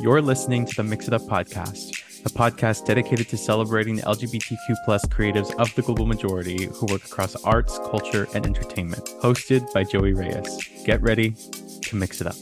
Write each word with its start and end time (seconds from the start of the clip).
You're 0.00 0.20
listening 0.20 0.66
to 0.66 0.74
the 0.74 0.82
Mix 0.82 1.06
It 1.06 1.14
Up 1.14 1.22
podcast, 1.22 2.24
a 2.26 2.28
podcast 2.28 2.84
dedicated 2.84 3.28
to 3.28 3.36
celebrating 3.36 3.94
the 3.94 4.02
LGBTQ 4.02 4.74
plus 4.84 5.04
creatives 5.06 5.54
of 5.60 5.72
the 5.76 5.82
global 5.82 6.04
majority 6.04 6.64
who 6.66 6.86
work 6.86 7.04
across 7.04 7.36
arts, 7.44 7.78
culture, 7.78 8.26
and 8.34 8.44
entertainment. 8.44 9.04
Hosted 9.22 9.72
by 9.72 9.84
Joey 9.84 10.12
Reyes. 10.12 10.68
Get 10.84 11.00
ready 11.00 11.36
to 11.82 11.96
mix 11.96 12.20
it 12.20 12.26
up. 12.26 12.34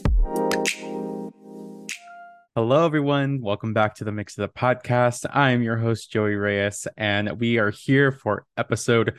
Hello, 2.55 2.87
everyone. 2.87 3.39
Welcome 3.39 3.73
back 3.73 3.93
to 3.95 4.03
the 4.03 4.11
Mix 4.11 4.35
It 4.39 4.41
Up 4.41 4.55
podcast. 4.55 5.27
I 5.31 5.51
am 5.51 5.61
your 5.61 5.77
host, 5.77 6.11
Joey 6.11 6.33
Reyes, 6.33 6.87
and 6.97 7.39
we 7.39 7.59
are 7.59 7.69
here 7.69 8.11
for 8.11 8.47
episode 8.57 9.13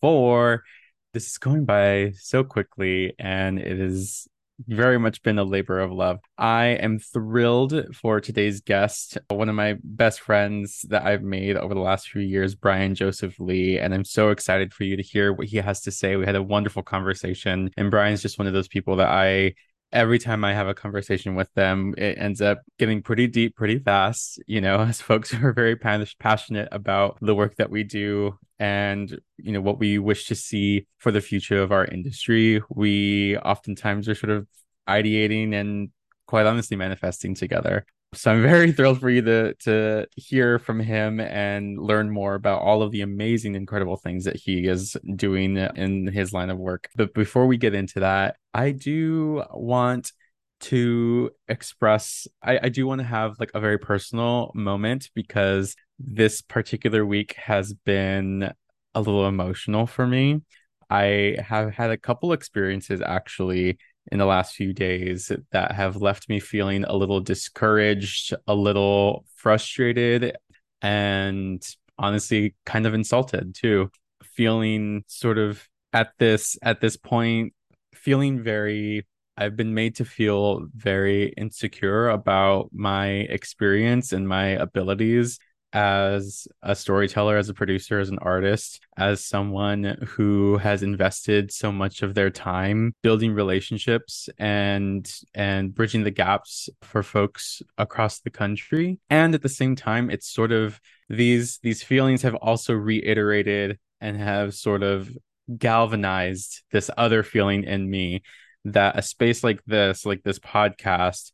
four. 0.00 0.64
This 1.12 1.26
is 1.26 1.36
going 1.36 1.66
by 1.66 2.14
so 2.16 2.44
quickly, 2.44 3.12
and 3.18 3.58
it 3.58 3.78
is 3.78 4.26
very 4.66 4.98
much 4.98 5.22
been 5.22 5.38
a 5.38 5.44
labor 5.44 5.80
of 5.80 5.90
love. 5.90 6.20
I 6.38 6.66
am 6.66 6.98
thrilled 6.98 7.94
for 7.94 8.20
today's 8.20 8.60
guest, 8.60 9.18
one 9.28 9.48
of 9.48 9.54
my 9.54 9.76
best 9.82 10.20
friends 10.20 10.84
that 10.88 11.04
I've 11.04 11.22
made 11.22 11.56
over 11.56 11.74
the 11.74 11.80
last 11.80 12.08
few 12.08 12.22
years, 12.22 12.54
Bryan 12.54 12.94
Joseph 12.94 13.38
Lee. 13.40 13.78
And 13.78 13.92
I'm 13.92 14.04
so 14.04 14.30
excited 14.30 14.72
for 14.72 14.84
you 14.84 14.96
to 14.96 15.02
hear 15.02 15.32
what 15.32 15.48
he 15.48 15.56
has 15.58 15.80
to 15.82 15.90
say. 15.90 16.16
We 16.16 16.24
had 16.24 16.36
a 16.36 16.42
wonderful 16.42 16.82
conversation, 16.82 17.70
and 17.76 17.90
Bryan's 17.90 18.22
just 18.22 18.38
one 18.38 18.46
of 18.46 18.54
those 18.54 18.68
people 18.68 18.96
that 18.96 19.08
I 19.08 19.54
every 19.94 20.18
time 20.18 20.44
I 20.44 20.52
have 20.52 20.66
a 20.66 20.74
conversation 20.74 21.36
with 21.36 21.48
them, 21.54 21.94
it 21.96 22.18
ends 22.18 22.42
up 22.42 22.60
getting 22.78 23.00
pretty 23.00 23.28
deep 23.28 23.54
pretty 23.54 23.78
fast, 23.78 24.42
you 24.46 24.60
know, 24.60 24.80
as 24.80 25.00
folks 25.00 25.30
who 25.30 25.46
are 25.46 25.52
very 25.52 25.76
passionate 25.76 26.68
about 26.72 27.16
the 27.22 27.34
work 27.34 27.56
that 27.56 27.70
we 27.70 27.84
do 27.84 28.36
and, 28.58 29.18
you 29.38 29.52
know, 29.52 29.60
what 29.60 29.78
we 29.78 29.98
wish 29.98 30.26
to 30.26 30.34
see 30.34 30.86
for 30.98 31.12
the 31.12 31.20
future 31.20 31.62
of 31.62 31.72
our 31.72 31.84
industry. 31.84 32.60
We 32.68 33.38
oftentimes 33.38 34.08
are 34.08 34.14
sort 34.14 34.30
of 34.30 34.48
ideating 34.88 35.54
and 35.54 35.90
quite 36.26 36.46
honestly 36.46 36.76
manifesting 36.76 37.34
together. 37.34 37.86
So 38.14 38.32
I'm 38.32 38.42
very 38.42 38.72
thrilled 38.72 39.00
for 39.00 39.10
you 39.10 39.22
to 39.22 39.54
to 39.54 40.06
hear 40.16 40.58
from 40.58 40.80
him 40.80 41.20
and 41.20 41.78
learn 41.78 42.10
more 42.10 42.34
about 42.34 42.62
all 42.62 42.82
of 42.82 42.90
the 42.90 43.02
amazing, 43.02 43.54
incredible 43.54 43.96
things 43.96 44.24
that 44.24 44.36
he 44.36 44.66
is 44.66 44.96
doing 45.16 45.56
in 45.56 46.06
his 46.06 46.32
line 46.32 46.50
of 46.50 46.58
work. 46.58 46.88
But 46.96 47.14
before 47.14 47.46
we 47.46 47.56
get 47.56 47.74
into 47.74 48.00
that, 48.00 48.36
I 48.52 48.70
do 48.70 49.44
want 49.52 50.12
to 50.60 51.30
express 51.48 52.26
I, 52.42 52.58
I 52.64 52.68
do 52.68 52.86
want 52.86 53.00
to 53.00 53.06
have 53.06 53.38
like 53.38 53.50
a 53.54 53.60
very 53.60 53.78
personal 53.78 54.50
moment 54.54 55.10
because 55.14 55.74
this 55.98 56.40
particular 56.40 57.04
week 57.04 57.34
has 57.34 57.72
been 57.72 58.52
a 58.94 59.00
little 59.00 59.26
emotional 59.26 59.86
for 59.86 60.06
me. 60.06 60.42
I 60.90 61.36
have 61.44 61.72
had 61.74 61.90
a 61.90 61.96
couple 61.96 62.32
experiences 62.32 63.00
actually 63.00 63.78
in 64.12 64.18
the 64.18 64.26
last 64.26 64.54
few 64.54 64.72
days 64.72 65.32
that 65.52 65.72
have 65.72 65.96
left 65.96 66.28
me 66.28 66.40
feeling 66.40 66.84
a 66.84 66.94
little 66.94 67.20
discouraged, 67.20 68.34
a 68.46 68.54
little 68.54 69.24
frustrated, 69.36 70.36
and 70.82 71.62
honestly 71.98 72.54
kind 72.66 72.86
of 72.86 72.94
insulted 72.94 73.54
too. 73.54 73.90
Feeling 74.22 75.04
sort 75.06 75.38
of 75.38 75.66
at 75.92 76.12
this 76.18 76.58
at 76.62 76.80
this 76.80 76.96
point, 76.96 77.54
feeling 77.94 78.42
very 78.42 79.06
I've 79.36 79.56
been 79.56 79.74
made 79.74 79.96
to 79.96 80.04
feel 80.04 80.66
very 80.74 81.28
insecure 81.36 82.08
about 82.08 82.70
my 82.72 83.08
experience 83.08 84.12
and 84.12 84.28
my 84.28 84.48
abilities 84.48 85.38
as 85.74 86.46
a 86.62 86.74
storyteller, 86.74 87.36
as 87.36 87.48
a 87.48 87.54
producer, 87.54 87.98
as 87.98 88.08
an 88.08 88.18
artist, 88.20 88.80
as 88.96 89.24
someone 89.24 89.98
who 90.06 90.56
has 90.58 90.84
invested 90.84 91.52
so 91.52 91.72
much 91.72 92.00
of 92.02 92.14
their 92.14 92.30
time 92.30 92.94
building 93.02 93.32
relationships 93.32 94.28
and 94.38 95.12
and 95.34 95.74
bridging 95.74 96.04
the 96.04 96.12
gaps 96.12 96.68
for 96.80 97.02
folks 97.02 97.60
across 97.76 98.20
the 98.20 98.30
country. 98.30 99.00
And 99.10 99.34
at 99.34 99.42
the 99.42 99.48
same 99.48 99.74
time, 99.74 100.10
it's 100.10 100.32
sort 100.32 100.52
of 100.52 100.80
these 101.08 101.58
these 101.58 101.82
feelings 101.82 102.22
have 102.22 102.36
also 102.36 102.72
reiterated 102.72 103.78
and 104.00 104.16
have 104.16 104.54
sort 104.54 104.84
of 104.84 105.10
galvanized 105.58 106.62
this 106.70 106.88
other 106.96 107.24
feeling 107.24 107.64
in 107.64 107.90
me 107.90 108.22
that 108.64 108.96
a 108.96 109.02
space 109.02 109.42
like 109.42 109.62
this, 109.64 110.06
like 110.06 110.22
this 110.22 110.38
podcast, 110.38 111.32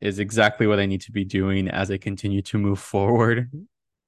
is 0.00 0.18
exactly 0.18 0.66
what 0.66 0.80
I 0.80 0.86
need 0.86 1.02
to 1.02 1.12
be 1.12 1.24
doing 1.24 1.68
as 1.68 1.90
I 1.90 1.98
continue 1.98 2.42
to 2.42 2.58
move 2.58 2.80
forward 2.80 3.50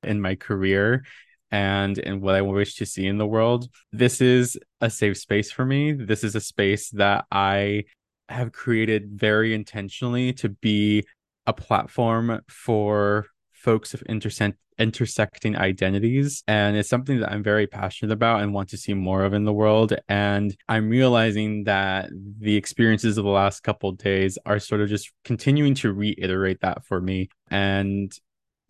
in 0.05 0.21
my 0.21 0.35
career 0.35 1.05
and 1.51 1.99
in 1.99 2.21
what 2.21 2.35
I 2.35 2.43
wish 2.43 2.77
to 2.77 2.87
see 2.87 3.07
in 3.07 3.19
the 3.19 3.27
world. 3.27 3.69
This 3.93 4.21
is 4.21 4.59
a 4.81 4.91
safe 4.91 5.19
space 5.19 5.53
for 5.53 5.65
me. 5.65 5.93
This 5.93 6.25
is 6.25 6.35
a 6.35 6.41
space 6.41 6.91
that 6.91 7.27
I 7.31 7.85
have 8.29 8.53
created 8.53 9.11
very 9.13 9.55
intentionally 9.55 10.33
to 10.33 10.49
be 10.49 11.05
a 11.47 11.53
platform 11.53 12.41
for 12.49 13.27
folks 13.53 13.95
of 13.95 14.03
intersect 14.03 14.59
intersecting 14.77 15.57
identities 15.57 16.43
and 16.49 16.77
it's 16.77 16.89
something 16.89 17.21
that 17.21 17.31
I'm 17.31 17.45
very 17.45 17.69
passionate 17.69 18.13
about 18.13 18.43
and 18.43 18.53
want 18.53 18.71
to 18.71 18.77
see 18.77 18.93
more 18.93 19.23
of 19.23 19.33
in 19.33 19.45
the 19.45 19.53
world 19.53 19.93
and 20.09 20.53
I'm 20.69 20.89
realizing 20.89 21.63
that 21.65 22.11
the 22.41 22.57
experiences 22.57 23.17
of 23.17 23.25
the 23.25 23.31
last 23.31 23.63
couple 23.63 23.93
days 23.93 24.37
are 24.45 24.59
sort 24.59 24.81
of 24.81 24.89
just 24.89 25.13
continuing 25.25 25.75
to 25.77 25.93
reiterate 25.93 26.61
that 26.63 26.85
for 26.87 27.01
me 27.01 27.29
and 27.53 28.13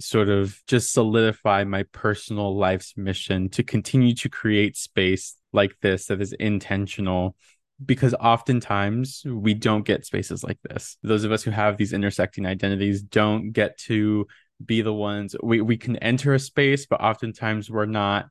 sort 0.01 0.29
of 0.29 0.61
just 0.67 0.93
solidify 0.93 1.65
my 1.65 1.85
personal 1.93 2.57
life's 2.57 2.95
mission 2.97 3.49
to 3.49 3.63
continue 3.63 4.15
to 4.15 4.29
create 4.29 4.77
space 4.77 5.37
like 5.53 5.75
this 5.81 6.07
that 6.07 6.21
is 6.21 6.33
intentional 6.35 7.37
because 7.85 8.15
oftentimes 8.15 9.23
we 9.27 9.55
don't 9.55 9.85
get 9.85 10.05
spaces 10.05 10.45
like 10.45 10.59
this. 10.63 10.97
Those 11.03 11.25
of 11.25 11.33
us 11.33 11.43
who 11.43 11.51
have 11.51 11.77
these 11.77 11.93
intersecting 11.93 12.47
identities 12.47 13.03
don't 13.03 13.53
get 13.53 13.79
to 13.79 14.27
be 14.65 14.83
the 14.83 14.93
ones 14.93 15.35
we, 15.43 15.61
we 15.61 15.77
can 15.77 15.97
enter 15.97 16.35
a 16.35 16.39
space, 16.39 16.87
but 16.87 17.01
oftentimes 17.01 17.71
we're 17.71 17.87
not 17.87 18.27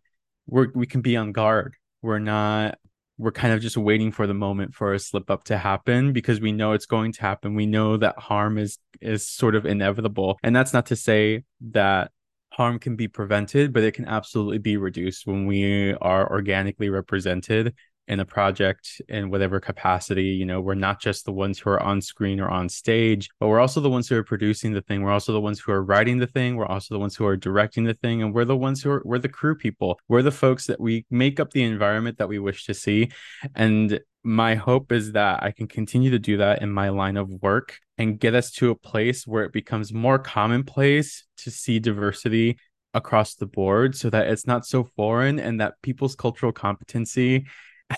we're 0.48 0.68
we 0.74 0.86
can 0.86 1.02
be 1.02 1.16
on 1.18 1.32
guard. 1.32 1.76
We're 2.02 2.20
not 2.20 2.78
we're 3.24 3.32
kind 3.32 3.54
of 3.54 3.62
just 3.62 3.78
waiting 3.78 4.12
for 4.12 4.28
the 4.28 4.34
moment 4.34 4.76
for 4.76 4.94
a 4.94 5.00
slip 5.00 5.32
up 5.32 5.46
to 5.46 5.58
happen 5.58 6.12
because 6.12 6.42
we 6.42 6.52
know 6.52 6.74
it's 6.74 6.86
going 6.86 7.14
to 7.14 7.22
happen. 7.22 7.56
We 7.56 7.66
know 7.66 7.96
that 7.96 8.20
harm 8.20 8.58
is 8.58 8.80
is 9.00 9.26
sort 9.26 9.56
of 9.56 9.66
inevitable. 9.66 10.38
And 10.44 10.54
that's 10.54 10.74
not 10.74 10.88
to 10.88 10.98
say 10.98 11.44
that 11.72 12.12
harm 12.52 12.80
can 12.80 12.98
be 12.98 13.08
prevented, 13.08 13.72
but 13.72 13.84
it 13.84 13.94
can 13.94 14.06
absolutely 14.06 14.58
be 14.58 14.76
reduced 14.76 15.26
when 15.26 15.46
we 15.46 15.94
are 15.94 16.30
organically 16.30 16.90
represented 16.90 17.74
in 18.08 18.20
a 18.20 18.26
project 18.26 19.02
in 19.08 19.30
whatever 19.30 19.60
capacity 19.60 20.26
you 20.26 20.46
know 20.46 20.60
we're 20.60 20.74
not 20.74 21.00
just 21.02 21.26
the 21.26 21.32
ones 21.32 21.60
who 21.60 21.70
are 21.70 21.82
on 21.82 22.02
screen 22.02 22.40
or 22.40 22.50
on 22.50 22.68
stage 22.68 23.30
but 23.40 23.48
we're 23.48 23.60
also 23.60 23.80
the 23.80 23.90
ones 23.90 24.08
who 24.08 24.16
are 24.16 24.24
producing 24.24 24.74
the 24.74 24.82
thing. 24.82 25.04
We're 25.04 25.12
also 25.12 25.34
the 25.34 25.42
ones 25.42 25.60
who 25.60 25.72
are 25.72 25.84
writing 25.84 26.18
the 26.18 26.28
thing. 26.28 26.56
We're 26.56 26.66
also 26.66 26.96
the 26.96 27.00
ones 27.00 27.16
who 27.16 27.26
are 27.26 27.38
directing 27.38 27.84
the 27.84 27.94
thing. 27.94 28.22
And 28.22 28.34
we're 28.34 28.46
the 28.46 28.58
ones 28.58 28.82
who 28.82 28.90
are 28.92 29.02
we're 29.06 29.20
the 29.20 29.30
crew 29.30 29.56
people. 29.56 30.00
We're 30.08 30.22
the 30.22 30.32
folks 30.32 30.68
that 30.68 30.80
we 30.80 31.06
make 31.10 31.40
up 31.40 31.52
the 31.52 31.64
environment 31.64 32.18
that 32.18 32.30
we 32.30 32.40
wish 32.40 32.66
to 32.66 32.74
see. 32.74 33.12
And 33.56 34.00
my 34.26 34.56
hope 34.56 34.94
is 34.94 35.12
that 35.12 35.44
i 35.44 35.52
can 35.52 35.68
continue 35.68 36.10
to 36.10 36.18
do 36.18 36.38
that 36.38 36.62
in 36.62 36.70
my 36.70 36.88
line 36.88 37.18
of 37.18 37.30
work 37.42 37.78
and 37.98 38.22
get 38.22 38.34
us 38.34 38.52
to 38.52 38.70
a 38.70 38.76
place 38.76 39.28
where 39.28 39.44
it 39.44 39.52
becomes 39.52 39.92
more 39.92 40.18
commonplace 40.18 41.26
to 41.36 41.52
see 41.52 41.78
diversity 41.78 42.58
across 42.94 43.36
the 43.36 43.46
board 43.46 43.98
so 43.98 44.10
that 44.10 44.28
it's 44.28 44.48
not 44.48 44.66
so 44.66 44.86
foreign 44.96 45.40
and 45.40 45.60
that 45.60 45.74
people's 45.82 46.16
cultural 46.16 46.54
competency 46.54 47.46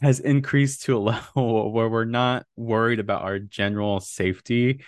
has 0.02 0.20
increased 0.20 0.84
to 0.84 0.98
a 0.98 1.00
level 1.12 1.72
where 1.72 1.90
we're 1.90 2.06
not 2.06 2.46
worried 2.56 3.00
about 3.00 3.24
our 3.24 3.40
general 3.40 4.00
safety 4.00 4.82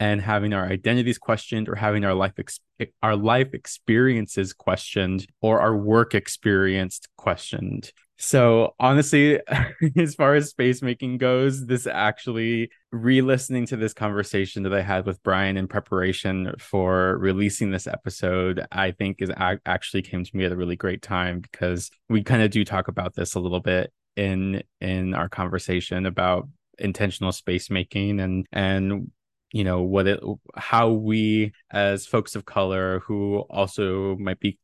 and 0.00 0.20
having 0.20 0.52
our 0.52 0.66
identities 0.66 1.18
questioned 1.18 1.68
or 1.68 1.76
having 1.76 2.04
our 2.04 2.14
life 2.14 2.32
ex- 2.38 2.60
our 3.02 3.16
life 3.16 3.54
experiences 3.54 4.52
questioned 4.52 5.26
or 5.40 5.60
our 5.60 5.76
work 5.76 6.14
experience 6.14 7.00
questioned. 7.16 7.92
So 8.16 8.74
honestly, 8.78 9.40
as 9.96 10.14
far 10.14 10.34
as 10.34 10.50
space 10.50 10.82
making 10.82 11.18
goes, 11.18 11.66
this 11.66 11.86
actually 11.86 12.70
re-listening 12.92 13.66
to 13.66 13.76
this 13.76 13.92
conversation 13.92 14.62
that 14.64 14.74
I 14.74 14.82
had 14.82 15.06
with 15.06 15.22
Bryan 15.22 15.56
in 15.56 15.68
preparation 15.68 16.52
for 16.58 17.18
releasing 17.18 17.70
this 17.70 17.86
episode, 17.86 18.66
I 18.70 18.92
think 18.92 19.20
is 19.20 19.30
actually 19.38 20.02
came 20.02 20.24
to 20.24 20.36
me 20.36 20.44
at 20.44 20.52
a 20.52 20.56
really 20.56 20.76
great 20.76 21.02
time 21.02 21.40
because 21.40 21.90
we 22.08 22.22
kind 22.22 22.42
of 22.42 22.50
do 22.50 22.64
talk 22.64 22.88
about 22.88 23.14
this 23.14 23.34
a 23.34 23.40
little 23.40 23.60
bit 23.60 23.92
in 24.16 24.62
in 24.80 25.14
our 25.14 25.28
conversation 25.28 26.06
about 26.06 26.48
intentional 26.78 27.32
space 27.32 27.70
making 27.70 28.20
and 28.20 28.46
and 28.52 29.10
you 29.52 29.64
know 29.64 29.82
what 29.82 30.06
it 30.06 30.20
how 30.56 30.90
we 30.90 31.52
as 31.70 32.06
folks 32.06 32.34
of 32.34 32.44
color 32.44 33.00
who 33.00 33.38
also 33.50 34.16
might 34.16 34.40
be 34.40 34.58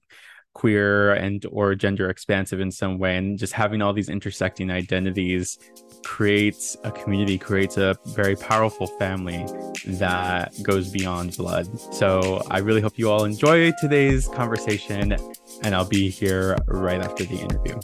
queer 0.52 1.12
and 1.12 1.46
or 1.52 1.76
gender 1.76 2.10
expansive 2.10 2.58
in 2.58 2.72
some 2.72 2.98
way 2.98 3.16
and 3.16 3.38
just 3.38 3.52
having 3.52 3.80
all 3.80 3.92
these 3.92 4.08
intersecting 4.08 4.68
identities 4.68 5.58
creates 6.04 6.76
a 6.82 6.90
community 6.90 7.38
creates 7.38 7.76
a 7.76 7.94
very 8.08 8.34
powerful 8.34 8.88
family 8.88 9.46
that 9.86 10.52
goes 10.62 10.90
beyond 10.90 11.36
blood. 11.36 11.68
So 11.94 12.42
i 12.50 12.58
really 12.58 12.80
hope 12.80 12.98
you 12.98 13.08
all 13.10 13.24
enjoy 13.24 13.70
today's 13.80 14.26
conversation 14.28 15.16
and 15.62 15.74
i'll 15.74 15.88
be 15.88 16.10
here 16.10 16.56
right 16.66 17.00
after 17.00 17.22
the 17.24 17.36
interview 17.36 17.78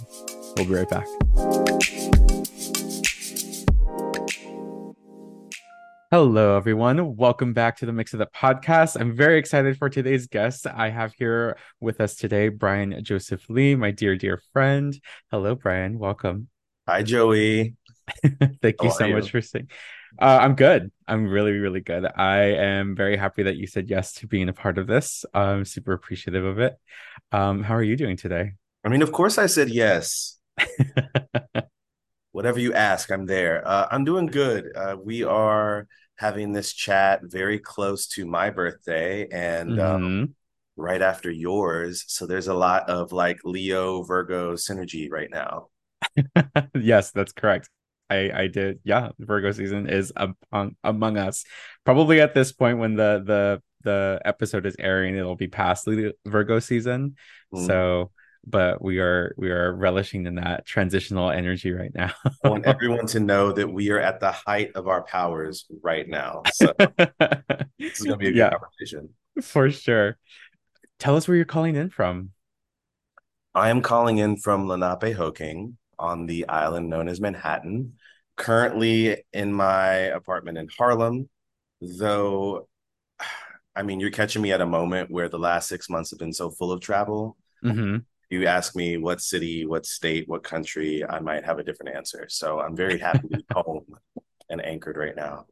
we'll 0.56 0.67
be 0.67 0.75
right 0.75 0.88
back 0.88 1.06
Hello, 6.12 6.56
everyone. 6.56 7.17
Welcome 7.17 7.53
back 7.53 7.79
to 7.79 7.87
the 7.87 7.93
Mix 7.93 8.14
It 8.14 8.20
Up 8.20 8.32
Podcast. 8.32 8.99
I'm 8.99 9.17
very 9.17 9.38
excited 9.38 9.76
for 9.76 9.91
today's 9.91 10.29
guest. 10.29 10.64
I 10.64 10.88
have 10.88 11.12
here 11.14 11.58
with 11.81 12.00
us 12.00 12.14
today 12.14 12.49
Bryan 12.49 13.03
Joseph 13.03 13.50
Lee, 13.50 13.75
my 13.75 13.91
dear, 13.91 14.17
dear 14.17 14.41
friend. 14.53 14.99
Hello, 15.32 15.56
Bryan. 15.56 15.99
Welcome. 15.99 16.49
Hi, 16.88 17.03
Joey. 17.03 17.75
Thank 18.62 18.82
you 18.85 18.91
so 18.93 19.06
are 19.06 19.08
much 19.08 19.32
for 19.32 19.41
saying. 19.41 19.69
Uh, 20.17 20.38
I'm 20.41 20.55
good. 20.55 20.93
I'm 21.08 21.26
really, 21.26 21.53
really 21.53 21.81
good. 21.81 22.06
I 22.06 22.38
am 22.55 22.94
very 22.94 23.17
happy 23.17 23.43
that 23.43 23.56
you 23.56 23.67
said 23.67 23.91
yes 23.91 24.12
to 24.14 24.29
being 24.29 24.49
a 24.49 24.53
part 24.53 24.79
of 24.79 24.87
this. 24.87 25.25
I'm 25.35 25.64
super 25.64 25.93
appreciative 25.93 26.44
of 26.44 26.61
it. 26.61 26.76
Um, 27.32 27.64
how 27.64 27.75
are 27.75 27.82
you 27.82 27.97
doing 27.97 28.17
today? 28.17 28.53
I 28.85 28.88
mean, 28.88 29.03
of 29.03 29.11
course, 29.11 29.38
I 29.38 29.47
said 29.47 29.70
yes. 29.70 30.36
Whatever 32.32 32.61
you 32.61 32.75
ask, 32.75 33.11
I'm 33.11 33.26
there. 33.26 33.67
Uh, 33.67 33.88
I'm 33.91 34.05
doing 34.05 34.26
good. 34.26 34.70
Uh, 34.76 34.97
we 35.03 35.25
are 35.25 35.87
having 36.17 36.53
this 36.53 36.73
chat 36.73 37.20
very 37.25 37.58
close 37.58 38.06
to 38.08 38.26
my 38.26 38.50
birthday 38.50 39.26
and 39.31 39.79
uh, 39.79 39.99
hmm 39.99 40.25
right 40.76 41.03
after 41.03 41.31
yours. 41.31 42.05
So 42.08 42.26
there's 42.26 42.49
a 42.49 42.55
lot 42.55 42.88
of 42.91 43.12
like 43.12 43.38
Leo 43.44 44.03
Virgo 44.05 44.55
synergy 44.55 45.11
right 45.11 45.31
now. 45.31 45.69
Yes, 46.75 47.11
that's 47.11 47.32
correct. 47.32 47.69
I 48.08 48.31
I 48.32 48.47
did. 48.47 48.81
Yeah, 48.85 49.11
Virgo 49.19 49.53
season 49.53 49.88
is 49.88 50.12
upon, 50.17 50.76
among 50.85 51.17
us. 51.17 51.44
Probably 51.85 52.20
at 52.20 52.35
this 52.35 52.53
point 52.53 52.79
when 52.79 52.94
the 52.94 53.23
the 53.25 53.62
the 53.82 54.20
episode 54.25 54.67
is 54.67 54.76
airing, 54.79 55.17
it'll 55.17 55.37
be 55.37 55.49
past 55.49 55.88
Virgo 56.25 56.58
season. 56.58 57.17
Mm. 57.55 57.67
So, 57.67 58.11
but 58.46 58.82
we 58.82 58.98
are 59.00 59.34
we 59.37 59.50
are 59.50 59.72
relishing 59.75 60.26
in 60.26 60.37
that 60.37 60.66
transitional 60.66 61.31
energy 61.31 61.72
right 61.72 61.93
now. 61.94 62.12
I 62.44 62.48
want 62.48 62.64
everyone 62.66 63.06
to 63.08 63.20
know 63.20 63.52
that 63.52 63.69
we 63.72 63.90
are 63.90 63.98
at 63.98 64.20
the 64.20 64.31
height 64.32 64.72
of 64.76 64.88
our 64.88 65.02
powers 65.02 65.66
right 65.82 66.08
now. 66.08 66.46
So 66.46 66.72
this 67.88 68.00
is 68.00 68.06
going 68.06 68.19
to 68.19 68.25
be 68.25 68.28
a 68.28 68.32
good 68.32 68.48
Yeah, 68.48 68.50
conversation. 68.50 69.10
for 69.43 69.70
sure. 69.70 70.19
Tell 70.98 71.16
us 71.16 71.28
where 71.28 71.37
you're 71.37 71.46
calling 71.46 71.76
in 71.76 71.90
from. 71.90 72.32
I 73.54 73.70
am 73.70 73.81
calling 73.82 74.19
in 74.19 74.37
from 74.37 74.69
Lenape-Hoking 74.69 75.78
on 75.98 76.26
the 76.26 76.48
island 76.48 76.88
known 76.90 77.08
as 77.08 77.20
Manhattan. 77.20 77.94
Currently 78.37 79.25
in 79.32 79.52
my 79.52 79.93
apartment 79.93 80.58
in 80.58 80.69
Harlem, 80.76 81.28
though, 81.81 82.69
I 83.76 83.82
mean, 83.82 84.00
you're 84.00 84.10
catching 84.10 84.40
me 84.43 84.52
at 84.52 84.62
a 84.62 84.66
moment 84.66 85.10
where 85.10 85.28
the 85.28 85.38
last 85.38 85.69
six 85.69 85.90
months 85.90 86.10
have 86.10 86.19
been 86.19 86.32
so 86.32 86.50
full 86.50 86.72
of 86.72 86.81
travel. 86.81 87.37
hmm 87.62 88.06
You 88.31 88.46
ask 88.46 88.75
me 88.75 88.96
what 88.96 89.20
city, 89.20 89.67
what 89.67 89.87
state, 89.87 90.28
what 90.28 90.43
country, 90.43 91.05
I 91.08 91.20
might 91.20 91.44
have 91.44 91.58
a 91.58 91.62
different 91.62 91.96
answer. 91.96 92.26
So 92.28 92.61
I'm 92.61 92.75
very 92.76 92.99
happy 92.99 93.28
to 93.28 93.37
be 93.37 93.46
home 93.52 93.84
and 94.49 94.64
anchored 94.64 94.96
right 94.96 95.14
now. 95.14 95.46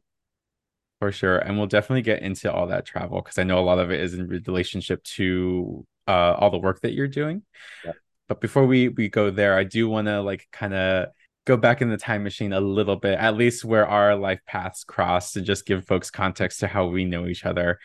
For 0.99 1.11
sure. 1.11 1.37
And 1.37 1.57
we'll 1.57 1.67
definitely 1.67 2.01
get 2.01 2.21
into 2.21 2.51
all 2.51 2.67
that 2.67 2.85
travel 2.85 3.21
because 3.21 3.37
I 3.37 3.43
know 3.43 3.59
a 3.59 3.61
lot 3.61 3.79
of 3.79 3.91
it 3.91 3.99
is 3.99 4.13
in 4.13 4.27
relationship 4.27 5.03
to 5.03 5.85
uh 6.07 6.35
all 6.37 6.51
the 6.51 6.57
work 6.57 6.81
that 6.81 6.93
you're 6.93 7.07
doing. 7.07 7.43
Yeah. 7.83 7.93
But 8.27 8.41
before 8.41 8.65
we 8.65 8.89
we 8.89 9.09
go 9.09 9.29
there, 9.29 9.57
I 9.57 9.63
do 9.63 9.89
want 9.89 10.07
to 10.07 10.21
like 10.21 10.47
kind 10.51 10.73
of 10.73 11.07
go 11.45 11.57
back 11.57 11.81
in 11.81 11.89
the 11.89 11.97
time 11.97 12.23
machine 12.23 12.53
a 12.53 12.59
little 12.59 12.95
bit, 12.95 13.19
at 13.19 13.37
least 13.37 13.63
where 13.63 13.87
our 13.87 14.15
life 14.15 14.39
paths 14.47 14.83
cross, 14.83 15.33
to 15.33 15.41
just 15.41 15.65
give 15.65 15.85
folks 15.85 16.09
context 16.09 16.59
to 16.61 16.67
how 16.67 16.87
we 16.87 17.05
know 17.05 17.27
each 17.27 17.45
other. 17.45 17.79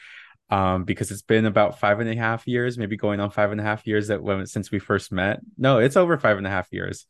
Um, 0.50 0.82
because 0.82 1.12
it's 1.12 1.22
been 1.22 1.46
about 1.46 1.78
five 1.78 2.00
and 2.00 2.10
a 2.10 2.16
half 2.16 2.46
years, 2.46 2.76
maybe 2.76 2.96
going 2.96 3.20
on 3.20 3.30
five 3.30 3.52
and 3.52 3.60
a 3.60 3.64
half 3.64 3.86
years 3.86 4.08
that 4.08 4.20
when 4.20 4.44
since 4.46 4.72
we 4.72 4.80
first 4.80 5.12
met. 5.12 5.40
No, 5.56 5.78
it's 5.78 5.96
over 5.96 6.18
five 6.18 6.38
and 6.38 6.46
a 6.46 6.50
half 6.50 6.72
years. 6.72 7.06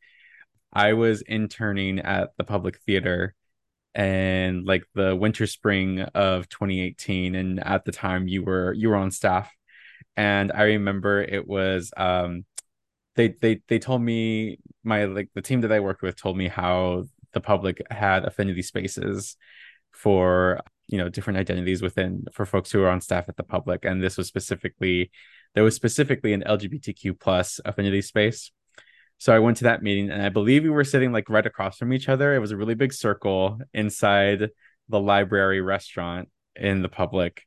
I 0.72 0.92
was 0.92 1.22
interning 1.22 2.00
at 2.00 2.30
the 2.36 2.44
Public 2.44 2.78
Theater 2.80 3.34
and 3.94 4.64
like 4.64 4.84
the 4.94 5.16
winter 5.16 5.46
spring 5.46 6.00
of 6.00 6.48
2018 6.48 7.34
and 7.34 7.60
at 7.60 7.84
the 7.84 7.92
time 7.92 8.28
you 8.28 8.44
were 8.44 8.72
you 8.72 8.88
were 8.88 8.96
on 8.96 9.10
staff 9.10 9.52
and 10.16 10.52
I 10.52 10.62
remember 10.62 11.20
it 11.20 11.46
was 11.46 11.92
um 11.96 12.44
they 13.16 13.34
they 13.40 13.62
they 13.68 13.78
told 13.80 14.02
me 14.02 14.58
my 14.84 15.04
like 15.06 15.30
the 15.34 15.42
team 15.42 15.62
that 15.62 15.72
I 15.72 15.80
worked 15.80 16.02
with 16.02 16.16
told 16.16 16.36
me 16.36 16.46
how 16.46 17.04
the 17.32 17.40
public 17.40 17.82
had 17.90 18.24
affinity 18.24 18.62
spaces 18.62 19.36
for 19.90 20.60
you 20.90 20.98
know 20.98 21.08
different 21.08 21.38
identities 21.38 21.82
within 21.82 22.24
for 22.32 22.44
folks 22.44 22.70
who 22.70 22.82
are 22.82 22.90
on 22.90 23.00
staff 23.00 23.28
at 23.28 23.36
the 23.36 23.42
public 23.42 23.84
and 23.84 24.02
this 24.02 24.16
was 24.16 24.26
specifically 24.26 25.10
there 25.54 25.64
was 25.64 25.74
specifically 25.74 26.32
an 26.32 26.42
LGBTQ 26.46 27.18
plus 27.18 27.60
affinity 27.64 28.02
space 28.02 28.50
so 29.20 29.34
I 29.34 29.38
went 29.38 29.58
to 29.58 29.64
that 29.64 29.82
meeting 29.82 30.10
and 30.10 30.22
I 30.22 30.30
believe 30.30 30.62
we 30.62 30.70
were 30.70 30.82
sitting 30.82 31.12
like 31.12 31.28
right 31.28 31.44
across 31.44 31.76
from 31.76 31.92
each 31.92 32.08
other. 32.08 32.34
It 32.34 32.38
was 32.38 32.52
a 32.52 32.56
really 32.56 32.74
big 32.74 32.90
circle 32.90 33.58
inside 33.74 34.48
the 34.88 34.98
library 34.98 35.60
restaurant 35.60 36.30
in 36.56 36.80
the 36.80 36.88
public. 36.88 37.44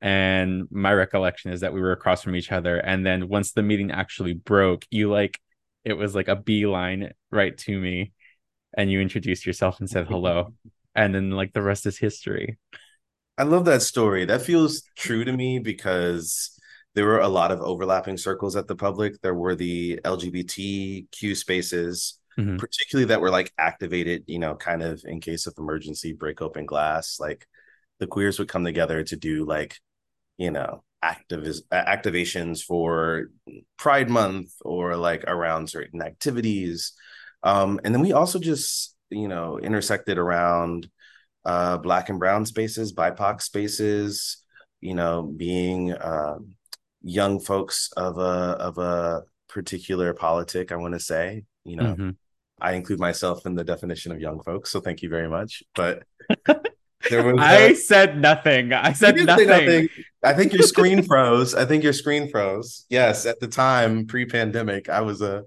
And 0.00 0.68
my 0.70 0.92
recollection 0.94 1.50
is 1.50 1.62
that 1.62 1.72
we 1.72 1.80
were 1.80 1.90
across 1.90 2.22
from 2.22 2.36
each 2.36 2.52
other. 2.52 2.76
And 2.76 3.04
then 3.04 3.26
once 3.26 3.50
the 3.50 3.64
meeting 3.64 3.90
actually 3.90 4.34
broke, 4.34 4.86
you 4.92 5.10
like, 5.10 5.40
it 5.84 5.94
was 5.94 6.14
like 6.14 6.28
a 6.28 6.36
beeline 6.36 7.12
right 7.32 7.58
to 7.58 7.80
me. 7.80 8.12
And 8.74 8.88
you 8.88 9.00
introduced 9.00 9.44
yourself 9.44 9.80
and 9.80 9.90
said 9.90 10.06
hello. 10.06 10.54
And 10.98 11.14
then 11.14 11.30
like 11.30 11.52
the 11.52 11.62
rest 11.62 11.86
is 11.86 11.96
history. 11.96 12.58
I 13.38 13.44
love 13.44 13.66
that 13.66 13.82
story. 13.82 14.24
That 14.24 14.42
feels 14.42 14.82
true 14.96 15.24
to 15.24 15.32
me 15.32 15.60
because 15.60 16.50
there 16.96 17.06
were 17.06 17.20
a 17.20 17.28
lot 17.28 17.52
of 17.52 17.60
overlapping 17.60 18.16
circles 18.16 18.56
at 18.56 18.66
the 18.66 18.74
public. 18.74 19.20
There 19.22 19.34
were 19.34 19.54
the 19.54 20.00
LGBTQ 20.04 21.36
spaces, 21.36 22.18
Mhm. 22.36 22.58
particularly 22.58 23.06
that 23.06 23.20
were 23.20 23.30
like 23.30 23.52
activated, 23.56 24.24
you 24.26 24.40
know, 24.40 24.56
kind 24.56 24.82
of 24.82 25.04
in 25.04 25.20
case 25.20 25.46
of 25.46 25.54
emergency, 25.56 26.12
break 26.12 26.42
open 26.42 26.66
glass. 26.66 27.20
Like 27.20 27.46
the 28.00 28.08
queers 28.08 28.40
would 28.40 28.48
come 28.48 28.64
together 28.64 29.04
to 29.04 29.16
do 29.16 29.44
like, 29.44 29.76
you 30.36 30.50
know, 30.50 30.82
activis- 31.04 31.62
activations 31.70 32.64
for 32.64 33.30
Pride 33.76 34.10
Month 34.10 34.50
or 34.62 34.96
like 34.96 35.22
around 35.28 35.70
certain 35.70 36.02
activities. 36.02 36.92
Um, 37.44 37.78
and 37.84 37.94
then 37.94 38.02
we 38.02 38.12
also 38.12 38.40
just, 38.40 38.96
you 39.10 39.28
know, 39.28 39.58
intersected 39.58 40.18
around 40.18 40.88
uh, 41.44 41.78
black 41.78 42.08
and 42.08 42.18
brown 42.18 42.44
spaces, 42.46 42.92
BIPOC 42.92 43.40
spaces, 43.42 44.38
you 44.80 44.94
know, 44.94 45.22
being 45.22 45.94
um, 46.00 46.54
young 47.02 47.40
folks 47.40 47.90
of 47.96 48.18
a 48.18 48.20
of 48.20 48.78
a 48.78 49.22
particular 49.48 50.12
politic, 50.12 50.72
I 50.72 50.76
want 50.76 50.94
to 50.94 51.00
say, 51.00 51.44
you 51.64 51.76
know, 51.76 51.94
Mhm. 51.94 52.16
I 52.60 52.72
include 52.72 52.98
myself 52.98 53.46
in 53.46 53.54
the 53.54 53.64
definition 53.64 54.10
of 54.12 54.20
young 54.20 54.42
folks, 54.42 54.70
so 54.70 54.80
thank 54.80 55.02
you 55.02 55.08
very 55.08 55.28
much. 55.28 55.62
But 55.76 56.02
there 57.08 57.22
was 57.22 57.36
I 57.38 57.72
said 57.74 58.20
nothing. 58.20 58.72
I 58.72 58.92
said 58.92 59.16
nothing. 59.16 59.46
nothing. 59.46 59.88
I 60.24 60.34
think 60.34 60.52
your 60.52 60.64
screen 60.64 61.02
froze. 61.02 61.54
I 61.54 61.64
think 61.64 61.84
your 61.84 61.92
screen 61.92 62.28
froze. 62.28 62.84
Yes, 62.90 63.26
at 63.26 63.38
the 63.40 63.46
time, 63.46 64.06
pre-pandemic, 64.06 64.88
I 64.88 65.02
was 65.02 65.22
a 65.22 65.44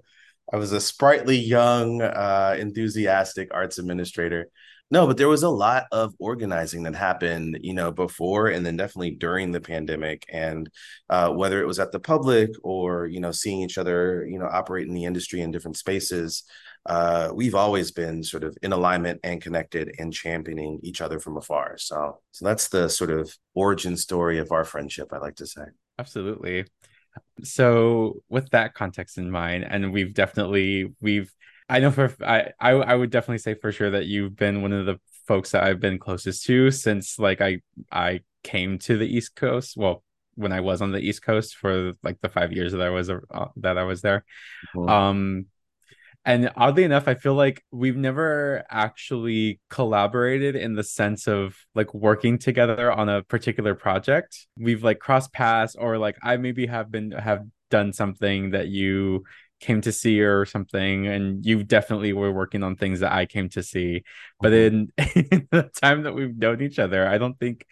I 0.52 0.56
was 0.56 0.72
a 0.72 0.80
sprightly 0.80 1.38
young, 1.38 2.02
uh, 2.02 2.56
enthusiastic 2.58 3.48
arts 3.52 3.78
administrator. 3.78 4.50
No, 4.90 5.06
but 5.06 5.16
there 5.16 5.28
was 5.28 5.42
a 5.42 5.48
lot 5.48 5.86
of 5.90 6.14
organizing 6.18 6.82
that 6.82 6.94
happened, 6.94 7.60
you 7.62 7.72
know, 7.72 7.90
before 7.90 8.48
and 8.48 8.64
then 8.64 8.76
definitely 8.76 9.12
during 9.12 9.50
the 9.50 9.60
pandemic. 9.60 10.26
And 10.30 10.68
uh, 11.08 11.30
whether 11.30 11.62
it 11.62 11.66
was 11.66 11.78
at 11.78 11.92
the 11.92 11.98
public 11.98 12.50
or, 12.62 13.06
you 13.06 13.18
know, 13.18 13.32
seeing 13.32 13.62
each 13.62 13.78
other, 13.78 14.26
you 14.26 14.38
know, 14.38 14.46
operate 14.52 14.86
in 14.86 14.92
the 14.92 15.06
industry 15.06 15.40
in 15.40 15.50
different 15.50 15.78
spaces, 15.78 16.44
uh, 16.84 17.30
we've 17.32 17.54
always 17.54 17.90
been 17.90 18.22
sort 18.22 18.44
of 18.44 18.54
in 18.62 18.74
alignment 18.74 19.20
and 19.24 19.40
connected 19.40 19.94
and 19.98 20.12
championing 20.12 20.78
each 20.82 21.00
other 21.00 21.18
from 21.18 21.38
afar. 21.38 21.78
So, 21.78 22.18
so 22.32 22.44
that's 22.44 22.68
the 22.68 22.90
sort 22.90 23.10
of 23.10 23.34
origin 23.54 23.96
story 23.96 24.38
of 24.38 24.52
our 24.52 24.64
friendship, 24.64 25.08
I 25.14 25.18
like 25.18 25.36
to 25.36 25.46
say. 25.46 25.64
Absolutely. 25.98 26.66
So 27.42 28.22
with 28.28 28.50
that 28.50 28.74
context 28.74 29.18
in 29.18 29.30
mind, 29.30 29.64
and 29.68 29.92
we've 29.92 30.14
definitely 30.14 30.92
we've 31.00 31.32
I 31.68 31.80
know 31.80 31.90
for 31.90 32.14
I 32.24 32.50
I 32.60 32.70
I 32.72 32.94
would 32.94 33.10
definitely 33.10 33.38
say 33.38 33.54
for 33.54 33.72
sure 33.72 33.90
that 33.90 34.06
you've 34.06 34.36
been 34.36 34.62
one 34.62 34.72
of 34.72 34.86
the 34.86 35.00
folks 35.26 35.52
that 35.52 35.64
I've 35.64 35.80
been 35.80 35.98
closest 35.98 36.44
to 36.46 36.70
since 36.70 37.18
like 37.18 37.40
I 37.40 37.60
I 37.90 38.20
came 38.42 38.78
to 38.80 38.96
the 38.98 39.06
East 39.06 39.34
Coast. 39.36 39.76
Well, 39.76 40.02
when 40.34 40.52
I 40.52 40.60
was 40.60 40.82
on 40.82 40.92
the 40.92 41.00
East 41.00 41.22
Coast 41.22 41.56
for 41.56 41.92
like 42.02 42.20
the 42.20 42.28
five 42.28 42.52
years 42.52 42.72
that 42.72 42.80
I 42.80 42.90
was 42.90 43.10
uh, 43.10 43.20
that 43.56 43.78
I 43.78 43.84
was 43.84 44.02
there. 44.02 44.24
Mhm. 44.74 44.88
Um, 44.88 45.46
and 46.24 46.50
oddly 46.56 46.84
enough, 46.84 47.08
I 47.08 47.14
feel 47.14 47.34
like 47.34 47.64
we've 47.72 47.96
never 47.96 48.64
actually 48.70 49.60
collaborated 49.70 50.54
in 50.54 50.74
the 50.74 50.84
sense 50.84 51.26
of 51.26 51.56
like 51.74 51.92
working 51.94 52.38
together 52.38 52.92
on 52.92 53.08
a 53.08 53.22
particular 53.22 53.74
project. 53.74 54.46
We've 54.56 54.84
like 54.84 55.00
crossed 55.00 55.32
paths 55.32 55.74
or 55.74 55.98
like 55.98 56.16
I 56.22 56.36
maybe 56.36 56.66
have 56.66 56.90
been 56.92 57.10
have 57.12 57.44
done 57.70 57.92
something 57.92 58.50
that 58.50 58.68
you 58.68 59.24
came 59.60 59.80
to 59.80 59.92
see 59.92 60.20
or 60.20 60.44
something 60.44 61.06
and 61.06 61.44
you 61.44 61.62
definitely 61.64 62.12
were 62.12 62.32
working 62.32 62.62
on 62.62 62.76
things 62.76 63.00
that 63.00 63.12
I 63.12 63.26
came 63.26 63.48
to 63.50 63.62
see. 63.62 64.02
But 64.40 64.52
Mhm. 64.52 64.66
in, 64.66 64.92
in 65.30 65.48
the 65.50 65.70
time 65.80 66.02
that 66.02 66.14
we've 66.14 66.36
known 66.36 66.60
each 66.62 66.78
other, 66.78 67.06
I 67.06 67.18
don't 67.18 67.38
think 67.38 67.64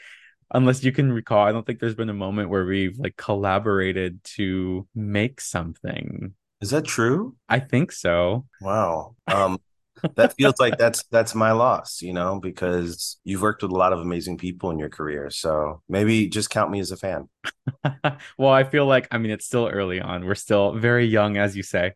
unless 0.52 0.84
you 0.84 0.92
can 0.92 1.12
recall, 1.12 1.46
I 1.46 1.52
don't 1.52 1.66
think 1.66 1.80
there's 1.80 1.94
been 1.94 2.10
a 2.10 2.14
moment 2.14 2.50
where 2.50 2.66
we've 2.66 2.98
like 2.98 3.16
collaborated 3.16 4.22
to 4.36 4.88
make 4.94 5.40
something. 5.40 6.34
Is 6.60 6.70
that 6.70 6.84
true? 6.84 7.36
I 7.48 7.58
think 7.58 7.92
so. 7.92 8.46
Wow. 8.60 9.16
Um, 9.26 9.58
that 10.14 10.34
feels 10.34 10.54
like 10.58 10.78
that's 10.78 11.04
that's 11.04 11.34
my 11.34 11.52
loss, 11.52 12.02
you 12.02 12.12
know, 12.12 12.38
because 12.40 13.18
you've 13.24 13.42
worked 13.42 13.62
with 13.62 13.70
a 13.70 13.76
lot 13.76 13.92
of 13.92 14.00
amazing 14.00 14.38
people 14.38 14.70
in 14.70 14.78
your 14.78 14.88
career. 14.88 15.30
So 15.30 15.82
maybe 15.88 16.28
just 16.28 16.50
count 16.50 16.70
me 16.70 16.80
as 16.80 16.90
a 16.90 16.96
fan. 16.96 17.28
well, 18.38 18.50
I 18.50 18.64
feel 18.64 18.86
like 18.86 19.08
I 19.10 19.18
mean 19.18 19.30
it's 19.30 19.46
still 19.46 19.68
early 19.68 20.00
on. 20.00 20.24
We're 20.24 20.34
still 20.34 20.72
very 20.72 21.06
young, 21.06 21.36
as 21.36 21.56
you 21.56 21.62
say. 21.62 21.94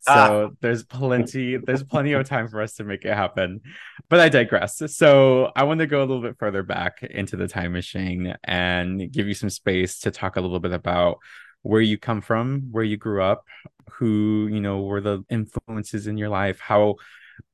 So 0.00 0.50
ah. 0.50 0.54
there's 0.60 0.84
plenty, 0.84 1.56
there's 1.56 1.82
plenty 1.82 2.12
of 2.12 2.28
time 2.28 2.48
for 2.48 2.62
us 2.62 2.74
to 2.74 2.84
make 2.84 3.04
it 3.04 3.14
happen. 3.14 3.60
But 4.08 4.20
I 4.20 4.28
digress. 4.28 4.80
So 4.94 5.50
I 5.56 5.64
want 5.64 5.80
to 5.80 5.86
go 5.88 5.98
a 5.98 6.06
little 6.06 6.22
bit 6.22 6.36
further 6.38 6.62
back 6.62 7.02
into 7.02 7.36
the 7.36 7.48
time 7.48 7.72
machine 7.72 8.34
and 8.44 9.10
give 9.10 9.26
you 9.26 9.34
some 9.34 9.50
space 9.50 9.98
to 10.00 10.12
talk 10.12 10.36
a 10.36 10.40
little 10.40 10.60
bit 10.60 10.72
about 10.72 11.18
where 11.62 11.80
you 11.80 11.98
come 11.98 12.20
from, 12.20 12.68
where 12.70 12.84
you 12.84 12.96
grew 12.96 13.20
up, 13.20 13.44
who, 13.90 14.48
you 14.50 14.60
know, 14.60 14.82
were 14.82 15.00
the 15.00 15.24
influences 15.30 16.06
in 16.06 16.16
your 16.16 16.28
life, 16.28 16.60
how 16.60 16.96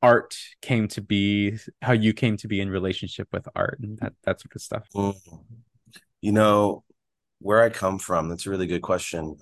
art 0.02 0.36
came 0.60 0.88
to 0.88 1.00
be, 1.00 1.58
how 1.80 1.92
you 1.92 2.12
came 2.12 2.36
to 2.38 2.48
be 2.48 2.60
in 2.60 2.70
relationship 2.70 3.28
with 3.32 3.48
art 3.54 3.78
and 3.82 3.98
that 3.98 4.14
that 4.24 4.40
sort 4.40 4.54
of 4.54 4.62
stuff. 4.62 4.88
Mm. 4.94 5.14
You 6.20 6.32
know, 6.32 6.84
where 7.40 7.62
I 7.62 7.68
come 7.68 7.98
from, 7.98 8.28
that's 8.28 8.46
a 8.46 8.50
really 8.50 8.66
good 8.66 8.82
question 8.82 9.36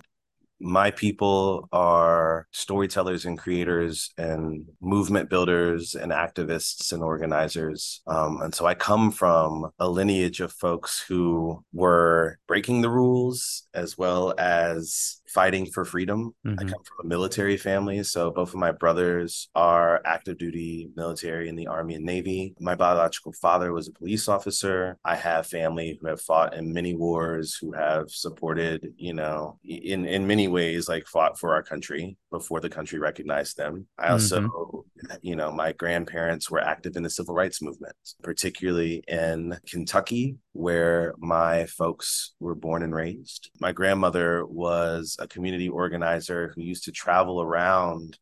my 0.61 0.91
people 0.91 1.67
are 1.71 2.47
storytellers 2.51 3.25
and 3.25 3.37
creators 3.37 4.11
and 4.17 4.65
movement 4.79 5.29
builders 5.29 5.95
and 5.95 6.11
activists 6.11 6.93
and 6.93 7.01
organizers. 7.01 8.01
Um, 8.05 8.41
and 8.41 8.53
so 8.53 8.65
I 8.65 8.75
come 8.75 9.11
from 9.11 9.71
a 9.79 9.89
lineage 9.89 10.39
of 10.39 10.53
folks 10.53 11.01
who 11.01 11.63
were 11.73 12.37
breaking 12.47 12.81
the 12.81 12.91
rules 12.91 13.67
as 13.73 13.97
well 13.97 14.35
as 14.37 15.20
fighting 15.33 15.65
for 15.65 15.85
freedom. 15.85 16.33
Mm-hmm. 16.45 16.59
I 16.59 16.63
come 16.63 16.83
from 16.83 17.05
a 17.05 17.07
military 17.07 17.57
family. 17.57 18.03
So 18.03 18.31
both 18.31 18.49
of 18.49 18.55
my 18.55 18.71
brothers 18.71 19.49
are 19.55 20.01
active 20.05 20.37
duty 20.37 20.89
military 20.95 21.49
in 21.49 21.55
the 21.55 21.67
Army 21.67 21.95
and 21.95 22.05
Navy. 22.05 22.53
My 22.59 22.75
biological 22.75 23.33
father 23.33 23.71
was 23.73 23.87
a 23.87 23.91
police 23.91 24.27
officer. 24.27 24.97
I 25.05 25.15
have 25.15 25.47
family 25.47 25.97
who 25.99 26.07
have 26.07 26.21
fought 26.21 26.55
in 26.55 26.73
many 26.73 26.95
wars, 26.95 27.57
who 27.59 27.71
have 27.73 28.09
supported, 28.09 28.93
you 28.97 29.13
know, 29.13 29.59
in, 29.63 30.05
in 30.05 30.27
many 30.27 30.47
ways, 30.47 30.87
like 30.87 31.05
fought 31.07 31.39
for 31.39 31.53
our 31.53 31.63
country 31.63 32.17
before 32.29 32.59
the 32.59 32.69
country 32.69 32.99
recognized 32.99 33.57
them. 33.57 33.87
I 33.97 34.09
also, 34.09 34.41
mm-hmm. 34.41 35.15
you 35.21 35.35
know, 35.35 35.51
my 35.51 35.73
grandparents 35.73 36.49
were 36.49 36.61
active 36.61 36.95
in 36.95 37.03
the 37.03 37.09
civil 37.09 37.35
rights 37.35 37.61
movement, 37.61 37.95
particularly 38.23 39.03
in 39.07 39.57
Kentucky, 39.69 40.37
where 40.53 41.13
my 41.17 41.65
folks 41.65 42.33
were 42.39 42.55
born 42.55 42.83
and 42.83 42.93
raised. 42.93 43.49
My 43.59 43.71
grandmother 43.71 44.45
was 44.45 45.15
a 45.19 45.27
community 45.27 45.69
organizer 45.69 46.51
who 46.53 46.61
used 46.61 46.83
to 46.85 46.91
travel 46.91 47.41
around 47.41 48.17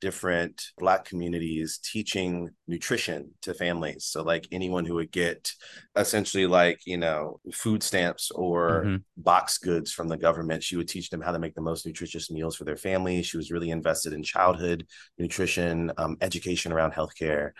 different 0.00 0.62
black 0.78 1.04
communities 1.04 1.78
teaching 1.82 2.48
nutrition 2.68 3.30
to 3.42 3.52
families 3.52 4.04
so 4.04 4.22
like 4.22 4.46
anyone 4.52 4.84
who 4.84 4.94
would 4.94 5.10
get 5.10 5.52
essentially 5.96 6.46
like 6.46 6.78
you 6.86 6.96
know 6.96 7.40
food 7.52 7.82
stamps 7.82 8.30
or 8.30 8.84
mm-hmm. 8.84 8.96
box 9.16 9.58
goods 9.58 9.92
from 9.92 10.06
the 10.06 10.16
government 10.16 10.62
she 10.62 10.76
would 10.76 10.88
teach 10.88 11.10
them 11.10 11.20
how 11.20 11.32
to 11.32 11.38
make 11.38 11.54
the 11.54 11.60
most 11.60 11.84
nutritious 11.84 12.30
meals 12.30 12.54
for 12.54 12.64
their 12.64 12.76
family 12.76 13.22
she 13.22 13.36
was 13.36 13.50
really 13.50 13.70
invested 13.70 14.12
in 14.12 14.22
childhood 14.22 14.86
nutrition 15.18 15.90
um, 15.98 16.16
education 16.20 16.72
around 16.72 16.92
healthcare 16.92 17.50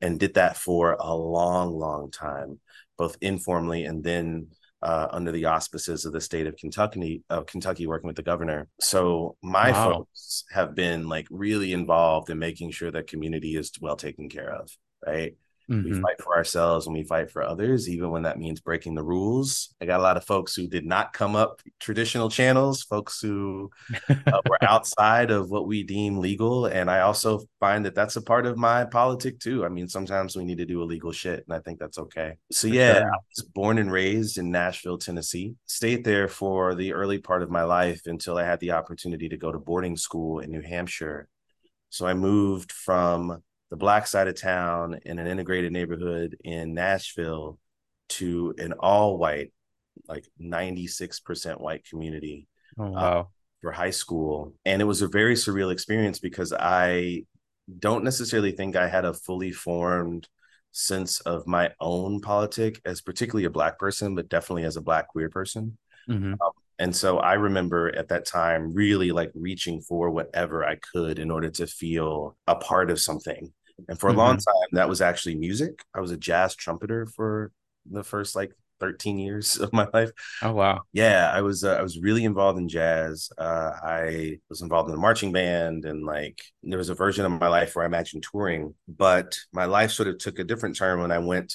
and 0.00 0.18
did 0.18 0.34
that 0.34 0.56
for 0.56 0.96
a 0.98 1.14
long 1.14 1.74
long 1.74 2.10
time 2.10 2.58
both 3.02 3.16
informally 3.20 3.84
and 3.84 4.04
then 4.04 4.46
uh, 4.80 5.08
under 5.10 5.32
the 5.32 5.46
auspices 5.46 6.04
of 6.04 6.12
the 6.12 6.20
state 6.20 6.46
of 6.46 6.56
Kentucky, 6.56 7.24
of 7.28 7.46
Kentucky, 7.46 7.88
working 7.88 8.06
with 8.06 8.14
the 8.14 8.22
governor. 8.22 8.68
So 8.80 9.36
my 9.42 9.72
wow. 9.72 9.90
folks 9.90 10.44
have 10.52 10.76
been 10.76 11.08
like 11.08 11.26
really 11.28 11.72
involved 11.72 12.30
in 12.30 12.38
making 12.38 12.70
sure 12.70 12.92
that 12.92 13.08
community 13.08 13.56
is 13.56 13.72
well 13.80 13.96
taken 13.96 14.28
care 14.28 14.54
of. 14.54 14.70
Right. 15.04 15.34
Mm-hmm. 15.72 15.94
We 15.94 16.00
fight 16.00 16.20
for 16.20 16.36
ourselves 16.36 16.86
and 16.86 16.94
we 16.94 17.02
fight 17.02 17.30
for 17.30 17.42
others, 17.42 17.88
even 17.88 18.10
when 18.10 18.22
that 18.22 18.38
means 18.38 18.60
breaking 18.60 18.94
the 18.94 19.02
rules. 19.02 19.74
I 19.80 19.86
got 19.86 20.00
a 20.00 20.02
lot 20.02 20.18
of 20.18 20.24
folks 20.24 20.54
who 20.54 20.66
did 20.66 20.84
not 20.84 21.14
come 21.14 21.34
up 21.34 21.62
traditional 21.80 22.28
channels, 22.28 22.82
folks 22.82 23.20
who 23.20 23.70
uh, 24.10 24.40
were 24.48 24.58
outside 24.62 25.30
of 25.30 25.50
what 25.50 25.66
we 25.66 25.82
deem 25.82 26.18
legal. 26.18 26.66
And 26.66 26.90
I 26.90 27.00
also 27.00 27.46
find 27.58 27.86
that 27.86 27.94
that's 27.94 28.16
a 28.16 28.22
part 28.22 28.44
of 28.44 28.58
my 28.58 28.84
politic 28.84 29.38
too. 29.38 29.64
I 29.64 29.70
mean, 29.70 29.88
sometimes 29.88 30.36
we 30.36 30.44
need 30.44 30.58
to 30.58 30.66
do 30.66 30.82
illegal 30.82 31.12
shit, 31.12 31.44
and 31.46 31.56
I 31.56 31.60
think 31.60 31.78
that's 31.78 31.98
okay. 31.98 32.36
So, 32.50 32.68
yeah, 32.68 32.94
sure. 32.94 33.06
I 33.06 33.16
was 33.34 33.44
born 33.54 33.78
and 33.78 33.90
raised 33.90 34.36
in 34.36 34.50
Nashville, 34.50 34.98
Tennessee, 34.98 35.54
stayed 35.64 36.04
there 36.04 36.28
for 36.28 36.74
the 36.74 36.92
early 36.92 37.18
part 37.18 37.42
of 37.42 37.50
my 37.50 37.62
life 37.62 38.02
until 38.04 38.36
I 38.36 38.44
had 38.44 38.60
the 38.60 38.72
opportunity 38.72 39.30
to 39.30 39.36
go 39.38 39.50
to 39.50 39.58
boarding 39.58 39.96
school 39.96 40.40
in 40.40 40.50
New 40.50 40.62
Hampshire. 40.62 41.28
So 41.88 42.06
I 42.06 42.14
moved 42.14 42.72
from 42.72 43.42
the 43.72 43.76
black 43.78 44.06
side 44.06 44.28
of 44.28 44.38
town 44.38 45.00
in 45.06 45.18
an 45.18 45.26
integrated 45.26 45.72
neighborhood 45.72 46.36
in 46.44 46.74
Nashville 46.74 47.58
to 48.10 48.54
an 48.58 48.74
all 48.78 49.16
white, 49.16 49.50
like 50.06 50.28
96% 50.38 51.58
white 51.58 51.82
community. 51.88 52.46
Oh, 52.78 52.84
uh, 52.84 52.90
wow. 52.90 53.20
Uh, 53.20 53.24
for 53.62 53.72
high 53.72 53.90
school. 53.90 54.52
And 54.66 54.82
it 54.82 54.84
was 54.84 55.00
a 55.00 55.08
very 55.08 55.34
surreal 55.34 55.72
experience 55.72 56.18
because 56.18 56.52
I 56.52 57.24
don't 57.78 58.04
necessarily 58.04 58.52
think 58.52 58.76
I 58.76 58.88
had 58.88 59.06
a 59.06 59.14
fully 59.14 59.52
formed 59.52 60.28
sense 60.72 61.20
of 61.20 61.46
my 61.46 61.70
own 61.80 62.20
politic 62.20 62.78
as 62.84 63.00
particularly 63.00 63.46
a 63.46 63.50
black 63.50 63.78
person, 63.78 64.14
but 64.14 64.28
definitely 64.28 64.64
as 64.64 64.76
a 64.76 64.82
black 64.82 65.08
queer 65.08 65.30
person. 65.30 65.78
Mm-hmm. 66.10 66.32
Um, 66.32 66.50
and 66.78 66.94
so 66.94 67.18
I 67.20 67.34
remember 67.34 67.96
at 67.96 68.08
that 68.08 68.26
time 68.26 68.74
really 68.74 69.12
like 69.12 69.30
reaching 69.34 69.80
for 69.80 70.10
whatever 70.10 70.62
I 70.62 70.76
could 70.92 71.18
in 71.18 71.30
order 71.30 71.48
to 71.50 71.66
feel 71.66 72.36
a 72.46 72.56
part 72.56 72.90
of 72.90 73.00
something. 73.00 73.52
And 73.88 73.98
for 73.98 74.08
a 74.08 74.10
mm-hmm. 74.10 74.18
long 74.18 74.36
time, 74.36 74.68
that 74.72 74.88
was 74.88 75.00
actually 75.00 75.34
music. 75.34 75.82
I 75.94 76.00
was 76.00 76.10
a 76.10 76.16
jazz 76.16 76.54
trumpeter 76.54 77.06
for 77.06 77.50
the 77.90 78.04
first 78.04 78.36
like 78.36 78.52
13 78.80 79.18
years 79.18 79.56
of 79.60 79.72
my 79.72 79.86
life. 79.94 80.10
Oh 80.42 80.52
wow. 80.52 80.82
Yeah, 80.92 81.30
I 81.32 81.40
was 81.40 81.64
uh, 81.64 81.74
I 81.74 81.82
was 81.82 81.98
really 81.98 82.24
involved 82.24 82.58
in 82.58 82.68
jazz. 82.68 83.30
Uh, 83.38 83.72
I 83.82 84.38
was 84.48 84.60
involved 84.60 84.90
in 84.90 84.96
a 84.96 85.00
marching 85.00 85.32
band 85.32 85.84
and 85.84 86.04
like 86.04 86.42
there 86.62 86.78
was 86.78 86.88
a 86.90 86.94
version 86.94 87.24
of 87.24 87.32
my 87.40 87.48
life 87.48 87.74
where 87.74 87.84
I 87.84 87.86
imagined 87.86 88.24
touring, 88.30 88.74
but 88.88 89.38
my 89.52 89.64
life 89.64 89.92
sort 89.92 90.08
of 90.08 90.18
took 90.18 90.38
a 90.38 90.44
different 90.44 90.76
turn 90.76 91.00
when 91.00 91.12
I 91.12 91.18
went 91.18 91.54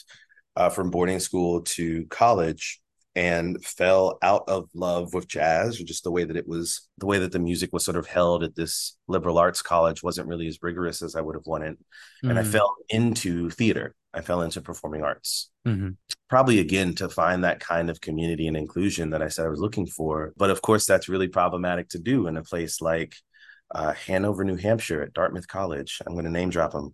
uh, 0.55 0.69
from 0.69 0.89
boarding 0.89 1.19
school 1.19 1.61
to 1.61 2.05
college 2.07 2.81
and 3.17 3.65
fell 3.65 4.19
out 4.21 4.43
of 4.47 4.69
love 4.75 5.11
with 5.11 5.27
jazz 5.27 5.81
or 5.81 5.83
just 5.83 6.03
the 6.03 6.11
way 6.11 6.23
that 6.23 6.37
it 6.37 6.47
was 6.47 6.87
the 6.99 7.07
way 7.07 7.17
that 7.17 7.31
the 7.31 7.39
music 7.39 7.73
was 7.73 7.83
sort 7.83 7.97
of 7.97 8.05
held 8.05 8.43
at 8.43 8.55
this 8.55 8.95
liberal 9.07 9.39
arts 9.39 9.63
college 9.63 10.03
wasn't 10.03 10.27
really 10.27 10.47
as 10.47 10.59
rigorous 10.61 11.01
as 11.01 11.15
i 11.15 11.21
would 11.21 11.33
have 11.33 11.47
wanted 11.47 11.73
mm-hmm. 11.73 12.29
and 12.29 12.37
i 12.37 12.43
mm. 12.43 12.51
fell 12.51 12.75
into 12.89 13.49
theater 13.49 13.95
i 14.13 14.21
fell 14.21 14.43
into 14.43 14.61
performing 14.61 15.01
arts 15.01 15.49
mm-hmm. 15.67 15.89
probably 16.29 16.59
again 16.59 16.93
to 16.93 17.09
find 17.09 17.43
that 17.43 17.59
kind 17.59 17.89
of 17.89 17.99
community 17.99 18.47
and 18.47 18.55
inclusion 18.55 19.09
that 19.09 19.23
i 19.23 19.27
said 19.27 19.47
i 19.47 19.49
was 19.49 19.59
looking 19.59 19.87
for 19.87 20.31
but 20.37 20.51
of 20.51 20.61
course 20.61 20.85
that's 20.85 21.09
really 21.09 21.27
problematic 21.27 21.89
to 21.89 21.97
do 21.97 22.27
in 22.27 22.37
a 22.37 22.43
place 22.43 22.81
like 22.81 23.15
uh, 23.73 23.93
hanover 23.93 24.45
new 24.45 24.57
hampshire 24.57 25.01
at 25.01 25.13
dartmouth 25.13 25.47
college 25.47 26.01
i'm 26.05 26.13
going 26.13 26.23
to 26.23 26.31
name 26.31 26.51
drop 26.51 26.71
them 26.71 26.93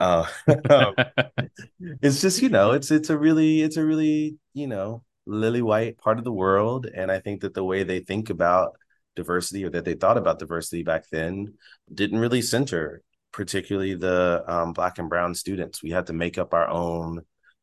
uh, 0.00 0.26
um, 0.68 0.94
it's 2.02 2.20
just 2.20 2.42
you 2.42 2.48
know 2.48 2.72
it's 2.72 2.90
it's 2.90 3.08
a 3.08 3.16
really 3.16 3.62
it's 3.62 3.76
a 3.76 3.84
really 3.84 4.36
you 4.52 4.66
know 4.66 5.04
lily 5.26 5.62
white 5.62 5.98
part 5.98 6.18
of 6.18 6.24
the 6.24 6.32
world. 6.32 6.86
And 6.86 7.10
I 7.10 7.18
think 7.20 7.40
that 7.42 7.54
the 7.54 7.64
way 7.64 7.82
they 7.82 8.00
think 8.00 8.30
about 8.30 8.76
diversity 9.16 9.64
or 9.64 9.70
that 9.70 9.84
they 9.84 9.94
thought 9.94 10.18
about 10.18 10.38
diversity 10.38 10.82
back 10.82 11.04
then 11.10 11.54
didn't 11.92 12.18
really 12.18 12.42
center 12.42 13.02
particularly 13.32 13.94
the 13.94 14.44
um, 14.46 14.72
black 14.72 14.98
and 14.98 15.08
brown 15.08 15.34
students 15.34 15.82
we 15.82 15.90
had 15.90 16.06
to 16.06 16.12
make 16.12 16.38
up 16.38 16.54
our 16.54 16.68
own 16.68 17.20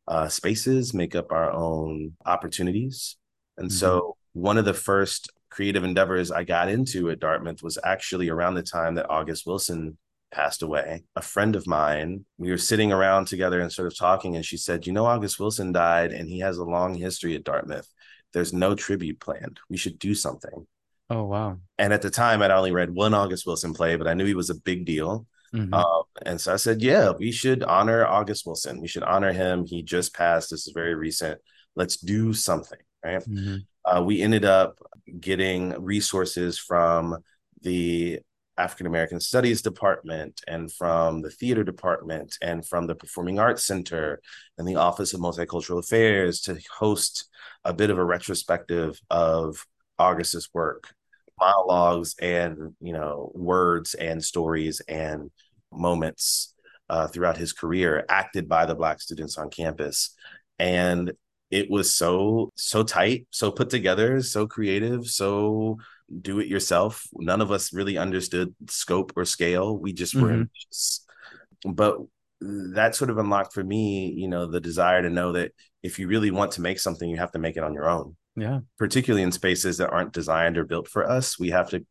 uh, 0.08 0.28
spaces 0.28 0.94
make 0.94 1.16
up 1.16 1.32
our 1.32 1.52
own 1.52 2.14
opportunities 2.26 3.18
and 3.58 3.70
mm-hmm. 3.70 3.78
so 3.78 4.16
one 4.34 4.58
of 4.58 4.66
the 4.66 4.74
first 4.74 5.32
creative 5.50 5.84
endeavors 5.84 6.32
i 6.32 6.44
got 6.44 6.70
into 6.70 7.10
at 7.10 7.20
dartmouth 7.20 7.64
was 7.64 7.78
actually 7.84 8.30
around 8.30 8.54
the 8.54 8.64
time 8.64 8.96
that 8.96 9.10
august 9.10 9.46
wilson 9.46 9.98
passed 10.32 10.64
away. 10.64 11.04
A 11.16 11.22
friend 11.22 11.56
of 11.56 11.68
mine, 11.68 12.26
we 12.38 12.50
were 12.50 12.58
sitting 12.58 12.92
around 12.92 13.28
together 13.28 13.60
and 13.60 13.72
sort 13.72 13.88
of 13.88 13.98
talking, 13.98 14.36
and 14.36 14.46
she 14.46 14.58
said, 14.58 14.88
You 14.88 14.94
know, 14.94 15.06
August 15.06 15.40
Wilson 15.40 15.72
died 15.72 16.12
and 16.12 16.28
he 16.28 16.40
has 16.40 16.58
a 16.58 16.64
long 16.64 16.96
history 16.96 17.36
at 17.36 17.44
Dartmouth. 17.44 17.88
There's 18.34 18.54
no 18.54 18.76
tribute 18.76 19.20
planned. 19.20 19.60
We 19.70 19.78
should 19.78 20.00
do 20.00 20.16
something. 20.16 20.66
Oh, 21.10 21.24
wow. 21.24 21.60
And 21.78 21.92
at 21.92 22.02
the 22.02 22.10
time, 22.10 22.42
I'd 22.42 22.52
only 22.52 22.72
read 22.72 22.94
one 22.94 23.14
August 23.14 23.46
Wilson 23.46 23.74
play, 23.74 23.98
but 23.98 24.08
I 24.08 24.14
knew 24.14 24.26
he 24.26 24.34
was 24.34 24.50
a 24.50 24.56
big 24.56 24.86
deal. 24.86 25.28
Mm-hmm. 25.54 25.74
Um, 25.74 26.04
and 26.26 26.40
so 26.40 26.54
I 26.54 26.56
said, 26.56 26.82
Yeah, 26.82 27.12
we 27.12 27.32
should 27.32 27.64
honor 27.64 28.06
August 28.06 28.46
Wilson. 28.46 28.82
We 28.82 28.88
should 28.88 29.04
honor 29.04 29.34
him. 29.34 29.66
He 29.66 29.84
just 29.84 30.14
passed. 30.14 30.50
This 30.50 30.68
is 30.68 30.74
very 30.74 30.96
recent. 30.96 31.42
Let's 31.76 31.98
do 31.98 32.34
something. 32.34 32.80
Right. 33.04 33.20
Mm-hmm. 33.20 33.58
Uh, 33.84 34.02
we 34.04 34.22
ended 34.22 34.46
up 34.46 34.78
getting 35.20 35.72
resources 35.84 36.58
from 36.58 37.18
the 37.62 38.20
African 38.58 38.86
American 38.86 39.20
Studies 39.20 39.62
Department 39.62 40.42
and 40.48 40.72
from 40.72 41.22
the 41.22 41.32
theater 41.32 41.64
department 41.64 42.38
and 42.42 42.66
from 42.68 42.88
the 42.88 42.96
Performing 42.96 43.40
Arts 43.40 43.66
Center 43.66 44.22
and 44.58 44.68
the 44.68 44.76
Office 44.76 45.14
of 45.14 45.20
Multicultural 45.20 45.80
Affairs 45.80 46.42
to 46.42 46.60
host 46.78 47.30
a 47.64 47.74
bit 47.74 47.90
of 47.90 47.98
a 47.98 48.04
retrospective 48.04 49.00
of 49.10 49.66
August's 49.98 50.50
work, 50.54 50.94
monologues 51.40 52.16
and 52.22 52.76
you 52.82 52.94
know 52.94 53.32
words 53.34 53.94
and 53.94 54.24
stories 54.24 54.82
and 54.82 55.32
moments 55.72 56.54
uh, 56.90 57.08
throughout 57.08 57.38
his 57.38 57.54
career, 57.54 58.06
acted 58.10 58.50
by 58.50 58.66
the 58.66 58.76
Black 58.76 59.00
students 59.02 59.38
on 59.38 59.50
campus. 59.50 60.14
And 60.60 61.14
it 61.50 61.70
was 61.70 61.94
so, 61.94 62.52
so 62.56 62.84
tight, 62.84 63.28
so 63.30 63.50
put 63.50 63.70
together, 63.70 64.22
so 64.22 64.46
creative, 64.48 65.08
so 65.08 65.78
do 66.22 66.40
it 66.40 66.48
yourself. 66.48 67.08
None 67.14 67.42
of 67.42 67.52
us 67.52 67.74
really 67.74 67.98
understood 67.98 68.54
scope 68.70 69.14
or 69.16 69.26
scale. 69.26 69.78
We 69.78 69.94
just 69.94 70.16
were 70.16 70.30
mm-hmm. 70.30 70.42
ambitious. 70.42 71.06
But 71.66 71.98
that 72.42 72.96
sort 72.96 73.10
of 73.10 73.18
unlocked 73.18 73.54
for 73.54 73.64
me, 73.64 74.12
you 74.12 74.28
know, 74.28 74.48
the 74.48 74.60
desire 74.60 75.02
to 75.02 75.10
know 75.10 75.34
that 75.34 75.52
if 75.84 76.00
you 76.00 76.08
really 76.08 76.32
want 76.32 76.54
to 76.54 76.62
make 76.62 76.80
something, 76.80 77.10
you 77.10 77.18
have 77.18 77.32
to 77.32 77.40
make 77.40 77.58
it 77.58 77.64
on 77.64 77.74
your 77.74 77.90
own. 77.90 78.16
Yeah. 78.36 78.60
Particularly 78.78 79.24
in 79.24 79.32
spaces 79.32 79.78
that 79.78 79.90
aren't 79.90 80.14
designed 80.14 80.58
or 80.58 80.66
built 80.66 80.88
for 80.88 81.10
us, 81.10 81.38
we 81.38 81.50
have 81.52 81.70
to 81.72 81.86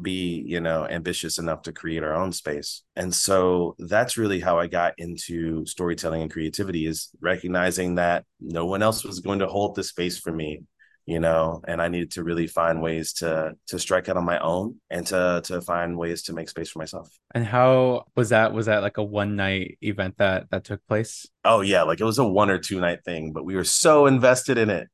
be, 0.00 0.42
you 0.46 0.60
know, 0.60 0.86
ambitious 0.86 1.38
enough 1.38 1.62
to 1.62 1.72
create 1.72 2.02
our 2.02 2.14
own 2.14 2.32
space. 2.32 2.82
And 2.96 3.14
so 3.14 3.74
that's 3.78 4.16
really 4.16 4.40
how 4.40 4.58
I 4.58 4.66
got 4.66 4.94
into 4.98 5.64
storytelling 5.66 6.22
and 6.22 6.30
creativity 6.30 6.86
is 6.86 7.10
recognizing 7.20 7.96
that 7.96 8.24
no 8.40 8.66
one 8.66 8.82
else 8.82 9.04
was 9.04 9.20
going 9.20 9.38
to 9.38 9.46
hold 9.46 9.74
the 9.74 9.84
space 9.84 10.18
for 10.18 10.32
me 10.32 10.62
you 11.06 11.18
know 11.18 11.60
and 11.66 11.82
i 11.82 11.88
needed 11.88 12.10
to 12.12 12.22
really 12.22 12.46
find 12.46 12.80
ways 12.80 13.12
to 13.12 13.54
to 13.66 13.78
strike 13.78 14.08
out 14.08 14.16
on 14.16 14.24
my 14.24 14.38
own 14.38 14.80
and 14.90 15.06
to 15.06 15.40
to 15.44 15.60
find 15.60 15.96
ways 15.98 16.22
to 16.22 16.32
make 16.32 16.48
space 16.48 16.70
for 16.70 16.78
myself. 16.78 17.10
And 17.34 17.44
how 17.44 18.04
was 18.16 18.28
that? 18.28 18.52
Was 18.52 18.66
that 18.66 18.82
like 18.82 18.98
a 18.98 19.02
one 19.02 19.36
night 19.36 19.78
event 19.82 20.18
that 20.18 20.50
that 20.50 20.64
took 20.64 20.86
place? 20.86 21.26
Oh 21.44 21.60
yeah 21.60 21.82
like 21.82 22.00
it 22.00 22.04
was 22.04 22.18
a 22.18 22.24
one 22.26 22.50
or 22.50 22.58
two 22.58 22.80
night 22.80 23.04
thing 23.04 23.32
but 23.32 23.44
we 23.44 23.56
were 23.56 23.64
so 23.64 24.06
invested 24.06 24.58
in 24.58 24.70
it. 24.70 24.88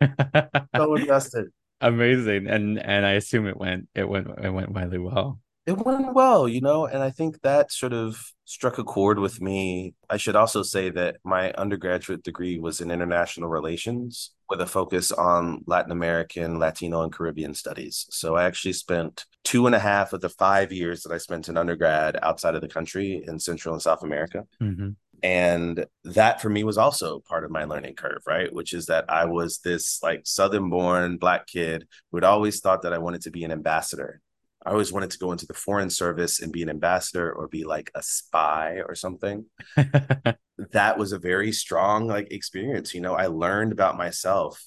So 0.76 0.94
invested. 0.94 1.46
Amazing. 1.80 2.46
And 2.48 2.78
and 2.78 3.06
i 3.06 3.12
assume 3.12 3.46
it 3.46 3.56
went 3.56 3.88
it 3.94 4.08
went 4.08 4.28
it 4.42 4.50
went 4.50 4.74
really 4.74 4.98
well 4.98 5.40
it 5.66 5.78
went 5.84 6.12
well, 6.12 6.46
you 6.46 6.60
know, 6.60 6.86
and 6.86 7.02
I 7.02 7.10
think 7.10 7.40
that 7.40 7.72
sort 7.72 7.94
of 7.94 8.22
struck 8.44 8.78
a 8.78 8.84
chord 8.84 9.18
with 9.18 9.40
me. 9.40 9.94
I 10.10 10.18
should 10.18 10.36
also 10.36 10.62
say 10.62 10.90
that 10.90 11.16
my 11.24 11.52
undergraduate 11.52 12.22
degree 12.22 12.58
was 12.58 12.82
in 12.82 12.90
international 12.90 13.48
relations 13.48 14.32
with 14.50 14.60
a 14.60 14.66
focus 14.66 15.10
on 15.10 15.64
Latin 15.66 15.90
American, 15.90 16.58
Latino, 16.58 17.02
and 17.02 17.12
Caribbean 17.12 17.54
studies. 17.54 18.06
So 18.10 18.36
I 18.36 18.44
actually 18.44 18.74
spent 18.74 19.24
two 19.42 19.64
and 19.64 19.74
a 19.74 19.78
half 19.78 20.12
of 20.12 20.20
the 20.20 20.28
five 20.28 20.70
years 20.70 21.02
that 21.02 21.12
I 21.12 21.18
spent 21.18 21.48
in 21.48 21.56
undergrad 21.56 22.18
outside 22.22 22.54
of 22.54 22.60
the 22.60 22.68
country 22.68 23.24
in 23.26 23.38
Central 23.38 23.72
and 23.72 23.82
South 23.82 24.02
America. 24.02 24.44
Mm-hmm. 24.62 24.90
And 25.22 25.86
that 26.04 26.42
for 26.42 26.50
me 26.50 26.64
was 26.64 26.76
also 26.76 27.20
part 27.20 27.44
of 27.44 27.50
my 27.50 27.64
learning 27.64 27.94
curve, 27.94 28.20
right? 28.26 28.52
Which 28.52 28.74
is 28.74 28.86
that 28.86 29.06
I 29.08 29.24
was 29.24 29.60
this 29.60 30.02
like 30.02 30.22
Southern 30.24 30.68
born 30.68 31.16
Black 31.16 31.46
kid 31.46 31.86
who 32.10 32.18
had 32.18 32.24
always 32.24 32.60
thought 32.60 32.82
that 32.82 32.92
I 32.92 32.98
wanted 32.98 33.22
to 33.22 33.30
be 33.30 33.44
an 33.44 33.50
ambassador 33.50 34.20
I 34.64 34.70
always 34.70 34.92
wanted 34.92 35.10
to 35.10 35.18
go 35.18 35.32
into 35.32 35.46
the 35.46 35.54
foreign 35.54 35.90
service 35.90 36.40
and 36.40 36.52
be 36.52 36.62
an 36.62 36.70
ambassador 36.70 37.30
or 37.30 37.48
be 37.48 37.64
like 37.64 37.90
a 37.94 38.02
spy 38.02 38.80
or 38.86 38.94
something. 38.94 39.44
that 39.76 40.98
was 40.98 41.12
a 41.12 41.18
very 41.18 41.52
strong 41.52 42.06
like 42.06 42.32
experience. 42.32 42.94
You 42.94 43.02
know, 43.02 43.14
I 43.14 43.26
learned 43.26 43.72
about 43.72 43.98
myself 43.98 44.62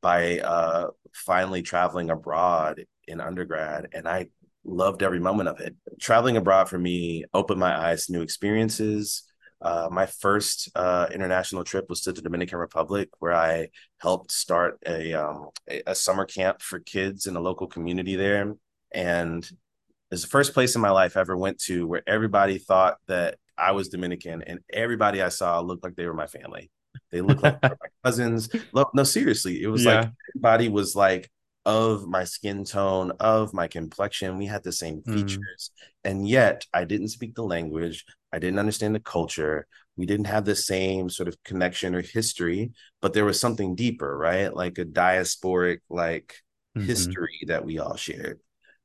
by 0.00 0.38
uh 0.40 0.88
finally 1.12 1.62
traveling 1.62 2.10
abroad 2.10 2.84
in 3.06 3.20
undergrad 3.20 3.88
and 3.92 4.08
I 4.08 4.28
loved 4.64 5.02
every 5.02 5.20
moment 5.20 5.48
of 5.48 5.60
it. 5.60 5.74
Traveling 6.00 6.36
abroad 6.36 6.68
for 6.68 6.78
me 6.78 7.24
opened 7.34 7.60
my 7.60 7.76
eyes 7.76 8.06
to 8.06 8.12
new 8.12 8.22
experiences. 8.22 9.24
Uh, 9.60 9.88
my 9.90 10.06
first 10.06 10.70
uh, 10.74 11.06
international 11.12 11.62
trip 11.62 11.88
was 11.88 12.00
to 12.02 12.12
the 12.12 12.22
Dominican 12.22 12.58
Republic, 12.58 13.08
where 13.20 13.32
I 13.32 13.68
helped 13.98 14.32
start 14.32 14.78
a, 14.86 15.14
um, 15.14 15.50
a, 15.70 15.82
a 15.88 15.94
summer 15.94 16.24
camp 16.24 16.60
for 16.60 16.80
kids 16.80 17.26
in 17.26 17.36
a 17.36 17.40
local 17.40 17.68
community 17.68 18.16
there 18.16 18.54
and 18.94 19.48
it's 20.10 20.22
the 20.22 20.28
first 20.28 20.52
place 20.52 20.74
in 20.74 20.82
my 20.82 20.90
life 20.90 21.16
I 21.16 21.20
ever 21.20 21.36
went 21.36 21.58
to 21.62 21.86
where 21.86 22.02
everybody 22.06 22.58
thought 22.58 22.98
that 23.08 23.38
I 23.56 23.72
was 23.72 23.88
Dominican, 23.88 24.42
and 24.42 24.60
everybody 24.72 25.22
I 25.22 25.28
saw 25.28 25.60
looked 25.60 25.84
like 25.84 25.96
they 25.96 26.06
were 26.06 26.14
my 26.14 26.26
family. 26.26 26.70
They 27.10 27.20
looked 27.20 27.42
like 27.42 27.62
my 27.62 27.72
cousins. 28.04 28.48
No, 28.94 29.04
seriously, 29.04 29.62
it 29.62 29.68
was 29.68 29.84
yeah. 29.84 30.00
like 30.00 30.10
everybody 30.34 30.68
was 30.68 30.94
like 30.94 31.30
of 31.64 32.06
my 32.06 32.24
skin 32.24 32.64
tone, 32.64 33.12
of 33.20 33.54
my 33.54 33.68
complexion. 33.68 34.38
We 34.38 34.46
had 34.46 34.64
the 34.64 34.72
same 34.72 35.02
mm. 35.02 35.14
features, 35.14 35.70
mm. 35.70 36.10
and 36.10 36.28
yet 36.28 36.66
I 36.72 36.84
didn't 36.84 37.08
speak 37.08 37.34
the 37.34 37.44
language. 37.44 38.04
I 38.32 38.38
didn't 38.38 38.58
understand 38.58 38.94
the 38.94 39.00
culture. 39.00 39.66
We 39.96 40.06
didn't 40.06 40.26
have 40.26 40.44
the 40.44 40.56
same 40.56 41.10
sort 41.10 41.28
of 41.28 41.42
connection 41.44 41.94
or 41.94 42.00
history, 42.00 42.72
but 43.00 43.12
there 43.12 43.26
was 43.26 43.38
something 43.38 43.74
deeper, 43.74 44.16
right? 44.16 44.54
Like 44.54 44.78
a 44.78 44.84
diasporic 44.84 45.80
like 45.90 46.36
mm-hmm. 46.76 46.86
history 46.86 47.40
that 47.46 47.64
we 47.64 47.78
all 47.78 47.96
shared. 47.96 48.40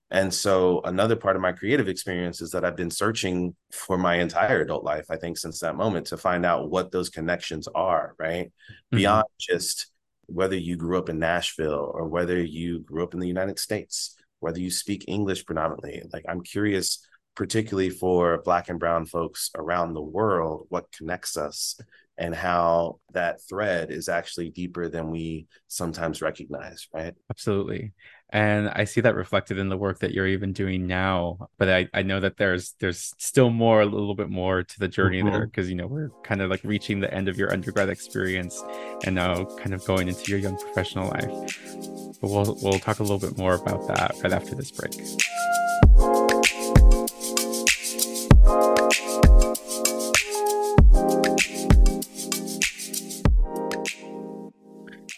And 0.10 0.34
so 0.34 0.82
another 0.86 1.18
part 1.18 1.36
of 1.36 1.42
my 1.42 1.52
creative 1.52 1.90
experience 1.90 2.42
is 2.42 2.52
that 2.52 2.64
I've 2.64 2.78
been 2.78 2.92
searching 2.92 3.56
for 3.74 3.98
my 3.98 4.16
entire 4.16 4.62
adult 4.62 4.84
life, 4.84 5.06
I 5.10 5.18
think, 5.18 5.38
since 5.38 5.60
that 5.60 5.76
moment 5.76 6.08
to 6.08 6.18
find 6.18 6.46
out 6.46 6.70
what 6.70 6.92
those 6.92 7.10
connections 7.10 7.68
are, 7.76 8.16
right? 8.18 8.48
Mm-hmm. 8.48 8.98
Beyond 8.98 9.26
just 9.40 9.92
whether 10.28 10.56
you 10.56 10.78
grew 10.78 10.98
up 10.98 11.10
in 11.10 11.20
Nashville 11.20 11.92
or 11.94 12.08
whether 12.08 12.42
you 12.42 12.80
grew 12.80 13.04
up 13.04 13.14
in 13.14 13.20
the 13.20 13.28
United 13.28 13.60
States, 13.60 14.16
whether 14.40 14.60
you 14.60 14.72
speak 14.72 15.06
English 15.08 15.46
predominantly. 15.46 16.02
Like, 16.14 16.26
I'm 16.28 16.42
curious, 16.42 17.06
particularly 17.36 17.90
for 17.90 18.42
Black 18.44 18.70
and 18.70 18.80
Brown 18.80 19.06
folks 19.06 19.52
around 19.56 19.94
the 19.94 20.02
world, 20.02 20.68
what 20.70 20.92
connects 20.92 21.36
us 21.36 21.78
and 22.18 22.34
how 22.34 23.00
that 23.12 23.42
thread 23.48 23.92
is 23.92 24.10
actually 24.10 24.50
deeper 24.50 24.88
than 24.88 25.12
we 25.12 25.48
sometimes 25.68 26.22
recognize, 26.22 26.88
right? 26.94 27.14
Absolutely 27.30 27.94
and 28.32 28.70
i 28.70 28.84
see 28.84 29.00
that 29.02 29.16
reflected 29.16 29.58
in 29.58 29.70
the 29.70 29.78
work 29.78 30.00
that 30.00 30.12
you're 30.12 30.28
even 30.28 30.52
doing 30.52 30.86
now 30.86 31.50
but 31.58 31.70
i, 31.70 31.88
I 31.94 32.02
know 32.02 32.20
that 32.20 32.38
there's 32.38 32.76
there's 32.80 33.14
still 33.18 33.50
more 33.50 33.82
a 33.82 33.86
little 33.86 34.16
bit 34.16 34.30
more 34.30 34.64
to 34.64 34.80
the 34.80 34.88
journey 34.88 35.22
mm-hmm. 35.22 35.32
there 35.32 35.46
because 35.46 35.70
you 35.70 35.76
know 35.76 35.88
we're 35.88 36.10
kind 36.24 36.42
of 36.42 36.50
like 36.50 36.64
reaching 36.64 37.00
the 37.00 37.14
end 37.14 37.30
of 37.30 37.38
your 37.38 37.52
undergrad 37.54 37.90
experience 37.90 38.62
and 39.06 39.16
now 39.16 39.46
kind 39.46 39.74
of 39.74 39.86
going 39.86 40.08
into 40.08 40.30
your 40.30 40.40
young 40.40 40.58
professional 40.58 41.10
life 41.10 42.20
but 42.22 42.30
we'll 42.30 42.58
we'll 42.62 42.80
talk 42.80 43.00
a 43.00 43.04
little 43.04 43.20
bit 43.20 43.38
more 43.38 43.54
about 43.54 43.88
that 43.88 44.14
right 44.24 44.34
after 44.34 44.56
this 44.56 44.72
break 44.72 44.94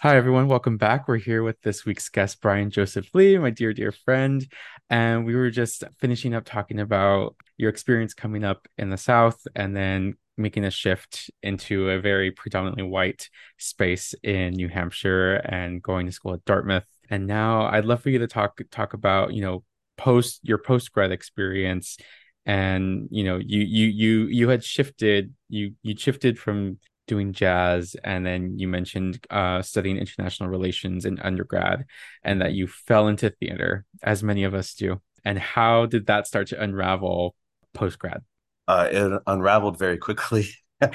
Hi, 0.01 0.15
everyone. 0.15 0.47
Welcome 0.47 0.77
back. 0.77 1.09
We're 1.09 1.17
here 1.17 1.43
with 1.43 1.62
this 1.62 1.85
week's 1.85 2.07
guest, 2.07 2.39
Bryan 2.39 2.71
Joseph 2.71 3.13
Lee, 3.13 3.38
my 3.38 3.49
dear, 3.49 3.73
dear 3.73 3.91
friend. 3.91 4.47
And 4.89 5.25
we 5.25 5.35
were 5.35 5.49
just 5.49 5.83
finishing 5.99 6.33
up 6.33 6.45
talking 6.45 6.79
about 6.79 7.35
your 7.57 7.69
experience 7.69 8.13
coming 8.13 8.45
up 8.45 8.65
in 8.77 8.91
the 8.91 8.95
South 8.95 9.45
and 9.57 9.75
then 9.75 10.13
making 10.38 10.63
a 10.63 10.71
shift 10.71 11.29
into 11.43 11.89
a 11.89 11.99
very 11.99 12.31
predominantly 12.31 12.83
white 12.83 13.29
space 13.57 14.15
in 14.23 14.53
New 14.53 14.69
Hampshire 14.69 15.33
and 15.33 15.83
going 15.83 16.05
to 16.05 16.13
school 16.13 16.33
at 16.33 16.45
Dartmouth. 16.45 16.88
And 17.09 17.27
now 17.27 17.65
I'd 17.65 17.83
love 17.83 18.01
for 18.01 18.09
you 18.09 18.19
to 18.19 18.27
talk 18.27 18.62
talk 18.71 18.93
about, 18.93 19.33
you 19.33 19.41
know, 19.41 19.65
post 19.97 20.39
your 20.43 20.59
post 20.59 20.93
grad 20.93 21.12
experience 21.12 21.97
and 22.45 23.09
you 23.12 23.25
know 23.25 23.35
you 23.35 23.59
you 23.59 23.88
you 23.88 24.27
you 24.27 24.47
had 24.47 24.63
shifted 24.63 25.33
you 25.49 25.73
you 25.83 25.93
shifted 25.97 26.39
from 26.39 26.77
doing 27.09 27.33
jazz 27.33 27.95
and 28.03 28.25
then 28.25 28.57
you 28.57 28.67
mentioned 28.67 29.25
uh, 29.29 29.61
studying 29.61 29.97
international 29.97 30.47
relations 30.47 31.03
in 31.03 31.19
undergrad 31.19 31.85
and 32.23 32.41
that 32.41 32.53
you 32.53 32.67
fell 32.67 33.07
into 33.07 33.29
theater 33.31 33.83
as 34.01 34.23
many 34.23 34.45
of 34.45 34.53
us 34.53 34.75
do. 34.75 35.01
And 35.25 35.37
how 35.37 35.87
did 35.87 36.05
that 36.05 36.27
start 36.27 36.47
to 36.47 36.61
unravel 36.61 37.35
post 37.73 37.99
grad 37.99 38.21
uh, 38.69 38.87
it 38.91 39.21
unraveled 39.25 39.79
very 39.79 39.97
quickly. 39.97 40.47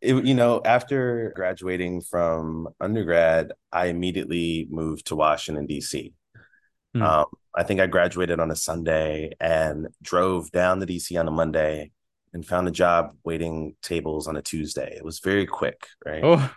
It, 0.00 0.24
you 0.24 0.34
know 0.34 0.60
after 0.64 1.32
graduating 1.36 2.00
from 2.00 2.68
undergrad 2.80 3.52
i 3.70 3.86
immediately 3.86 4.66
moved 4.68 5.06
to 5.08 5.16
washington 5.16 5.66
d.c 5.66 6.12
mm. 6.96 7.02
um, 7.02 7.26
i 7.54 7.62
think 7.62 7.78
i 7.78 7.86
graduated 7.86 8.40
on 8.40 8.50
a 8.50 8.56
sunday 8.56 9.32
and 9.38 9.86
drove 10.02 10.50
down 10.50 10.80
to 10.80 10.86
dc 10.86 11.18
on 11.18 11.28
a 11.28 11.30
monday 11.30 11.92
and 12.32 12.46
found 12.46 12.68
a 12.68 12.72
job 12.72 13.14
waiting 13.24 13.76
tables 13.82 14.26
on 14.26 14.36
a 14.36 14.42
Tuesday. 14.42 14.94
It 14.96 15.04
was 15.04 15.20
very 15.20 15.46
quick, 15.46 15.86
right? 16.04 16.22
Oh. 16.22 16.50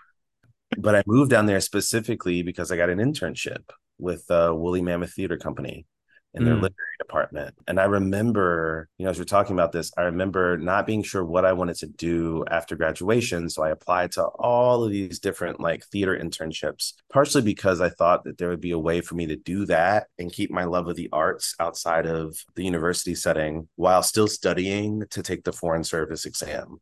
But 0.77 0.95
I 0.95 1.03
moved 1.05 1.31
down 1.31 1.45
there 1.45 1.59
specifically 1.59 2.43
because 2.43 2.71
I 2.71 2.77
got 2.77 2.89
an 2.89 2.99
internship 2.99 3.69
with 3.99 4.29
uh, 4.31 4.53
Woolly 4.55 4.81
Mammoth 4.81 5.13
Theater 5.13 5.37
Company 5.37 5.85
in 6.33 6.45
their 6.45 6.55
mm. 6.55 6.61
literary 6.61 6.97
department. 6.97 7.55
And 7.67 7.79
I 7.79 7.85
remember, 7.85 8.87
you 8.97 9.05
know, 9.05 9.11
as 9.11 9.19
we're 9.19 9.25
talking 9.25 9.53
about 9.53 9.71
this, 9.71 9.91
I 9.97 10.03
remember 10.03 10.57
not 10.57 10.85
being 10.85 11.03
sure 11.03 11.25
what 11.25 11.45
I 11.45 11.53
wanted 11.53 11.75
to 11.77 11.87
do 11.87 12.45
after 12.49 12.75
graduation. 12.75 13.49
So 13.49 13.63
I 13.63 13.71
applied 13.71 14.13
to 14.13 14.23
all 14.23 14.83
of 14.83 14.91
these 14.91 15.19
different 15.19 15.59
like 15.59 15.85
theater 15.85 16.17
internships, 16.17 16.93
partially 17.11 17.41
because 17.41 17.81
I 17.81 17.89
thought 17.89 18.23
that 18.23 18.37
there 18.37 18.49
would 18.49 18.61
be 18.61 18.71
a 18.71 18.79
way 18.79 19.01
for 19.01 19.15
me 19.15 19.25
to 19.27 19.35
do 19.35 19.65
that 19.65 20.07
and 20.17 20.31
keep 20.31 20.51
my 20.51 20.63
love 20.63 20.87
of 20.87 20.95
the 20.95 21.09
arts 21.11 21.55
outside 21.59 22.05
of 22.05 22.37
the 22.55 22.63
university 22.63 23.15
setting 23.15 23.67
while 23.75 24.03
still 24.03 24.27
studying 24.27 25.03
to 25.09 25.21
take 25.21 25.43
the 25.43 25.53
foreign 25.53 25.83
service 25.83 26.25
exam. 26.25 26.79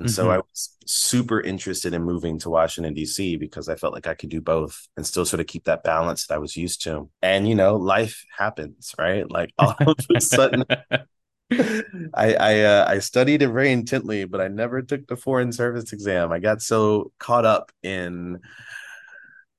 And 0.00 0.08
mm-hmm. 0.08 0.14
so 0.14 0.30
I 0.30 0.38
was 0.38 0.76
super 0.86 1.42
interested 1.42 1.92
in 1.92 2.02
moving 2.02 2.38
to 2.38 2.48
Washington, 2.48 2.94
D.C. 2.94 3.36
because 3.36 3.68
I 3.68 3.74
felt 3.74 3.92
like 3.92 4.06
I 4.06 4.14
could 4.14 4.30
do 4.30 4.40
both 4.40 4.88
and 4.96 5.06
still 5.06 5.26
sort 5.26 5.40
of 5.40 5.46
keep 5.46 5.64
that 5.64 5.84
balance 5.84 6.26
that 6.26 6.36
I 6.36 6.38
was 6.38 6.56
used 6.56 6.82
to. 6.84 7.10
And, 7.20 7.46
you 7.46 7.54
know, 7.54 7.76
life 7.76 8.24
happens, 8.36 8.94
right? 8.98 9.30
Like 9.30 9.52
all 9.58 9.76
of 9.78 9.98
a 10.16 10.20
sudden, 10.22 10.64
I 10.70 11.84
I, 12.14 12.60
uh, 12.62 12.86
I 12.88 12.98
studied 13.00 13.42
it 13.42 13.48
very 13.48 13.72
intently, 13.72 14.24
but 14.24 14.40
I 14.40 14.48
never 14.48 14.80
took 14.80 15.06
the 15.06 15.16
foreign 15.16 15.52
service 15.52 15.92
exam. 15.92 16.32
I 16.32 16.38
got 16.38 16.62
so 16.62 17.12
caught 17.18 17.44
up 17.44 17.72
in 17.82 18.40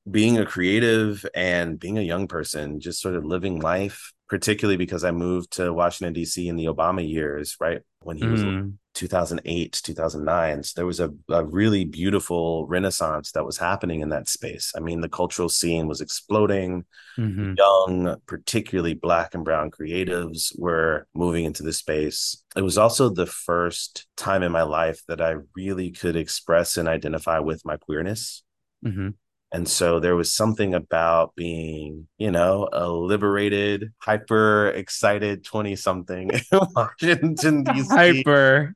being 0.10 0.40
a 0.40 0.46
creative 0.46 1.24
and 1.36 1.80
being 1.80 2.00
a 2.00 2.02
young 2.02 2.28
person, 2.28 2.80
just 2.80 3.00
sort 3.00 3.14
of 3.14 3.26
living 3.26 3.60
life, 3.60 4.12
particularly 4.28 4.78
because 4.78 5.04
I 5.04 5.12
moved 5.12 5.54
to 5.58 5.72
Washington, 5.72 6.14
D.C. 6.14 6.48
in 6.48 6.56
the 6.56 6.66
Obama 6.66 7.08
years, 7.08 7.58
right? 7.60 7.82
When 8.02 8.18
he 8.18 8.26
was 8.26 8.42
Mm, 8.42 8.78
2008, 8.94 9.82
2009. 9.84 10.64
So 10.64 10.74
there 10.76 10.86
was 10.86 11.00
a, 11.00 11.12
a 11.30 11.46
really 11.46 11.86
beautiful 11.86 12.68
renaissance 12.68 13.32
that 13.32 13.46
was 13.46 13.58
happening 13.58 14.02
in 14.02 14.10
that 14.10 14.28
space. 14.30 14.72
I 14.76 14.80
mean, 14.80 15.02
the 15.02 15.10
cultural 15.10 15.50
scene 15.50 15.88
was 15.88 16.02
exploding. 16.02 16.86
mhm, 17.18 17.58
Young, 17.58 18.18
particularly 18.26 18.94
Black 18.94 19.34
and 19.36 19.44
Brown 19.44 19.72
creatives 19.72 20.58
were 20.58 21.08
moving 21.14 21.46
into 21.46 21.64
the 21.64 21.74
space. 21.74 22.44
It 22.56 22.62
was 22.62 22.78
also 22.78 23.10
the 23.10 23.26
first 23.26 24.08
time 24.18 24.44
in 24.44 24.52
my 24.52 24.64
life 24.64 25.02
that 25.08 25.22
I 25.22 25.36
really 25.56 25.92
could 25.92 26.16
express 26.16 26.78
and 26.78 26.88
identify 26.88 27.40
with 27.40 27.66
my 27.66 27.78
queerness. 27.78 28.44
mhm. 28.86 29.14
And 29.54 29.68
so 29.68 30.00
there 30.00 30.16
was 30.16 30.32
something 30.32 30.74
about 30.74 31.36
being, 31.36 32.08
you 32.18 32.32
know, 32.32 32.70
a 32.72 32.90
liberated, 32.90 33.92
hyper 34.00 34.70
excited 34.70 35.44
20 35.44 35.76
something 35.76 36.32
in 36.32 36.42
Washington, 36.76 37.64
D.C. 37.64 37.94
Hyper. 37.94 38.74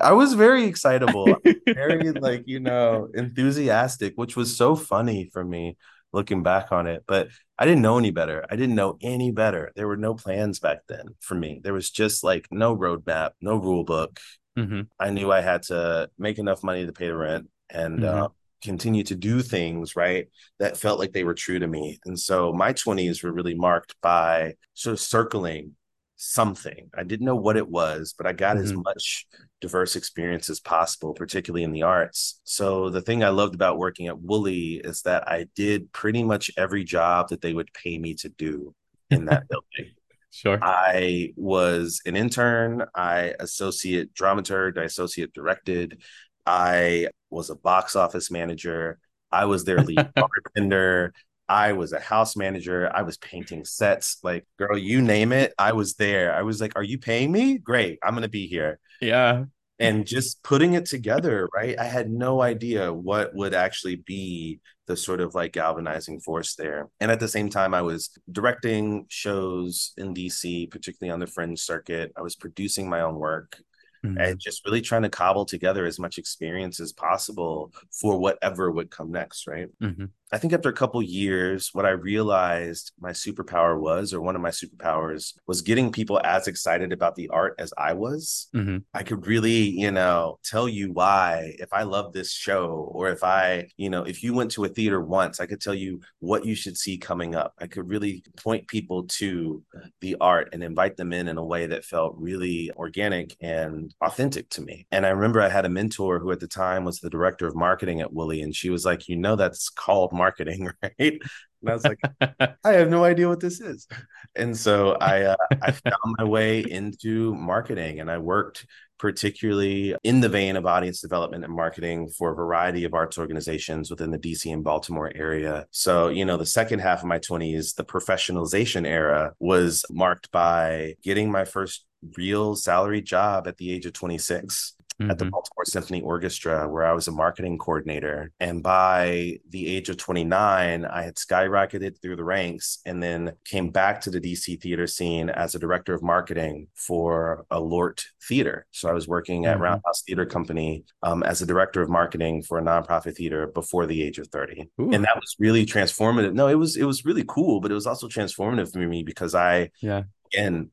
I 0.00 0.12
was 0.12 0.34
very 0.34 0.64
excitable, 0.64 1.38
very 1.74 2.12
like, 2.12 2.42
you 2.46 2.60
know, 2.60 3.08
enthusiastic, 3.14 4.14
which 4.16 4.36
was 4.36 4.56
so 4.56 4.76
funny 4.76 5.30
for 5.32 5.44
me 5.44 5.76
looking 6.12 6.42
back 6.42 6.72
on 6.72 6.86
it. 6.86 7.04
But 7.06 7.28
I 7.58 7.64
didn't 7.64 7.82
know 7.82 7.98
any 7.98 8.10
better. 8.10 8.44
I 8.50 8.56
didn't 8.56 8.74
know 8.74 8.98
any 9.02 9.30
better. 9.30 9.72
There 9.76 9.88
were 9.88 9.96
no 9.96 10.14
plans 10.14 10.58
back 10.58 10.78
then 10.88 11.14
for 11.20 11.34
me. 11.34 11.60
There 11.62 11.72
was 11.74 11.90
just 11.90 12.24
like 12.24 12.48
no 12.50 12.76
roadmap, 12.76 13.30
no 13.40 13.56
rule 13.56 13.84
book. 13.84 14.18
Mhm, 14.56 14.88
I 14.98 15.10
knew 15.10 15.30
I 15.30 15.40
had 15.40 15.62
to 15.64 16.10
make 16.18 16.38
enough 16.38 16.62
money 16.62 16.86
to 16.86 16.92
pay 16.92 17.06
the 17.08 17.16
rent 17.16 17.48
and 17.70 18.02
Mhm. 18.02 18.04
uh, 18.04 18.28
continue 18.62 19.04
to 19.04 19.14
do 19.14 19.42
things 19.42 19.96
right 19.96 20.28
that 20.58 20.76
felt 20.78 20.98
like 20.98 21.12
they 21.12 21.24
were 21.24 21.34
true 21.34 21.58
to 21.58 21.66
me. 21.66 21.98
And 22.06 22.18
so 22.18 22.52
my 22.52 22.72
20s 22.72 23.22
were 23.22 23.32
really 23.32 23.54
marked 23.54 23.94
by 24.00 24.54
sort 24.74 24.94
of 24.94 25.00
circling 25.00 25.76
something. 26.16 26.90
I 26.96 27.02
didn't 27.04 27.26
know 27.26 27.36
what 27.36 27.56
it 27.56 27.68
was, 27.68 28.14
but 28.16 28.26
I 28.26 28.32
got 28.32 28.56
as 28.56 28.72
Mhm. 28.72 28.82
much 28.84 29.26
diverse 29.60 29.96
experience 29.96 30.48
as 30.48 30.60
possible, 30.60 31.12
particularly 31.14 31.62
in 31.62 31.72
the 31.72 31.82
arts. 31.82 32.40
So 32.44 32.88
the 32.90 33.02
thing 33.02 33.22
I 33.22 33.28
loved 33.28 33.54
about 33.54 33.78
working 33.78 34.06
at 34.06 34.18
Woolly 34.20 34.80
is 34.82 35.02
that 35.02 35.28
I 35.28 35.46
did 35.54 35.92
pretty 35.92 36.24
much 36.24 36.50
every 36.56 36.84
job 36.84 37.28
that 37.28 37.42
they 37.42 37.52
would 37.52 37.72
pay 37.74 37.98
me 37.98 38.14
to 38.14 38.28
do 38.30 38.74
in 39.10 39.26
that 39.26 39.46
building. 39.48 39.92
Sure. 40.30 40.58
I 40.60 41.32
was 41.36 42.00
an 42.06 42.16
intern. 42.16 42.84
I 42.94 43.34
associate 43.40 44.12
dramaturg. 44.14 44.78
I 44.78 44.84
associate 44.84 45.32
directed. 45.32 46.02
I 46.44 47.08
was 47.30 47.50
a 47.50 47.54
box 47.56 47.96
office 47.96 48.30
manager. 48.30 48.98
I 49.32 49.46
was 49.46 49.64
their 49.64 49.82
lead 49.82 50.08
bartender. 50.14 51.12
I 51.48 51.72
was 51.72 51.92
a 51.92 52.00
house 52.00 52.36
manager. 52.36 52.90
I 52.94 53.02
was 53.02 53.18
painting 53.18 53.64
sets. 53.64 54.18
Like, 54.22 54.46
girl, 54.58 54.76
you 54.78 55.00
name 55.02 55.32
it, 55.32 55.54
I 55.58 55.72
was 55.72 55.94
there. 55.94 56.34
I 56.34 56.42
was 56.42 56.60
like, 56.60 56.72
"Are 56.76 56.82
you 56.82 56.98
paying 56.98 57.32
me? 57.32 57.58
Great, 57.58 57.98
I'm 58.02 58.14
gonna 58.14 58.28
be 58.28 58.46
here." 58.46 58.78
Yeah. 59.00 59.46
and 59.78 60.06
just 60.06 60.42
putting 60.42 60.72
it 60.74 60.86
together, 60.86 61.48
right? 61.54 61.78
I 61.78 61.84
had 61.84 62.10
no 62.10 62.40
idea 62.40 62.92
what 62.92 63.34
would 63.34 63.52
actually 63.54 63.96
be 63.96 64.60
the 64.86 64.96
sort 64.96 65.20
of 65.20 65.34
like 65.34 65.52
galvanizing 65.52 66.20
force 66.20 66.54
there. 66.54 66.88
And 67.00 67.10
at 67.10 67.20
the 67.20 67.28
same 67.28 67.50
time, 67.50 67.74
I 67.74 67.82
was 67.82 68.10
directing 68.30 69.04
shows 69.08 69.92
in 69.98 70.14
DC, 70.14 70.66
particularly 70.66 71.12
on 71.12 71.20
the 71.20 71.26
fringe 71.26 71.60
circuit. 71.60 72.12
I 72.16 72.22
was 72.22 72.36
producing 72.36 72.88
my 72.88 73.00
own 73.02 73.16
work 73.16 73.58
Mhm, 74.02 74.16
and 74.18 74.40
just 74.40 74.64
really 74.64 74.80
trying 74.82 75.02
to 75.02 75.10
cobble 75.10 75.44
together 75.44 75.86
as 75.86 75.98
much 75.98 76.18
experience 76.18 76.80
as 76.80 76.92
possible 76.92 77.72
for 78.00 78.18
whatever 78.18 78.70
would 78.70 78.90
come 78.90 79.10
next, 79.12 79.46
right? 79.46 79.68
mhm, 79.80 80.12
I 80.32 80.38
think 80.38 80.52
after 80.52 80.68
a 80.68 80.72
couple 80.72 81.00
years, 81.02 81.70
what 81.72 81.86
I 81.86 81.90
realized 81.90 82.92
my 82.98 83.10
superpower 83.10 83.78
was, 83.80 84.12
or 84.12 84.20
one 84.20 84.34
of 84.34 84.42
my 84.42 84.50
superpowers, 84.50 85.34
was 85.46 85.62
getting 85.62 85.92
people 85.92 86.20
as 86.24 86.48
excited 86.48 86.92
about 86.92 87.14
the 87.14 87.28
art 87.28 87.54
as 87.58 87.72
I 87.78 87.92
was. 87.92 88.48
mhm. 88.54 88.82
I 88.92 89.02
could 89.02 89.26
really, 89.26 89.68
you 89.70 89.90
know, 89.90 90.38
tell 90.44 90.68
you 90.68 90.92
why 90.92 91.54
if 91.58 91.72
I 91.72 91.84
love 91.84 92.12
this 92.12 92.32
show, 92.32 92.90
or 92.92 93.08
if 93.10 93.22
I, 93.22 93.68
you 93.76 93.88
know, 93.90 94.02
if 94.02 94.22
you 94.22 94.34
went 94.34 94.50
to 94.52 94.64
a 94.64 94.68
theater 94.68 95.00
once, 95.00 95.38
I 95.40 95.46
could 95.46 95.60
tell 95.60 95.74
you 95.74 96.00
what 96.18 96.44
you 96.44 96.54
should 96.54 96.76
see 96.76 96.98
coming 96.98 97.34
up. 97.34 97.52
I 97.58 97.66
could 97.66 97.88
really 97.88 98.24
point 98.36 98.66
people 98.68 99.04
to 99.18 99.62
the 100.00 100.16
art 100.20 100.48
and 100.52 100.62
invite 100.62 100.96
them 100.96 101.12
in 101.12 101.28
in 101.28 101.38
a 101.38 101.44
way 101.44 101.66
that 101.66 101.84
felt 101.84 102.14
really 102.18 102.70
organic 102.76 103.36
and 103.40 103.94
authentic 104.02 104.48
to 104.50 104.62
me. 104.62 104.86
And 104.90 105.06
I 105.06 105.10
remember 105.10 105.40
I 105.40 105.48
had 105.48 105.64
a 105.64 105.68
mentor 105.70 106.18
who 106.18 106.30
at 106.32 106.40
the 106.40 106.48
time 106.48 106.84
was 106.84 107.00
the 107.00 107.10
director 107.10 107.46
of 107.46 107.54
marketing 107.54 108.00
at 108.00 108.12
Woolly, 108.12 108.40
and 108.42 108.54
she 108.54 108.70
was 108.70 108.84
like, 108.84 109.08
you 109.08 109.16
know, 109.16 109.36
that's 109.36 109.68
called 109.68 110.12
marketing, 110.16 110.70
right? 110.82 110.94
And 110.98 111.70
I 111.70 111.72
was 111.72 111.84
like, 111.84 112.00
I 112.64 112.72
have 112.72 112.90
no 112.90 113.04
idea 113.04 113.28
what 113.28 113.40
this 113.40 113.60
is. 113.60 113.86
And 114.34 114.56
so 114.56 114.96
I 115.00 115.22
uh, 115.22 115.36
I 115.62 115.70
found 115.84 116.14
my 116.18 116.24
way 116.24 116.60
into 116.60 117.34
marketing 117.34 118.00
and 118.00 118.10
I 118.10 118.18
worked 118.18 118.66
particularly 118.98 119.94
in 120.04 120.20
the 120.20 120.28
vein 120.28 120.56
of 120.56 120.64
audience 120.64 121.00
development 121.00 121.44
and 121.44 121.52
marketing 121.52 122.08
for 122.08 122.32
a 122.32 122.34
variety 122.34 122.84
of 122.84 122.94
arts 122.94 123.18
organizations 123.18 123.90
within 123.90 124.10
the 124.10 124.18
DC 124.18 124.50
and 124.50 124.64
Baltimore 124.64 125.12
area. 125.14 125.66
So, 125.70 126.08
you 126.08 126.24
know, 126.24 126.38
the 126.38 126.46
second 126.46 126.78
half 126.78 127.00
of 127.00 127.06
my 127.06 127.18
20s, 127.18 127.74
the 127.74 127.84
professionalization 127.84 128.86
era 128.86 129.34
was 129.38 129.84
marked 129.90 130.30
by 130.30 130.94
getting 131.02 131.30
my 131.30 131.44
first 131.44 131.84
real 132.16 132.54
salary 132.54 133.02
job 133.02 133.46
at 133.46 133.58
the 133.58 133.70
age 133.70 133.86
of 133.86 133.92
26 133.92 134.75
at 135.00 135.18
the 135.18 135.26
Mhm. 135.26 135.30
Baltimore 135.30 135.64
Symphony 135.64 136.00
Orchestra, 136.02 136.68
where 136.68 136.84
I 136.84 136.92
was 136.92 137.06
a 137.08 137.12
marketing 137.12 137.58
coordinator. 137.58 138.32
And 138.40 138.62
by 138.62 139.38
the 139.50 139.68
age 139.76 139.88
of 139.88 139.98
29, 139.98 140.84
I 140.86 141.02
had 141.02 141.16
skyrocketed 141.16 142.00
through 142.00 142.16
the 142.16 142.24
ranks 142.24 142.78
and 142.86 143.02
then 143.02 143.32
came 143.44 143.70
back 143.70 144.00
to 144.02 144.10
the 144.10 144.20
DC 144.20 144.56
theater 144.56 144.86
scene 144.86 145.28
as 145.30 145.54
a 145.54 145.58
director 145.58 145.92
of 145.94 146.02
marketing 146.02 146.68
for 146.74 147.44
a 147.50 147.60
LORT 147.60 148.06
theater. 148.26 148.66
So 148.72 148.88
I 148.88 148.92
was 148.92 149.06
working 149.06 149.46
at 149.46 149.58
Mhm. 149.58 149.60
Roundhouse 149.60 150.02
Theater 150.06 150.26
Company 150.26 150.84
um, 151.02 151.22
as 151.22 151.42
a 151.42 151.46
director 151.46 151.82
of 151.82 151.88
marketing 151.90 152.42
for 152.42 152.58
a 152.58 152.62
nonprofit 152.62 153.16
theater 153.16 153.46
before 153.48 153.86
the 153.86 154.02
age 154.02 154.18
of 154.18 154.28
30. 154.28 154.68
Ooh. 154.80 154.90
And 154.92 155.04
that 155.04 155.16
was 155.16 155.36
really 155.38 155.66
transformative. 155.66 156.32
No, 156.34 156.48
it 156.48 156.54
was 156.54 156.76
it 156.76 156.84
was 156.84 157.04
really 157.04 157.24
cool, 157.28 157.60
but 157.60 157.70
it 157.70 157.74
was 157.74 157.86
also 157.86 158.08
transformative 158.08 158.72
for 158.72 158.78
me 158.78 159.02
because 159.02 159.34
I 159.34 159.70
Yeah. 159.80 160.04
again 160.32 160.70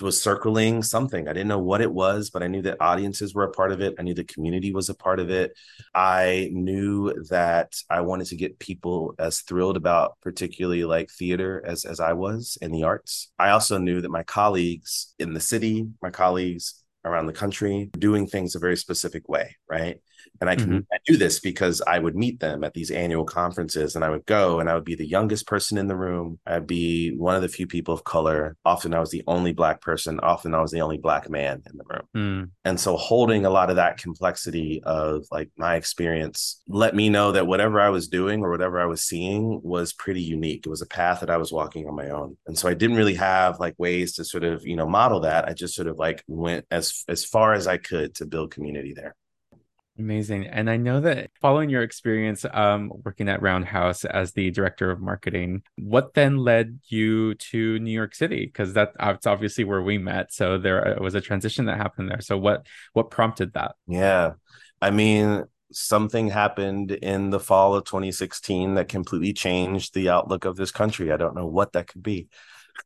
was 0.00 0.20
circling 0.20 0.82
something. 0.82 1.26
I 1.26 1.32
didn't 1.32 1.48
know 1.48 1.58
what 1.58 1.80
it 1.80 1.92
was, 1.92 2.30
but 2.30 2.42
I 2.42 2.48
knew 2.48 2.62
that 2.62 2.80
audiences 2.80 3.34
were 3.34 3.44
a 3.44 3.50
part 3.50 3.72
of 3.72 3.80
it. 3.80 3.94
I 3.98 4.02
knew 4.02 4.14
the 4.14 4.24
community 4.24 4.72
was 4.72 4.88
a 4.88 4.94
part 4.94 5.20
of 5.20 5.30
it. 5.30 5.52
I 5.94 6.50
knew 6.52 7.14
that 7.30 7.74
I 7.88 8.02
wanted 8.02 8.26
to 8.28 8.36
get 8.36 8.58
people 8.58 9.14
as 9.18 9.40
thrilled 9.40 9.76
about 9.76 10.18
particularly 10.22 10.84
like 10.84 11.10
theater 11.10 11.62
as 11.66 11.84
as 11.84 11.98
I 12.00 12.12
was 12.12 12.58
in 12.60 12.72
the 12.72 12.84
arts. 12.84 13.32
I 13.38 13.50
also 13.50 13.78
knew 13.78 14.00
that 14.02 14.10
my 14.10 14.22
colleagues 14.22 15.14
in 15.18 15.32
the 15.32 15.40
city, 15.40 15.88
my 16.02 16.10
colleagues 16.10 16.82
around 17.04 17.26
the 17.26 17.32
country, 17.32 17.90
doing 17.98 18.26
things 18.26 18.54
a 18.54 18.58
very 18.58 18.76
specific 18.76 19.28
way, 19.28 19.56
right? 19.68 19.98
And 20.40 20.50
I 20.50 20.56
can 20.56 20.72
Mhm. 20.72 20.86
I 20.92 20.98
do 21.06 21.16
this 21.16 21.40
because 21.40 21.80
I 21.86 21.98
would 21.98 22.14
meet 22.14 22.40
them 22.40 22.62
at 22.64 22.74
these 22.74 22.90
annual 22.90 23.24
conferences 23.24 23.96
and 23.96 24.04
I 24.04 24.10
would 24.10 24.26
go 24.26 24.60
and 24.60 24.68
I 24.68 24.74
would 24.74 24.84
be 24.84 24.94
the 24.94 25.06
youngest 25.06 25.46
person 25.46 25.78
in 25.78 25.88
the 25.88 25.96
room. 25.96 26.38
I'd 26.46 26.66
be 26.66 27.14
one 27.16 27.36
of 27.36 27.42
the 27.42 27.48
few 27.48 27.66
people 27.66 27.94
of 27.94 28.04
color. 28.04 28.56
Often 28.64 28.94
I 28.94 29.00
was 29.00 29.10
the 29.10 29.22
only 29.26 29.52
black 29.52 29.80
person. 29.80 30.20
Often 30.20 30.54
I 30.54 30.60
was 30.60 30.70
the 30.72 30.82
only 30.82 30.98
black 30.98 31.30
man 31.30 31.62
in 31.70 31.76
the 31.78 31.84
room. 31.88 32.06
Mm, 32.16 32.50
And 32.64 32.78
so 32.78 32.96
holding 32.96 33.46
a 33.46 33.50
lot 33.50 33.70
of 33.70 33.76
that 33.76 33.96
complexity 33.96 34.82
of 34.84 35.24
like 35.30 35.50
my 35.56 35.76
experience 35.76 36.62
let 36.68 36.94
me 36.94 37.08
know 37.08 37.32
that 37.32 37.46
whatever 37.46 37.80
I 37.80 37.88
was 37.88 38.06
doing 38.08 38.42
or 38.44 38.50
whatever 38.50 38.78
I 38.78 38.84
was 38.84 39.02
seeing 39.02 39.60
was 39.62 39.94
pretty 39.94 40.20
unique. 40.22 40.66
It 40.66 40.70
was 40.70 40.82
a 40.82 40.86
path 40.86 41.20
that 41.20 41.30
I 41.30 41.38
was 41.38 41.52
walking 41.52 41.88
on 41.88 41.96
my 41.96 42.10
own. 42.10 42.36
And 42.46 42.58
so 42.58 42.68
I 42.68 42.74
didn't 42.74 42.96
really 42.96 43.14
have 43.14 43.58
like 43.60 43.74
ways 43.78 44.12
to 44.16 44.24
sort 44.24 44.44
of, 44.44 44.66
you 44.66 44.76
know, 44.76 44.86
model 44.86 45.20
that. 45.20 45.48
I 45.48 45.54
just 45.54 45.74
sort 45.74 45.88
of 45.88 45.98
like 45.98 46.22
went 46.28 46.66
as 46.70 46.89
as 47.08 47.24
far 47.24 47.52
as 47.52 47.66
I 47.66 47.76
could 47.76 48.14
to 48.16 48.26
build 48.26 48.50
community 48.50 48.92
there. 48.94 49.14
Amazing. 50.00 50.46
And 50.46 50.70
I 50.70 50.78
know 50.78 51.00
that 51.00 51.30
following 51.42 51.68
your 51.68 51.82
experience 51.82 52.46
um, 52.50 52.90
working 53.04 53.28
at 53.28 53.42
Roundhouse 53.42 54.06
as 54.06 54.32
the 54.32 54.50
director 54.50 54.90
of 54.90 55.00
marketing, 55.00 55.62
what 55.76 56.14
then 56.14 56.38
led 56.38 56.80
you 56.88 57.34
to 57.34 57.78
New 57.78 57.90
York 57.90 58.14
City? 58.14 58.46
Because 58.46 58.72
that's 58.72 59.26
obviously 59.26 59.64
where 59.64 59.82
we 59.82 59.98
met. 59.98 60.32
So 60.32 60.56
there 60.56 60.96
was 61.00 61.14
a 61.14 61.20
transition 61.20 61.66
that 61.66 61.76
happened 61.76 62.08
there. 62.08 62.22
So 62.22 62.38
what 62.38 62.66
what 62.94 63.10
prompted 63.10 63.52
that? 63.52 63.74
Yeah. 63.86 64.32
I 64.80 64.90
mean, 64.90 65.44
something 65.70 66.28
happened 66.28 66.92
in 66.92 67.28
the 67.28 67.40
fall 67.40 67.74
of 67.74 67.84
2016 67.84 68.74
that 68.74 68.88
completely 68.88 69.34
changed 69.34 69.92
the 69.92 70.08
outlook 70.08 70.46
of 70.46 70.56
this 70.56 70.70
country. 70.70 71.12
I 71.12 71.18
don't 71.18 71.36
know 71.36 71.46
what 71.46 71.72
that 71.72 71.88
could 71.88 72.02
be. 72.02 72.28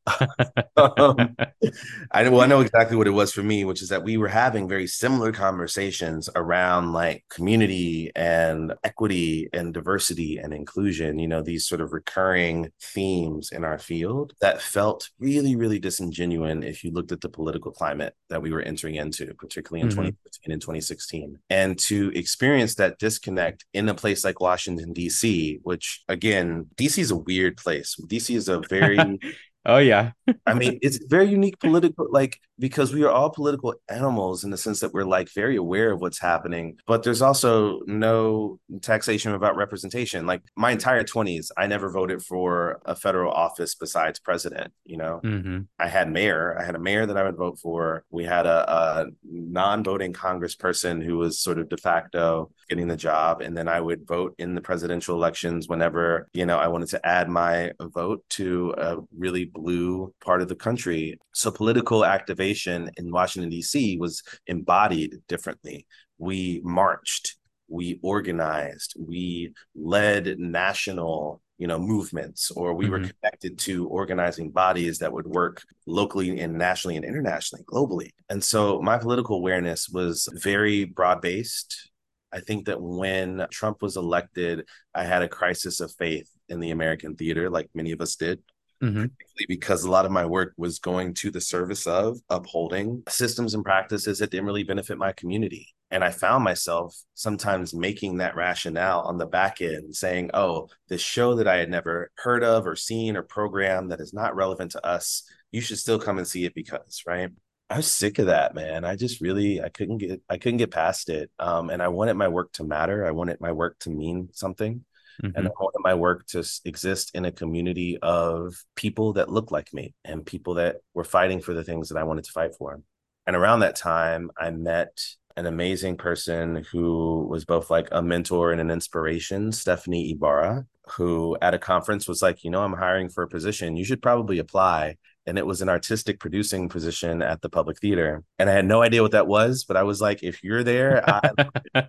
um, 0.76 1.36
I 2.10 2.28
well, 2.28 2.40
I 2.40 2.46
know 2.46 2.60
exactly 2.60 2.96
what 2.96 3.06
it 3.06 3.12
was 3.12 3.32
for 3.32 3.42
me, 3.42 3.64
which 3.64 3.82
is 3.82 3.88
that 3.88 4.02
we 4.02 4.16
were 4.16 4.28
having 4.28 4.68
very 4.68 4.86
similar 4.86 5.32
conversations 5.32 6.28
around 6.34 6.92
like 6.92 7.24
community 7.30 8.10
and 8.14 8.74
equity 8.84 9.48
and 9.52 9.72
diversity 9.72 10.38
and 10.38 10.52
inclusion. 10.52 11.18
You 11.18 11.28
know, 11.28 11.42
these 11.42 11.66
sort 11.66 11.80
of 11.80 11.92
recurring 11.92 12.70
themes 12.80 13.50
in 13.52 13.64
our 13.64 13.78
field 13.78 14.34
that 14.40 14.62
felt 14.62 15.10
really, 15.18 15.56
really 15.56 15.78
disingenuous 15.78 16.44
if 16.64 16.84
you 16.84 16.90
looked 16.90 17.12
at 17.12 17.20
the 17.20 17.28
political 17.28 17.70
climate 17.70 18.14
that 18.28 18.42
we 18.42 18.52
were 18.52 18.60
entering 18.60 18.96
into, 18.96 19.32
particularly 19.34 19.80
in 19.80 19.88
mm-hmm. 19.88 20.08
2015 20.08 20.52
and 20.52 20.60
2016. 20.60 21.38
And 21.48 21.78
to 21.80 22.10
experience 22.14 22.74
that 22.76 22.98
disconnect 22.98 23.64
in 23.72 23.88
a 23.88 23.94
place 23.94 24.24
like 24.24 24.40
Washington, 24.40 24.92
D.C., 24.92 25.60
which 25.62 26.02
again, 26.08 26.66
D.C. 26.76 27.00
is 27.00 27.10
a 27.10 27.16
weird 27.16 27.56
place. 27.56 27.96
D.C. 28.08 28.34
is 28.34 28.48
a 28.48 28.60
very 28.68 28.98
Oh 29.66 29.78
yeah. 29.78 30.12
I 30.46 30.54
mean, 30.54 30.78
it's 30.82 30.98
very 31.06 31.26
unique 31.26 31.58
political, 31.58 32.06
like 32.10 32.38
because 32.58 32.92
we 32.92 33.02
are 33.02 33.10
all 33.10 33.30
political 33.30 33.74
animals 33.88 34.44
in 34.44 34.50
the 34.50 34.56
sense 34.56 34.80
that 34.80 34.92
we're 34.92 35.04
like 35.04 35.28
very 35.32 35.56
aware 35.56 35.90
of 35.92 36.00
what's 36.00 36.20
happening, 36.20 36.78
but 36.86 37.02
there's 37.02 37.22
also 37.22 37.80
no 37.86 38.58
taxation 38.80 39.34
about 39.34 39.56
representation. 39.56 40.26
Like 40.26 40.42
my 40.56 40.70
entire 40.70 41.02
20s, 41.02 41.50
I 41.56 41.66
never 41.66 41.90
voted 41.90 42.22
for 42.22 42.80
a 42.84 42.94
federal 42.94 43.32
office 43.32 43.74
besides 43.74 44.20
president. 44.20 44.72
You 44.84 44.98
know, 44.98 45.20
mm-hmm. 45.24 45.60
I 45.78 45.88
had 45.88 46.10
mayor, 46.10 46.56
I 46.58 46.64
had 46.64 46.76
a 46.76 46.80
mayor 46.80 47.06
that 47.06 47.16
I 47.16 47.24
would 47.24 47.36
vote 47.36 47.58
for. 47.58 48.04
We 48.10 48.24
had 48.24 48.46
a, 48.46 48.72
a 48.72 49.06
non-voting 49.24 50.12
congressperson 50.12 51.02
who 51.02 51.16
was 51.16 51.40
sort 51.40 51.58
of 51.58 51.68
de 51.68 51.76
facto 51.76 52.50
getting 52.68 52.88
the 52.88 52.96
job, 52.96 53.40
and 53.40 53.56
then 53.56 53.68
I 53.68 53.80
would 53.80 54.06
vote 54.06 54.34
in 54.38 54.54
the 54.54 54.60
presidential 54.60 55.16
elections 55.16 55.68
whenever 55.68 56.28
you 56.32 56.46
know 56.46 56.58
I 56.58 56.68
wanted 56.68 56.88
to 56.90 57.06
add 57.06 57.28
my 57.28 57.72
vote 57.80 58.24
to 58.30 58.74
a 58.78 58.96
really 59.16 59.44
blue 59.44 60.14
part 60.24 60.40
of 60.40 60.48
the 60.48 60.54
country. 60.54 61.18
So 61.32 61.50
political 61.50 62.04
activation 62.04 62.43
in 62.52 63.10
Washington, 63.10 63.50
D.C. 63.50 63.96
was 63.98 64.22
embodied 64.46 65.20
differently. 65.28 65.86
We 66.18 66.60
marched, 66.64 67.36
we 67.68 67.98
organized, 68.02 68.94
we 68.98 69.52
led 69.74 70.38
national 70.38 71.42
you 71.58 71.66
know 71.66 71.78
movements 71.78 72.50
or 72.50 72.74
we 72.74 72.84
mm-hmm. 72.84 72.92
were 72.92 72.98
connected 72.98 73.58
to 73.58 73.86
organizing 73.88 74.50
bodies 74.50 74.98
that 74.98 75.12
would 75.12 75.26
work 75.26 75.62
locally 75.86 76.40
and 76.40 76.58
nationally 76.58 76.96
and 76.96 77.04
internationally 77.04 77.64
globally 77.64 78.10
and 78.28 78.42
so 78.42 78.80
my 78.82 78.98
political 78.98 79.36
awareness 79.36 79.88
was 79.88 80.28
very 80.34 80.84
broad 80.84 81.20
based 81.20 81.90
i 82.32 82.40
think 82.40 82.66
that 82.66 82.80
when 82.80 83.46
trump 83.50 83.82
was 83.82 83.96
elected 83.96 84.66
i 84.94 85.04
had 85.04 85.22
a 85.22 85.28
crisis 85.28 85.80
of 85.80 85.92
faith 85.92 86.28
in 86.48 86.58
the 86.58 86.72
american 86.72 87.14
theater 87.14 87.48
like 87.48 87.68
many 87.74 87.92
of 87.92 88.00
us 88.00 88.16
did 88.16 88.42
mm-hmm. 88.84 89.04
because 89.48 89.84
a 89.84 89.90
lot 89.90 90.04
of 90.04 90.12
my 90.12 90.26
work 90.26 90.52
was 90.56 90.78
going 90.78 91.14
to 91.14 91.30
the 91.30 91.40
service 91.40 91.86
of 91.86 92.18
upholding 92.28 93.02
systems 93.08 93.54
and 93.54 93.64
practices 93.64 94.18
that 94.18 94.30
didn't 94.30 94.46
really 94.46 94.62
benefit 94.62 94.98
my 94.98 95.12
community. 95.12 95.74
And 95.90 96.02
I 96.02 96.10
found 96.10 96.42
myself 96.42 96.96
sometimes 97.14 97.74
making 97.74 98.18
that 98.18 98.34
rationale 98.34 99.02
on 99.02 99.18
the 99.18 99.26
back 99.26 99.60
end, 99.60 99.94
saying, 99.94 100.30
oh, 100.34 100.68
this 100.88 101.00
show 101.00 101.36
that 101.36 101.46
I 101.46 101.56
had 101.56 101.70
never 101.70 102.10
heard 102.16 102.42
of 102.42 102.66
or 102.66 102.74
seen 102.74 103.16
or 103.16 103.22
programmed 103.22 103.92
that 103.92 104.00
is 104.00 104.12
not 104.12 104.34
relevant 104.34 104.72
to 104.72 104.84
us, 104.84 105.22
you 105.52 105.60
should 105.60 105.78
still 105.78 106.00
come 106.00 106.18
and 106.18 106.26
see 106.26 106.44
it 106.44 106.54
because, 106.54 107.02
right? 107.06 107.30
I 107.70 107.76
was 107.76 107.90
sick 107.90 108.18
of 108.18 108.26
that, 108.26 108.54
man. 108.54 108.84
I 108.84 108.96
just 108.96 109.20
really 109.20 109.62
I 109.62 109.68
couldn't 109.68 109.98
get 109.98 110.20
I 110.28 110.36
couldn't 110.36 110.58
get 110.58 110.70
past 110.70 111.08
it. 111.08 111.30
Um, 111.38 111.70
and 111.70 111.82
I 111.82 111.88
wanted 111.88 112.14
my 112.14 112.28
work 112.28 112.52
to 112.54 112.64
matter. 112.64 113.06
I 113.06 113.12
wanted 113.12 113.40
my 113.40 113.52
work 113.52 113.78
to 113.80 113.90
mean 113.90 114.28
something. 114.32 114.84
Mm-hmm. 115.22 115.36
And 115.36 115.48
I 115.48 115.50
want 115.50 115.74
my 115.80 115.94
work 115.94 116.26
to 116.28 116.44
exist 116.64 117.12
in 117.14 117.24
a 117.24 117.32
community 117.32 117.98
of 118.02 118.54
people 118.74 119.14
that 119.14 119.30
look 119.30 119.50
like 119.50 119.72
me 119.72 119.94
and 120.04 120.24
people 120.24 120.54
that 120.54 120.76
were 120.92 121.04
fighting 121.04 121.40
for 121.40 121.54
the 121.54 121.64
things 121.64 121.88
that 121.88 121.98
I 121.98 122.04
wanted 122.04 122.24
to 122.24 122.32
fight 122.32 122.54
for. 122.56 122.80
And 123.26 123.36
around 123.36 123.60
that 123.60 123.76
time, 123.76 124.30
I 124.38 124.50
met 124.50 124.98
an 125.36 125.46
amazing 125.46 125.96
person 125.96 126.64
who 126.70 127.26
was 127.28 127.44
both 127.44 127.70
like 127.70 127.88
a 127.90 128.02
mentor 128.02 128.52
and 128.52 128.60
an 128.60 128.70
inspiration, 128.70 129.50
Stephanie 129.50 130.12
Ybarra, 130.12 130.66
who 130.90 131.36
at 131.42 131.54
a 131.54 131.58
conference 131.58 132.06
was 132.06 132.22
like, 132.22 132.44
you 132.44 132.50
know, 132.50 132.62
I'm 132.62 132.74
hiring 132.74 133.08
for 133.08 133.22
a 133.22 133.28
position. 133.28 133.76
You 133.76 133.84
should 133.84 134.02
probably 134.02 134.38
apply. 134.38 134.96
And 135.26 135.38
it 135.38 135.46
was 135.46 135.62
an 135.62 135.70
artistic 135.70 136.20
producing 136.20 136.68
position 136.68 137.22
at 137.22 137.40
the 137.40 137.48
public 137.48 137.80
theater. 137.80 138.22
And 138.38 138.50
I 138.50 138.52
had 138.52 138.66
no 138.66 138.82
idea 138.82 139.02
what 139.02 139.12
that 139.12 139.26
was, 139.26 139.64
but 139.64 139.76
I 139.76 139.82
was 139.82 140.00
like, 140.00 140.22
if 140.22 140.44
you're 140.44 140.62
there, 140.62 141.02
I, 141.08 141.30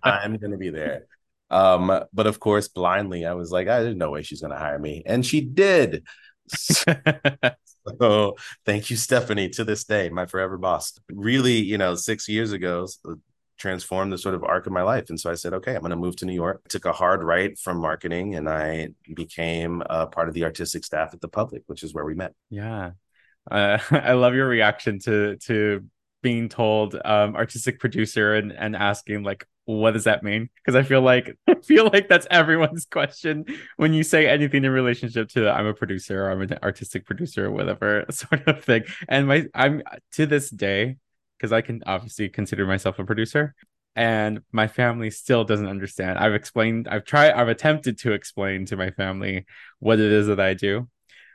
I'm 0.03 0.37
going 0.37 0.51
to 0.51 0.57
be 0.57 0.69
there. 0.69 1.05
Um, 1.49 2.03
but 2.13 2.27
of 2.27 2.39
course, 2.39 2.67
blindly, 2.67 3.25
I 3.25 3.33
was 3.33 3.51
like, 3.51 3.67
I 3.67 3.83
there's 3.83 3.95
no 3.95 4.11
way 4.11 4.23
she's 4.23 4.41
gonna 4.41 4.57
hire 4.57 4.79
me. 4.79 5.03
And 5.05 5.25
she 5.25 5.41
did. 5.41 6.03
so 6.49 8.35
thank 8.65 8.89
you, 8.89 8.95
Stephanie, 8.95 9.49
to 9.49 9.63
this 9.63 9.83
day, 9.83 10.09
my 10.09 10.25
forever 10.25 10.57
boss. 10.57 10.99
Really, 11.11 11.57
you 11.57 11.77
know, 11.77 11.95
six 11.95 12.27
years 12.27 12.51
ago, 12.51 12.87
transformed 13.57 14.11
the 14.11 14.17
sort 14.17 14.35
of 14.35 14.43
arc 14.43 14.67
of 14.67 14.73
my 14.73 14.81
life. 14.81 15.09
And 15.09 15.19
so 15.19 15.31
I 15.31 15.35
said, 15.35 15.53
okay, 15.53 15.75
I'm 15.75 15.81
going 15.81 15.91
to 15.91 15.95
move 15.95 16.15
to 16.17 16.25
New 16.25 16.33
York. 16.33 16.61
I 16.65 16.67
took 16.69 16.85
a 16.85 16.91
hard 16.91 17.23
right 17.23 17.57
from 17.57 17.77
marketing 17.77 18.35
and 18.35 18.49
I 18.49 18.89
became 19.13 19.81
a 19.89 20.07
part 20.07 20.27
of 20.27 20.33
the 20.33 20.43
artistic 20.43 20.83
staff 20.83 21.13
at 21.13 21.21
the 21.21 21.27
public, 21.27 21.63
which 21.67 21.83
is 21.83 21.93
where 21.93 22.05
we 22.05 22.15
met. 22.15 22.33
Yeah. 22.49 22.91
Uh, 23.49 23.77
I 23.91 24.13
love 24.13 24.33
your 24.33 24.47
reaction 24.47 24.99
to 24.99 25.37
to 25.37 25.85
being 26.25 26.49
told 26.49 26.95
um, 27.05 27.35
artistic 27.35 27.79
producer 27.79 28.33
and 28.33 28.51
and 28.51 28.75
asking 28.75 29.21
like 29.21 29.45
what 29.65 29.91
does 29.91 30.05
that 30.05 30.23
mean? 30.23 30.49
Because 30.55 30.75
i 30.75 30.81
feel 30.81 31.01
like 31.01 31.37
i 31.47 31.53
feel 31.53 31.87
like 31.93 32.09
that's 32.09 32.25
everyone's 32.31 32.85
question 32.97 33.45
when 33.77 33.93
you 33.93 34.01
say 34.01 34.27
anything 34.27 34.65
in 34.65 34.71
relationship 34.71 35.29
to 35.29 35.47
i'm 35.51 35.67
a 35.67 35.73
producer 35.75 36.25
or 36.25 36.31
i'm 36.31 36.41
an 36.41 36.57
artistic 36.63 37.05
producer 37.05 37.45
or 37.45 37.51
whatever 37.51 38.05
sort 38.09 38.47
of 38.47 38.63
thing. 38.63 38.85
And 39.07 39.27
my 39.27 39.45
i'm 39.53 39.83
to 40.13 40.25
this 40.25 40.49
day 40.49 40.97
because 41.37 41.53
i 41.53 41.61
can 41.61 41.83
obviously 41.85 42.27
consider 42.27 42.65
myself 42.65 42.97
a 42.97 43.05
producer 43.05 43.53
and 43.95 44.41
my 44.51 44.67
family 44.67 45.09
still 45.09 45.45
doesn't 45.45 45.69
understand. 45.69 46.17
I've 46.17 46.33
explained 46.33 46.87
i've 46.87 47.05
tried 47.05 47.33
i've 47.33 47.49
attempted 47.49 47.99
to 47.99 48.13
explain 48.13 48.65
to 48.65 48.77
my 48.77 48.89
family 48.89 49.45
what 49.77 49.99
it 49.99 50.11
is 50.11 50.25
that 50.25 50.39
i 50.39 50.55
do 50.55 50.87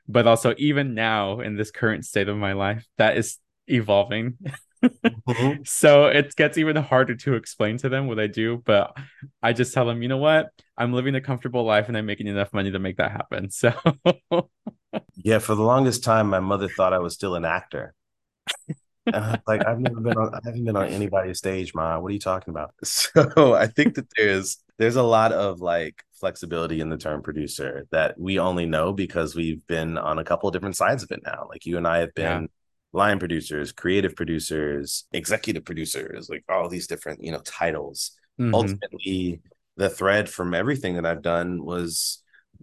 but 0.08 0.26
also 0.26 0.54
even 0.58 0.94
now 0.94 1.38
in 1.38 1.56
this 1.56 1.70
current 1.70 2.04
state 2.04 2.28
of 2.28 2.36
my 2.36 2.54
life 2.54 2.84
that 2.98 3.16
is 3.16 3.38
evolving 3.68 4.36
mm-hmm. 4.82 5.62
So 5.64 6.06
it 6.06 6.34
gets 6.36 6.58
even 6.58 6.76
harder 6.76 7.14
to 7.16 7.34
explain 7.34 7.78
to 7.78 7.88
them 7.88 8.06
what 8.06 8.18
I 8.18 8.26
do, 8.26 8.62
but 8.64 8.96
I 9.42 9.52
just 9.52 9.74
tell 9.74 9.86
them, 9.86 10.02
you 10.02 10.08
know 10.08 10.18
what? 10.18 10.50
I'm 10.76 10.92
living 10.92 11.14
a 11.14 11.20
comfortable 11.20 11.64
life 11.64 11.88
and 11.88 11.96
I'm 11.96 12.06
making 12.06 12.26
enough 12.26 12.52
money 12.52 12.70
to 12.70 12.78
make 12.78 12.96
that 12.96 13.12
happen. 13.12 13.50
So 13.60 13.72
Yeah, 15.16 15.38
for 15.38 15.54
the 15.54 15.62
longest 15.62 16.02
time 16.02 16.28
my 16.28 16.40
mother 16.40 16.68
thought 16.68 16.92
I 16.92 16.98
was 16.98 17.14
still 17.14 17.34
an 17.34 17.44
actor. 17.44 17.94
like 19.46 19.66
I've 19.66 19.80
never 19.80 20.00
been 20.00 20.16
on 20.16 20.34
I 20.34 20.40
haven't 20.44 20.64
been 20.64 20.76
on 20.76 20.88
anybody's 20.88 21.38
stage, 21.38 21.74
ma. 21.74 21.98
What 21.98 22.10
are 22.10 22.14
you 22.14 22.20
talking 22.20 22.52
about? 22.52 22.74
So 22.84 23.54
I 23.54 23.66
think 23.66 23.94
that 23.94 24.06
there's 24.16 24.58
there's 24.78 24.96
a 24.96 25.02
lot 25.02 25.32
of 25.32 25.60
like 25.60 26.02
flexibility 26.14 26.80
in 26.80 26.90
the 26.90 26.96
term 26.96 27.22
producer 27.22 27.86
that 27.90 28.18
we 28.18 28.38
only 28.38 28.66
know 28.66 28.92
because 28.92 29.34
we've 29.34 29.66
been 29.66 29.98
on 29.98 30.18
a 30.18 30.24
couple 30.24 30.48
of 30.48 30.52
different 30.52 30.76
sides 30.76 31.02
of 31.02 31.10
it 31.10 31.20
now. 31.24 31.46
Like 31.48 31.66
you 31.66 31.76
and 31.76 31.86
I 31.86 31.98
have 31.98 32.14
been 32.14 32.42
yeah 32.42 32.46
line 32.92 33.18
producers, 33.18 33.72
creative 33.72 34.16
producers, 34.16 35.04
executive 35.12 35.64
producers, 35.64 36.28
like 36.28 36.44
all 36.48 36.68
these 36.68 36.86
different, 36.86 37.22
you 37.22 37.32
know, 37.32 37.40
titles. 37.44 38.12
Mm-hmm. 38.40 38.54
Ultimately, 38.54 39.40
the 39.76 39.90
thread 39.90 40.28
from 40.28 40.54
everything 40.54 40.94
that 40.94 41.06
I've 41.06 41.22
done 41.22 41.64
was 41.64 42.22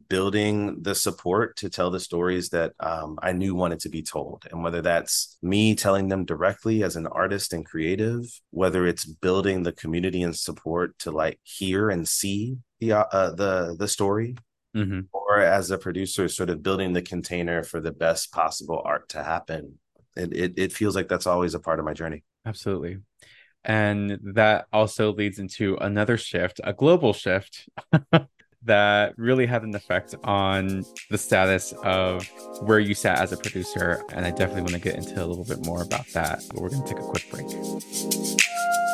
building 0.10 0.82
the 0.84 0.94
support 0.94 1.58
to 1.58 1.70
tell 1.70 1.90
the 1.90 2.00
stories 2.00 2.50
that 2.50 2.74
um, 2.80 3.18
I 3.22 3.32
knew 3.32 3.56
wanted 3.56 3.80
to 3.82 3.90
be 3.90 4.04
told. 4.04 4.46
And 4.52 4.63
whether 4.63 4.82
that's 4.82 5.38
me 5.42 5.76
telling 5.76 6.08
them 6.08 6.26
directly 6.26 6.84
as 6.84 6.96
an 6.96 7.08
artist 7.08 7.54
and 7.54 7.66
creative, 7.66 8.24
whether 8.52 8.86
it's 8.86 9.06
building 9.06 9.63
the 9.63 9.72
community 9.72 10.22
and 10.22 10.36
support 10.36 10.98
to 11.00 11.12
like 11.12 11.40
hear 11.44 11.90
and 11.90 12.08
see 12.08 12.58
the 12.80 12.94
uh, 12.94 13.32
the 13.32 13.76
the 13.80 13.88
story, 13.88 14.36
mm-hmm. 14.76 15.02
or 15.12 15.40
as 15.40 15.72
a 15.72 15.78
producer, 15.78 16.28
sort 16.28 16.50
of 16.50 16.62
building 16.62 16.94
the 16.94 17.02
container 17.02 17.63
for 17.63 17.82
the 17.82 17.92
best 17.92 18.32
possible 18.32 18.82
art 18.86 19.10
to 19.10 19.24
happen 19.24 19.80
it, 20.17 20.34
it, 20.34 20.53
it 20.58 20.73
feels 20.73 20.95
like 20.95 21.08
that's 21.08 21.27
always 21.27 21.53
a 21.53 21.60
part 21.60 21.80
of 21.80 21.86
my 21.86 21.93
journey. 21.93 22.23
Absolutely. 22.45 22.97
And 23.63 24.19
that 24.34 24.67
also 24.71 25.13
leads 25.13 25.39
into 25.39 25.75
another 25.82 26.17
shift, 26.17 26.62
a 26.63 26.73
global 26.73 27.12
shift 27.13 27.67
that 28.63 29.13
really 29.17 29.45
had 29.45 29.63
an 29.63 29.75
effect 29.75 30.15
on 30.23 30.84
the 31.10 31.17
status 31.17 31.73
of 31.84 32.25
where 32.62 32.80
you 32.80 32.93
sat 32.93 33.19
as 33.19 33.34
a 33.34 33.38
producer. 33.38 34.03
And 34.13 34.25
I 34.25 34.32
definitely 34.32 34.62
want 34.62 34.73
to 34.73 34.80
get 34.80 34.95
into 34.95 35.23
a 35.23 35.25
little 35.25 35.45
bit 35.45 35.65
more 35.65 35.82
about 35.82 36.08
that. 36.13 36.43
But 36.49 36.62
we're 36.62 36.69
going 36.69 36.84
to 36.84 36.88
take 36.88 36.99
a 36.99 37.06
quick 37.06 37.30
break. 37.30 38.87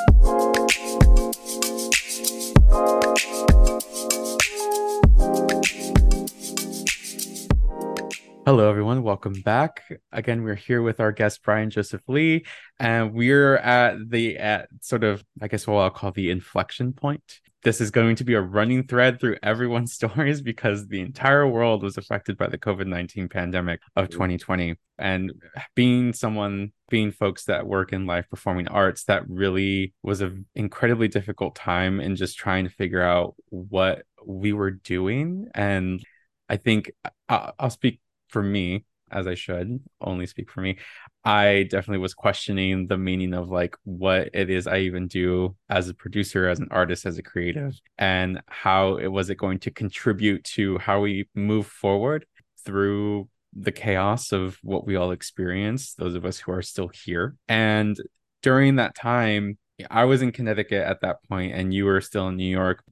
Hello, 8.45 8.69
everyone. 8.69 9.03
Welcome 9.03 9.41
back. 9.41 9.83
Again, 10.11 10.43
we're 10.43 10.55
here 10.55 10.81
with 10.81 10.99
our 10.99 11.13
guest 11.13 11.41
Bryan 11.43 11.69
Joseph 11.69 12.01
Lee, 12.09 12.45
and 12.77 13.13
we're 13.13 13.55
at 13.55 14.09
the 14.09 14.37
at 14.37 14.67
sort 14.81 15.05
of 15.05 15.23
I 15.41 15.47
guess 15.47 15.65
what 15.65 15.77
I'll 15.77 15.89
call 15.89 16.11
the 16.11 16.29
inflection 16.29 16.91
point. 16.91 17.39
This 17.63 17.79
is 17.79 17.89
going 17.89 18.17
to 18.17 18.25
be 18.25 18.33
a 18.33 18.41
running 18.41 18.85
thread 18.85 19.21
through 19.21 19.37
everyone's 19.41 19.93
stories 19.99 20.41
because 20.41 20.89
the 20.89 20.99
entire 20.99 21.47
world 21.47 21.83
was 21.83 21.95
affected 21.95 22.37
by 22.37 22.47
the 22.47 22.57
COVID 22.57 22.85
nineteen 22.85 23.29
pandemic 23.29 23.79
of 23.95 24.09
2020. 24.09 24.75
And 24.97 25.31
being 25.73 26.11
someone, 26.11 26.73
being 26.89 27.13
folks 27.13 27.45
that 27.45 27.65
work 27.65 27.93
in 27.93 28.05
live 28.05 28.29
performing 28.29 28.67
arts, 28.67 29.05
that 29.05 29.23
really 29.29 29.93
was 30.03 30.19
an 30.19 30.47
incredibly 30.53 31.07
difficult 31.07 31.55
time 31.55 32.01
in 32.01 32.17
just 32.17 32.37
trying 32.37 32.65
to 32.65 32.69
figure 32.69 33.01
out 33.01 33.35
what 33.47 34.03
we 34.25 34.51
were 34.51 34.71
doing 34.71 35.47
and 35.55 36.03
I 36.49 36.57
think 36.57 36.91
uh, 37.29 37.51
I'll 37.57 37.69
speak 37.69 37.99
for 38.33 38.43
me, 38.43 38.83
as 39.11 39.27
I 39.27 39.35
should 39.35 39.79
only 40.01 40.25
speak 40.25 40.49
for 40.49 40.61
me, 40.61 40.79
I 41.23 41.67
definitely 41.69 41.99
was 41.99 42.15
questioning 42.15 42.87
the 42.87 42.97
meaning 42.97 43.33
of 43.33 43.49
like 43.49 43.75
what 43.83 44.31
it 44.33 44.49
is 44.49 44.65
I 44.65 44.79
even 44.79 45.07
do 45.07 45.55
as 45.69 45.87
a 45.87 45.93
producer, 45.93 46.49
as 46.49 46.59
an 46.59 46.67
artist, 46.71 47.05
as 47.05 47.17
a 47.19 47.23
creative, 47.23 47.79
and 47.97 48.41
how 48.47 48.97
it 48.97 49.07
was 49.07 49.29
it 49.29 49.35
going 49.35 49.59
to 49.59 49.71
contribute 49.71 50.43
to 50.55 50.79
how 50.79 51.01
we 51.01 51.29
move 51.35 51.67
forward 51.67 52.25
through 52.65 53.29
the 53.55 53.71
chaos 53.71 54.31
of 54.31 54.57
what 54.63 54.85
we 54.85 54.95
all 54.95 55.11
experience, 55.11 55.93
those 55.93 56.15
of 56.15 56.25
us 56.25 56.39
who 56.39 56.51
are 56.51 56.63
still 56.63 56.89
here. 57.05 57.35
And 57.47 57.95
during 58.41 58.77
that 58.77 58.95
time, 58.95 59.59
I 59.91 60.05
was 60.05 60.23
in 60.23 60.31
Connecticut 60.31 60.83
at 60.83 61.01
that 61.01 61.17
point, 61.29 61.53
and 61.53 61.71
you 61.71 61.85
were 61.85 62.01
still 62.01 62.29
in 62.29 62.37
New 62.37 62.49
York, 62.49 62.83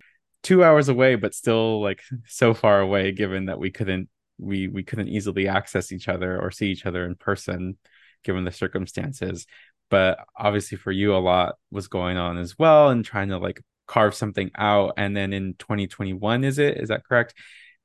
two 0.44 0.64
hours 0.64 0.88
away, 0.88 1.16
but 1.16 1.34
still 1.34 1.82
like 1.82 2.02
so 2.28 2.54
far 2.54 2.80
away, 2.80 3.12
given 3.12 3.46
that 3.46 3.60
we 3.60 3.72
couldn't 3.72 4.08
we 4.42 4.68
we 4.68 4.84
couldn't 4.84 5.08
easily 5.08 5.48
access 5.48 5.92
each 5.92 6.08
other 6.08 6.40
or 6.42 6.52
see 6.52 6.72
each 6.72 6.86
other 6.86 7.06
in 7.06 7.16
person 7.16 7.78
given 8.24 8.44
the 8.44 8.52
circumstances. 8.52 9.46
But 9.90 10.20
obviously 10.38 10.78
for 10.78 10.92
you 10.92 11.16
a 11.16 11.20
lot 11.20 11.56
was 11.70 11.88
going 11.88 12.18
on 12.18 12.38
as 12.38 12.58
well 12.58 12.90
and 12.90 13.04
trying 13.04 13.30
to 13.30 13.38
like 13.38 13.62
carve 13.88 14.16
something 14.16 14.52
out. 14.58 14.94
And 14.98 15.16
then 15.16 15.34
in 15.34 15.56
2021 15.56 16.44
is 16.44 16.60
it? 16.60 16.78
Is 16.78 16.90
that 16.90 17.06
correct? 17.06 17.34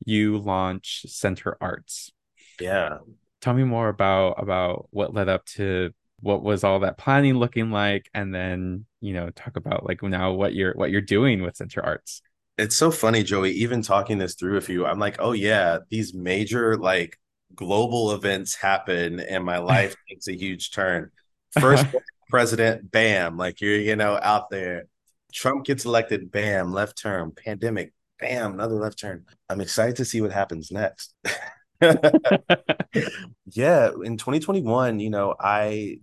You 0.05 0.38
launch 0.38 1.05
center 1.09 1.57
arts. 1.61 2.12
Yeah. 2.61 2.99
Tell 3.40 3.55
me 3.55 3.64
more 3.64 3.88
about 3.88 4.42
about 4.42 4.88
what 4.90 5.14
led 5.14 5.29
up 5.29 5.45
to 5.47 5.92
what 6.21 6.42
was 6.42 6.64
all 6.64 6.81
that 6.81 6.97
planning 6.97 7.35
looking 7.35 7.71
like? 7.71 8.09
And 8.14 8.35
then 8.35 8.87
you 9.01 9.12
know 9.12 9.31
talk 9.31 9.57
about 9.57 9.85
like 9.87 10.03
now 10.03 10.33
what 10.33 10.55
you're 10.55 10.75
what 10.75 10.90
you're 10.90 11.01
doing 11.01 11.42
with 11.42 11.57
center 11.57 11.85
arts 11.85 12.23
it's 12.59 12.77
so 12.77 12.90
funny, 12.90 13.23
Joey. 13.23 13.53
Even 13.53 13.83
talking 13.83 14.19
this 14.19 14.35
through 14.35 14.55
with 14.55 14.69
you, 14.69 14.87
I'm 14.87 14.99
like, 14.99 15.16
oh 15.19 15.33
yeah, 15.33 15.79
these 15.90 16.14
major 16.14 16.77
like 16.77 17.19
global 17.55 18.12
events 18.12 18.55
happen, 18.55 19.21
and 19.21 19.45
my 19.45 19.59
life 19.59 19.95
takes 20.09 20.29
a 20.29 20.37
huge 20.37 20.73
turn. 20.73 21.11
First 21.59 21.87
president, 22.31 22.90
bam, 22.90 23.37
like 23.37 23.61
you're 23.61 23.77
you 23.77 23.97
know 23.97 24.19
out 24.23 24.51
there. 24.51 24.87
Trump 25.33 25.66
gets 25.66 25.85
elected, 25.85 26.31
bam, 26.31 26.73
left 26.73 26.97
turn. 26.97 27.33
Pandemic, 27.33 27.92
bam, 28.19 28.55
another 28.55 28.77
left 28.77 28.99
turn. 28.99 29.27
I'm 29.51 29.61
excited 29.61 29.97
to 29.97 30.05
see 30.05 30.23
what 30.23 30.33
happens 30.33 30.71
next. 30.71 31.14
yeah, 31.81 33.90
in 34.03 34.16
2021, 34.16 34.99
you 34.99 35.11
know, 35.11 35.35
I 35.38 35.99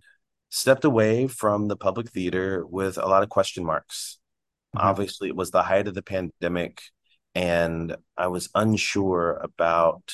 stepped 0.50 0.86
away 0.86 1.26
from 1.26 1.68
the 1.68 1.76
public 1.76 2.12
theater 2.12 2.64
with 2.68 3.00
a 3.00 3.08
lot 3.08 3.24
of 3.24 3.30
question 3.30 3.66
marks 3.66 4.20
Mm-hmm. 4.76 4.88
Obviously, 4.88 5.28
it 5.28 5.36
was 5.36 5.52
the 5.52 5.64
height 5.64 5.88
of 5.88 5.94
the 5.94 6.02
pandemic, 6.02 6.82
and 7.36 7.96
I 8.18 8.28
was 8.28 8.50
unsure 8.56 9.40
about 9.44 10.14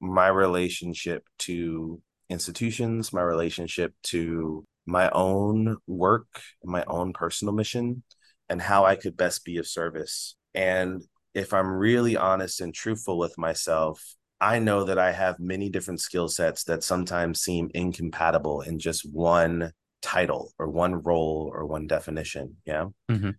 my 0.00 0.28
relationship 0.28 1.24
to 1.40 2.00
institutions, 2.28 3.12
my 3.12 3.22
relationship 3.22 3.94
to 4.04 4.64
my 4.84 5.10
own 5.10 5.76
work, 5.86 6.40
my 6.64 6.84
own 6.86 7.12
personal 7.12 7.54
mission, 7.54 8.02
and 8.48 8.60
how 8.60 8.84
I 8.84 8.96
could 8.96 9.16
best 9.16 9.44
be 9.44 9.58
of 9.58 9.66
service. 9.66 10.36
And 10.54 11.02
if 11.34 11.52
I'm 11.52 11.68
really 11.68 12.16
honest 12.16 12.60
and 12.60 12.72
truthful 12.72 13.18
with 13.18 13.36
myself, 13.36 14.02
I 14.40 14.58
know 14.58 14.84
that 14.84 14.98
I 14.98 15.12
have 15.12 15.38
many 15.38 15.70
different 15.70 16.00
skill 16.00 16.28
sets 16.28 16.64
that 16.64 16.82
sometimes 16.82 17.40
seem 17.40 17.70
incompatible 17.74 18.60
in 18.60 18.78
just 18.78 19.08
one 19.10 19.72
title 20.02 20.52
or 20.58 20.68
one 20.68 21.02
role 21.02 21.50
or 21.52 21.66
one 21.66 21.86
definition. 21.86 22.56
Yeah. 22.64 22.86
Mm-hmm. 23.10 23.30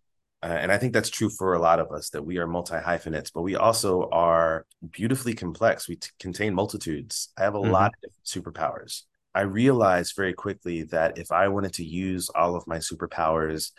Uh, 0.43 0.47
and 0.47 0.71
I 0.71 0.77
think 0.77 0.93
that's 0.93 1.09
true 1.09 1.29
for 1.29 1.53
a 1.53 1.59
lot 1.59 1.79
of 1.79 1.91
us 1.91 2.11
that 2.11 2.23
we 2.23 2.37
are 2.37 2.47
multi 2.47 2.77
hyphenates, 2.77 3.31
but 3.31 3.41
we 3.41 3.55
also 3.55 4.07
are 4.11 4.65
beautifully 4.91 5.33
complex. 5.33 5.87
We 5.87 5.95
t- 5.95 6.09
contain 6.19 6.53
multitudes. 6.53 7.29
I 7.37 7.43
have 7.43 7.55
a 7.55 7.59
mm-hmm. 7.59 7.71
lot 7.71 7.93
of 7.93 8.01
different 8.01 8.55
superpowers. 8.55 9.03
I 9.33 9.41
realized 9.41 10.15
very 10.15 10.33
quickly 10.33 10.83
that 10.83 11.17
if 11.17 11.31
I 11.31 11.47
wanted 11.47 11.73
to 11.73 11.85
use 11.85 12.29
all 12.29 12.55
of 12.55 12.67
my 12.67 12.77
superpowers 12.77 13.71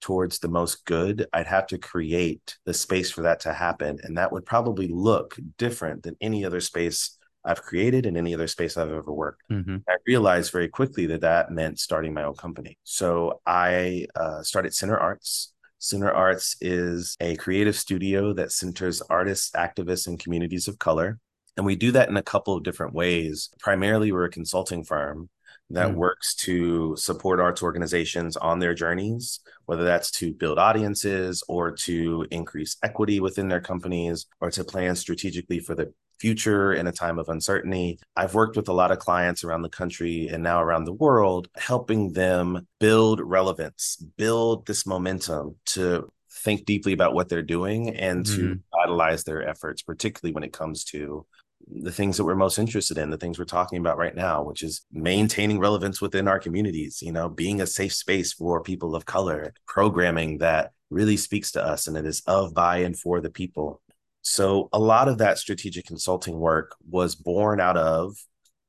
towards 0.00 0.38
the 0.38 0.48
most 0.48 0.84
good, 0.84 1.26
I'd 1.32 1.46
have 1.46 1.66
to 1.68 1.78
create 1.78 2.56
the 2.64 2.74
space 2.74 3.10
for 3.10 3.22
that 3.22 3.40
to 3.40 3.52
happen. 3.52 3.98
And 4.02 4.16
that 4.18 4.32
would 4.32 4.46
probably 4.46 4.88
look 4.88 5.36
different 5.58 6.02
than 6.02 6.16
any 6.20 6.44
other 6.44 6.60
space 6.60 7.16
I've 7.46 7.62
created 7.62 8.06
in 8.06 8.16
any 8.16 8.34
other 8.34 8.48
space 8.48 8.76
I've 8.76 8.90
ever 8.90 9.12
worked. 9.12 9.42
Mm-hmm. 9.50 9.76
I 9.88 9.96
realized 10.06 10.50
very 10.50 10.68
quickly 10.68 11.06
that 11.06 11.20
that 11.20 11.50
meant 11.50 11.78
starting 11.78 12.12
my 12.12 12.24
own 12.24 12.34
company. 12.34 12.76
So 12.84 13.40
I 13.46 14.06
uh, 14.16 14.42
started 14.42 14.74
Center 14.74 14.98
Arts 14.98 15.52
Center 15.78 16.10
Arts 16.10 16.56
is 16.60 17.16
a 17.20 17.36
creative 17.36 17.76
studio 17.76 18.32
that 18.32 18.52
centers 18.52 19.02
artists, 19.02 19.50
activists, 19.52 20.06
and 20.06 20.18
communities 20.18 20.68
of 20.68 20.78
color. 20.78 21.18
And 21.56 21.64
we 21.64 21.76
do 21.76 21.92
that 21.92 22.08
in 22.08 22.16
a 22.16 22.22
couple 22.22 22.54
of 22.54 22.64
different 22.64 22.94
ways. 22.94 23.50
Primarily, 23.60 24.12
we're 24.12 24.24
a 24.24 24.30
consulting 24.30 24.84
firm 24.84 25.30
that 25.70 25.90
mm. 25.90 25.94
works 25.94 26.34
to 26.34 26.96
support 26.96 27.40
arts 27.40 27.62
organizations 27.62 28.36
on 28.36 28.58
their 28.58 28.74
journeys, 28.74 29.40
whether 29.64 29.84
that's 29.84 30.10
to 30.12 30.32
build 30.32 30.58
audiences 30.58 31.42
or 31.48 31.72
to 31.72 32.26
increase 32.30 32.76
equity 32.82 33.20
within 33.20 33.48
their 33.48 33.60
companies 33.60 34.26
or 34.40 34.50
to 34.50 34.64
plan 34.64 34.94
strategically 34.94 35.58
for 35.58 35.74
the 35.74 35.92
future 36.18 36.72
in 36.72 36.86
a 36.86 36.92
time 36.92 37.18
of 37.18 37.28
uncertainty. 37.28 37.98
I've 38.16 38.34
worked 38.34 38.56
with 38.56 38.68
a 38.68 38.72
lot 38.72 38.90
of 38.90 38.98
clients 38.98 39.44
around 39.44 39.62
the 39.62 39.68
country 39.68 40.28
and 40.28 40.42
now 40.42 40.62
around 40.62 40.84
the 40.84 40.92
world, 40.92 41.48
helping 41.56 42.12
them 42.12 42.66
build 42.80 43.20
relevance, 43.20 43.96
build 44.16 44.66
this 44.66 44.86
momentum 44.86 45.56
to 45.66 46.10
think 46.30 46.64
deeply 46.64 46.92
about 46.92 47.14
what 47.14 47.28
they're 47.28 47.42
doing 47.42 47.94
and 47.96 48.24
mm-hmm. 48.24 48.52
to 48.52 48.60
vitalize 48.74 49.24
their 49.24 49.46
efforts, 49.48 49.82
particularly 49.82 50.34
when 50.34 50.44
it 50.44 50.52
comes 50.52 50.84
to 50.84 51.26
the 51.68 51.90
things 51.90 52.16
that 52.16 52.24
we're 52.24 52.36
most 52.36 52.58
interested 52.58 52.98
in, 52.98 53.10
the 53.10 53.16
things 53.16 53.38
we're 53.38 53.44
talking 53.44 53.78
about 53.78 53.98
right 53.98 54.14
now, 54.14 54.42
which 54.42 54.62
is 54.62 54.86
maintaining 54.92 55.58
relevance 55.58 56.00
within 56.00 56.28
our 56.28 56.38
communities, 56.38 57.02
you 57.02 57.10
know, 57.10 57.28
being 57.28 57.60
a 57.60 57.66
safe 57.66 57.92
space 57.92 58.32
for 58.32 58.62
people 58.62 58.94
of 58.94 59.06
color, 59.06 59.52
programming 59.66 60.38
that 60.38 60.72
really 60.90 61.16
speaks 61.16 61.50
to 61.52 61.64
us 61.64 61.86
and 61.86 61.96
it 61.96 62.06
is 62.06 62.22
of, 62.26 62.54
by, 62.54 62.78
and 62.78 62.96
for 62.98 63.20
the 63.20 63.30
people. 63.30 63.80
So 64.28 64.68
a 64.72 64.78
lot 64.80 65.06
of 65.06 65.18
that 65.18 65.38
strategic 65.38 65.86
consulting 65.86 66.36
work 66.36 66.74
was 66.90 67.14
born 67.14 67.60
out 67.60 67.76
of, 67.76 68.16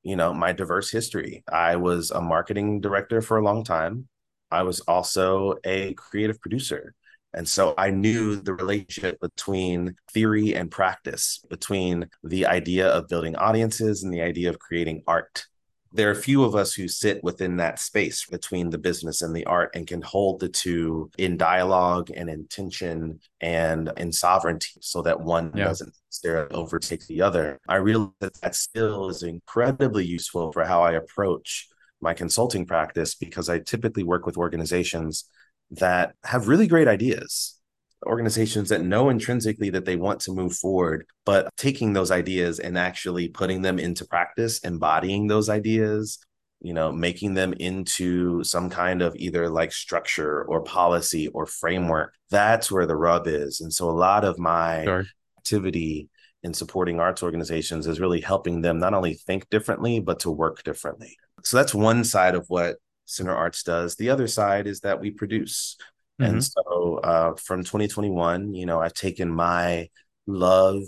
you 0.03 0.15
know, 0.15 0.31
my 0.31 0.51
diverse 0.51 0.91
history. 0.91 1.43
I 1.51 1.77
was 1.77 2.11
a 2.11 2.21
marketing 2.21 2.79
director 2.79 3.23
for 3.23 3.37
a 3.37 3.43
long 3.43 3.63
time. 3.63 4.07
I 4.51 4.61
was 4.61 4.81
also 4.81 5.55
a 5.63 5.95
creative 5.95 6.39
producer. 6.39 6.93
And 7.33 7.49
so 7.49 7.73
I 7.75 7.89
knew 7.89 8.35
the 8.35 8.53
relationship 8.53 9.19
between 9.19 9.95
theory 10.13 10.53
and 10.55 10.69
practice, 10.69 11.43
between 11.49 12.07
the 12.23 12.45
idea 12.45 12.89
of 12.89 13.07
building 13.07 13.35
audiences 13.35 14.03
and 14.03 14.13
the 14.13 14.21
idea 14.21 14.51
of 14.51 14.59
creating 14.59 15.01
art 15.07 15.43
there 15.91 16.09
are 16.09 16.15
few 16.15 16.43
of 16.43 16.55
us 16.55 16.73
who 16.73 16.87
sit 16.87 17.23
within 17.23 17.57
that 17.57 17.79
space 17.79 18.25
between 18.25 18.69
the 18.69 18.77
business 18.77 19.21
and 19.21 19.35
the 19.35 19.45
art 19.45 19.71
and 19.75 19.87
can 19.87 20.01
hold 20.01 20.39
the 20.39 20.49
two 20.49 21.09
in 21.17 21.37
dialogue 21.37 22.09
and 22.15 22.29
intention 22.29 23.19
and 23.41 23.91
in 23.97 24.11
sovereignty 24.11 24.79
so 24.81 25.01
that 25.01 25.19
one 25.19 25.51
yeah. 25.55 25.65
doesn't 25.65 25.93
necessarily 26.09 26.53
overtake 26.53 27.05
the 27.07 27.21
other. 27.21 27.59
I 27.67 27.75
realize 27.75 28.11
that 28.21 28.41
that 28.41 28.55
still 28.55 29.09
is 29.09 29.23
incredibly 29.23 30.05
useful 30.05 30.51
for 30.51 30.63
how 30.65 30.81
I 30.81 30.93
approach 30.93 31.67
my 32.01 32.13
consulting 32.13 32.65
practice 32.65 33.15
because 33.15 33.49
I 33.49 33.59
typically 33.59 34.03
work 34.03 34.25
with 34.25 34.37
organizations 34.37 35.29
that 35.71 36.13
have 36.23 36.47
really 36.47 36.67
great 36.67 36.87
ideas 36.87 37.56
organizations 38.05 38.69
that 38.69 38.83
know 38.83 39.09
intrinsically 39.09 39.69
that 39.71 39.85
they 39.85 39.95
want 39.95 40.19
to 40.21 40.33
move 40.33 40.55
forward, 40.55 41.05
but 41.25 41.49
taking 41.57 41.93
those 41.93 42.11
ideas 42.11 42.59
and 42.59 42.77
actually 42.77 43.27
putting 43.27 43.61
them 43.61 43.79
into 43.79 44.05
practice, 44.05 44.59
embodying 44.59 45.27
those 45.27 45.49
ideas, 45.49 46.19
you 46.61 46.73
know, 46.73 46.91
making 46.91 47.33
them 47.33 47.53
into 47.53 48.43
some 48.43 48.69
kind 48.69 49.01
of 49.01 49.15
either 49.15 49.49
like 49.49 49.71
structure 49.71 50.43
or 50.43 50.61
policy 50.61 51.27
or 51.29 51.45
framework. 51.45 52.13
That's 52.29 52.71
where 52.71 52.85
the 52.85 52.95
rub 52.95 53.27
is. 53.27 53.61
And 53.61 53.73
so 53.73 53.89
a 53.89 53.91
lot 53.91 54.23
of 54.23 54.37
my 54.37 54.83
sure. 54.83 55.05
activity 55.39 56.09
in 56.43 56.53
supporting 56.53 56.99
arts 56.99 57.23
organizations 57.23 57.87
is 57.87 57.99
really 57.99 58.21
helping 58.21 58.61
them 58.61 58.79
not 58.79 58.93
only 58.93 59.15
think 59.15 59.49
differently, 59.49 59.99
but 59.99 60.19
to 60.19 60.31
work 60.31 60.63
differently. 60.63 61.17
So 61.43 61.57
that's 61.57 61.73
one 61.73 62.03
side 62.03 62.35
of 62.35 62.45
what 62.47 62.77
Center 63.05 63.35
Arts 63.35 63.63
does. 63.63 63.95
The 63.95 64.09
other 64.09 64.27
side 64.27 64.67
is 64.67 64.81
that 64.81 64.99
we 64.99 65.11
produce. 65.11 65.77
Mm-hmm. 66.19 66.31
And 66.33 66.43
so 66.43 66.99
uh, 67.03 67.35
from 67.35 67.63
2021, 67.63 68.53
you 68.53 68.65
know, 68.65 68.81
I've 68.81 68.93
taken 68.93 69.29
my 69.29 69.89
love 70.25 70.81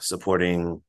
supporting 0.00 0.82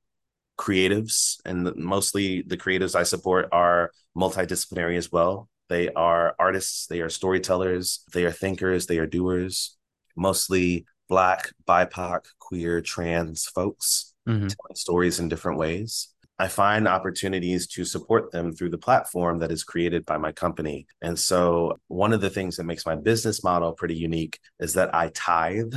creatives, 0.57 1.37
and 1.45 1.75
mostly 1.75 2.41
the 2.41 2.57
creatives 2.57 2.95
I 2.95 3.03
support 3.03 3.49
are 3.51 3.91
multidisciplinary 4.17 4.97
as 4.97 5.11
well. 5.11 5.49
They 5.69 5.89
are 5.89 6.33
artists, 6.39 6.87
they 6.87 7.01
are 7.01 7.09
storytellers, 7.09 8.03
they 8.13 8.25
are 8.25 8.31
thinkers, 8.31 8.87
they 8.87 8.99
are 8.99 9.05
doers, 9.05 9.77
mostly 10.15 10.85
Black, 11.09 11.51
BIPOC, 11.67 12.25
queer, 12.39 12.81
trans 12.81 13.45
folks 13.45 14.13
mm-hmm. 14.27 14.47
telling 14.47 14.75
stories 14.75 15.19
in 15.19 15.29
different 15.29 15.57
ways. 15.57 16.09
I 16.39 16.47
find 16.47 16.87
opportunities 16.87 17.67
to 17.67 17.83
support 17.83 18.31
them 18.31 18.53
through 18.53 18.69
the 18.69 18.77
platform 18.77 19.39
that 19.39 19.51
is 19.51 19.63
created 19.63 20.05
by 20.05 20.17
my 20.17 20.31
company. 20.31 20.85
And 21.01 21.17
so, 21.17 21.79
one 21.87 22.13
of 22.13 22.21
the 22.21 22.29
things 22.29 22.57
that 22.57 22.65
makes 22.65 22.85
my 22.85 22.95
business 22.95 23.43
model 23.43 23.73
pretty 23.73 23.95
unique 23.95 24.39
is 24.59 24.73
that 24.73 24.93
I 24.93 25.09
tithe, 25.09 25.73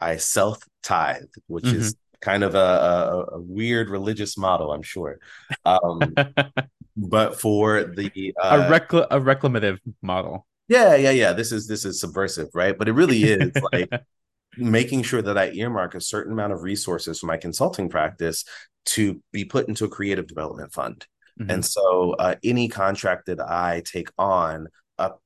I 0.00 0.16
self 0.16 0.58
tithe, 0.82 1.30
which 1.46 1.64
mm-hmm. 1.64 1.76
is 1.76 1.96
kind 2.20 2.42
of 2.42 2.54
a, 2.54 2.58
a, 2.58 3.24
a, 3.36 3.40
weird 3.40 3.90
religious 3.90 4.38
model, 4.38 4.72
I'm 4.72 4.82
sure. 4.82 5.18
Um, 5.64 6.14
but 6.96 7.40
for 7.40 7.84
the 7.84 8.34
uh, 8.40 8.66
a, 8.68 8.80
recl- 8.80 9.06
a 9.10 9.20
reclamative 9.20 9.78
model. 10.00 10.46
Yeah, 10.68 10.94
yeah, 10.94 11.10
yeah. 11.10 11.32
This 11.32 11.52
is 11.52 11.66
this 11.66 11.84
is 11.84 12.00
subversive, 12.00 12.48
right? 12.54 12.76
But 12.76 12.88
it 12.88 12.92
really 12.92 13.24
is 13.24 13.52
like 13.72 13.90
making 14.56 15.02
sure 15.02 15.22
that 15.22 15.38
I 15.38 15.50
earmark 15.50 15.94
a 15.94 16.00
certain 16.00 16.32
amount 16.32 16.52
of 16.52 16.62
resources 16.62 17.18
for 17.18 17.26
my 17.26 17.36
consulting 17.36 17.88
practice 17.88 18.44
to 18.84 19.22
be 19.32 19.44
put 19.44 19.68
into 19.68 19.84
a 19.84 19.88
creative 19.88 20.26
development 20.26 20.72
fund. 20.72 21.06
Mm-hmm. 21.40 21.50
And 21.50 21.64
so 21.64 22.14
uh, 22.18 22.34
any 22.44 22.68
contract 22.68 23.26
that 23.26 23.40
I 23.40 23.82
take 23.84 24.10
on, 24.18 24.68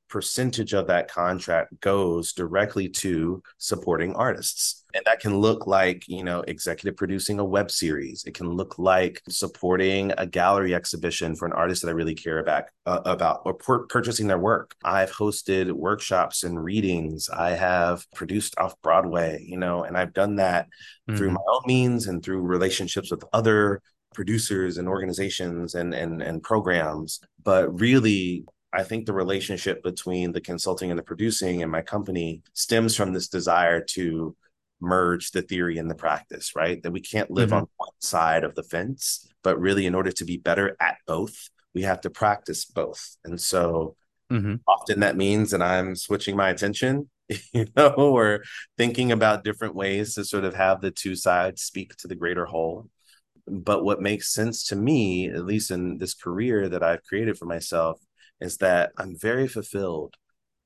percentage 0.09 0.73
of 0.73 0.87
that 0.87 1.09
contract 1.09 1.79
goes 1.81 2.33
directly 2.33 2.89
to 2.89 3.41
supporting 3.57 4.13
artists. 4.15 4.83
And 4.93 5.03
that 5.05 5.19
can 5.19 5.37
look 5.37 5.67
like, 5.67 6.07
you 6.07 6.23
know, 6.23 6.41
executive 6.47 6.95
producing 6.97 7.39
a 7.39 7.45
web 7.45 7.69
series. 7.69 8.23
It 8.25 8.33
can 8.33 8.49
look 8.49 8.79
like 8.79 9.21
supporting 9.29 10.13
a 10.17 10.25
gallery 10.25 10.73
exhibition 10.73 11.35
for 11.35 11.45
an 11.45 11.53
artist 11.53 11.81
that 11.81 11.89
I 11.89 11.91
really 11.91 12.15
care 12.15 12.39
about, 12.39 12.65
uh, 12.85 13.01
about 13.05 13.41
or 13.45 13.53
purchasing 13.53 14.27
their 14.27 14.39
work. 14.39 14.75
I've 14.83 15.11
hosted 15.11 15.71
workshops 15.71 16.43
and 16.43 16.63
readings. 16.63 17.29
I 17.29 17.51
have 17.51 18.05
produced 18.15 18.55
off 18.57 18.81
Broadway, 18.81 19.43
you 19.45 19.57
know, 19.57 19.83
and 19.83 19.97
I've 19.97 20.13
done 20.13 20.37
that 20.37 20.65
mm-hmm. 21.07 21.17
through 21.17 21.31
my 21.31 21.41
own 21.47 21.61
means 21.65 22.07
and 22.07 22.23
through 22.23 22.41
relationships 22.41 23.11
with 23.11 23.23
other 23.33 23.81
producers 24.13 24.77
and 24.77 24.87
organizations 24.87 25.75
and 25.75 25.93
and 25.93 26.23
and 26.23 26.41
programs 26.41 27.19
but 27.43 27.79
really 27.79 28.43
I 28.73 28.83
think 28.83 29.05
the 29.05 29.13
relationship 29.13 29.81
between 29.81 30.33
the 30.33 30.41
consulting 30.41 30.89
and 30.91 30.99
the 30.99 31.03
producing 31.03 31.63
and 31.63 31.71
my 31.71 31.81
company 31.81 32.41
stems 32.53 32.95
from 32.95 33.13
this 33.13 33.27
desire 33.27 33.81
to 33.91 34.35
merge 34.79 35.31
the 35.31 35.41
theory 35.41 35.77
and 35.77 35.89
the 35.89 35.95
practice, 35.95 36.55
right? 36.55 36.81
That 36.83 36.91
we 36.91 37.01
can't 37.01 37.31
live 37.31 37.49
mm-hmm. 37.49 37.59
on 37.59 37.67
one 37.77 37.89
side 37.99 38.43
of 38.43 38.55
the 38.55 38.63
fence, 38.63 39.27
but 39.43 39.59
really, 39.59 39.85
in 39.85 39.95
order 39.95 40.11
to 40.11 40.25
be 40.25 40.37
better 40.37 40.75
at 40.79 40.97
both, 41.07 41.49
we 41.73 41.83
have 41.83 42.01
to 42.01 42.09
practice 42.09 42.65
both. 42.65 43.17
And 43.23 43.39
so 43.39 43.95
mm-hmm. 44.31 44.55
often 44.67 44.99
that 44.99 45.17
means 45.17 45.51
that 45.51 45.61
I'm 45.61 45.95
switching 45.95 46.35
my 46.35 46.49
attention, 46.49 47.09
you 47.53 47.67
know, 47.75 47.89
or 47.89 48.43
thinking 48.77 49.11
about 49.11 49.43
different 49.43 49.75
ways 49.75 50.15
to 50.15 50.25
sort 50.25 50.43
of 50.43 50.53
have 50.55 50.81
the 50.81 50.91
two 50.91 51.15
sides 51.15 51.61
speak 51.61 51.95
to 51.97 52.07
the 52.07 52.15
greater 52.15 52.45
whole. 52.45 52.89
But 53.47 53.85
what 53.85 54.01
makes 54.01 54.33
sense 54.33 54.65
to 54.67 54.75
me, 54.75 55.29
at 55.29 55.45
least 55.45 55.71
in 55.71 55.99
this 55.99 56.13
career 56.13 56.67
that 56.67 56.83
I've 56.83 57.03
created 57.03 57.37
for 57.37 57.45
myself, 57.45 57.99
is 58.39 58.57
that 58.57 58.91
I'm 58.97 59.17
very 59.17 59.47
fulfilled 59.47 60.15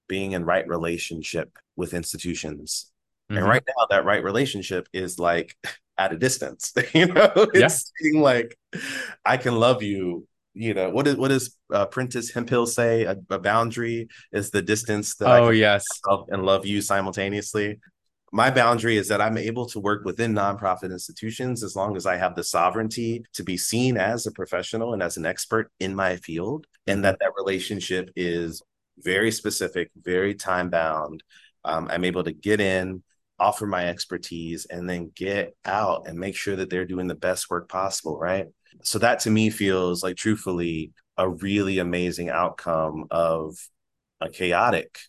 being 0.08 0.34
in 0.34 0.44
right 0.44 0.68
relationship 0.68 1.58
with 1.76 1.94
institutions. 1.94 2.92
Mm-hmm. 3.30 3.38
And 3.38 3.48
right 3.48 3.64
now, 3.66 3.88
that 3.90 4.06
right 4.06 4.24
relationship 4.24 4.88
is 4.94 5.20
like 5.20 5.56
at 5.98 6.14
a 6.14 6.18
distance. 6.18 6.74
you 6.94 7.08
know, 7.08 7.32
it's 7.54 7.92
yeah. 8.02 8.22
like 8.22 8.58
I 9.26 9.38
can 9.38 9.56
love 9.56 9.84
you. 9.84 10.28
You 10.54 10.74
know 10.74 10.90
what 10.90 11.08
is 11.08 11.16
what 11.16 11.30
does 11.30 11.56
uh, 11.74 11.86
Prentis 11.86 12.34
Hemphill 12.34 12.66
say? 12.66 13.04
A, 13.04 13.16
a, 13.30 13.40
boundary 13.40 14.10
is 14.34 14.52
the 14.52 14.62
distance 14.62 15.16
that 15.16 15.42
oh 15.42 15.50
yes 15.50 15.86
love 16.06 16.26
and 16.28 16.44
love 16.44 16.66
you 16.66 16.82
simultaneously. 16.82 17.80
My 18.34 18.50
boundary 18.50 18.96
is 18.96 19.10
that 19.10 19.20
I'm 19.20 19.38
able 19.38 19.66
to 19.68 19.80
work 19.80 20.06
within 20.06 20.34
nonprofit 20.34 20.92
institutions 20.92 21.64
as 21.64 21.76
long 21.76 21.98
as 21.98 22.06
I 22.06 22.16
have 22.16 22.34
the 22.34 22.46
sovereignty 22.46 23.26
to 23.34 23.44
be 23.44 23.58
seen 23.58 23.98
as 23.98 24.26
a 24.26 24.32
professional 24.32 24.94
and 24.94 25.04
as 25.04 25.18
an 25.18 25.26
expert 25.26 25.70
in 25.82 25.94
my 25.94 26.16
field, 26.16 26.66
and 26.88 27.04
that 27.04 27.20
that 27.20 27.34
relationship 27.36 28.10
is 28.16 28.62
very 29.00 29.32
specific, 29.32 29.92
very 30.02 30.34
time 30.34 30.70
bound. 30.70 31.24
Um, 31.66 31.90
I'm 31.92 32.06
able 32.06 32.24
to 32.24 32.32
get 32.32 32.62
in, 32.62 33.04
offer 33.38 33.68
my 33.68 33.88
expertise, 33.88 34.66
and 34.66 34.90
then 34.90 35.12
get 35.14 35.58
out 35.66 36.08
and 36.08 36.18
make 36.18 36.38
sure 36.38 36.56
that 36.56 36.70
they're 36.70 36.86
doing 36.86 37.08
the 37.08 37.16
best 37.16 37.50
work 37.50 37.68
possible, 37.68 38.18
right? 38.18 38.46
So 38.84 38.98
that 39.00 39.20
to 39.22 39.30
me 39.30 39.50
feels 39.50 40.04
like 40.04 40.16
truthfully 40.16 40.94
a 41.18 41.28
really 41.28 41.80
amazing 41.80 42.30
outcome 42.30 43.08
of 43.12 43.58
a 44.22 44.30
chaotic 44.30 45.00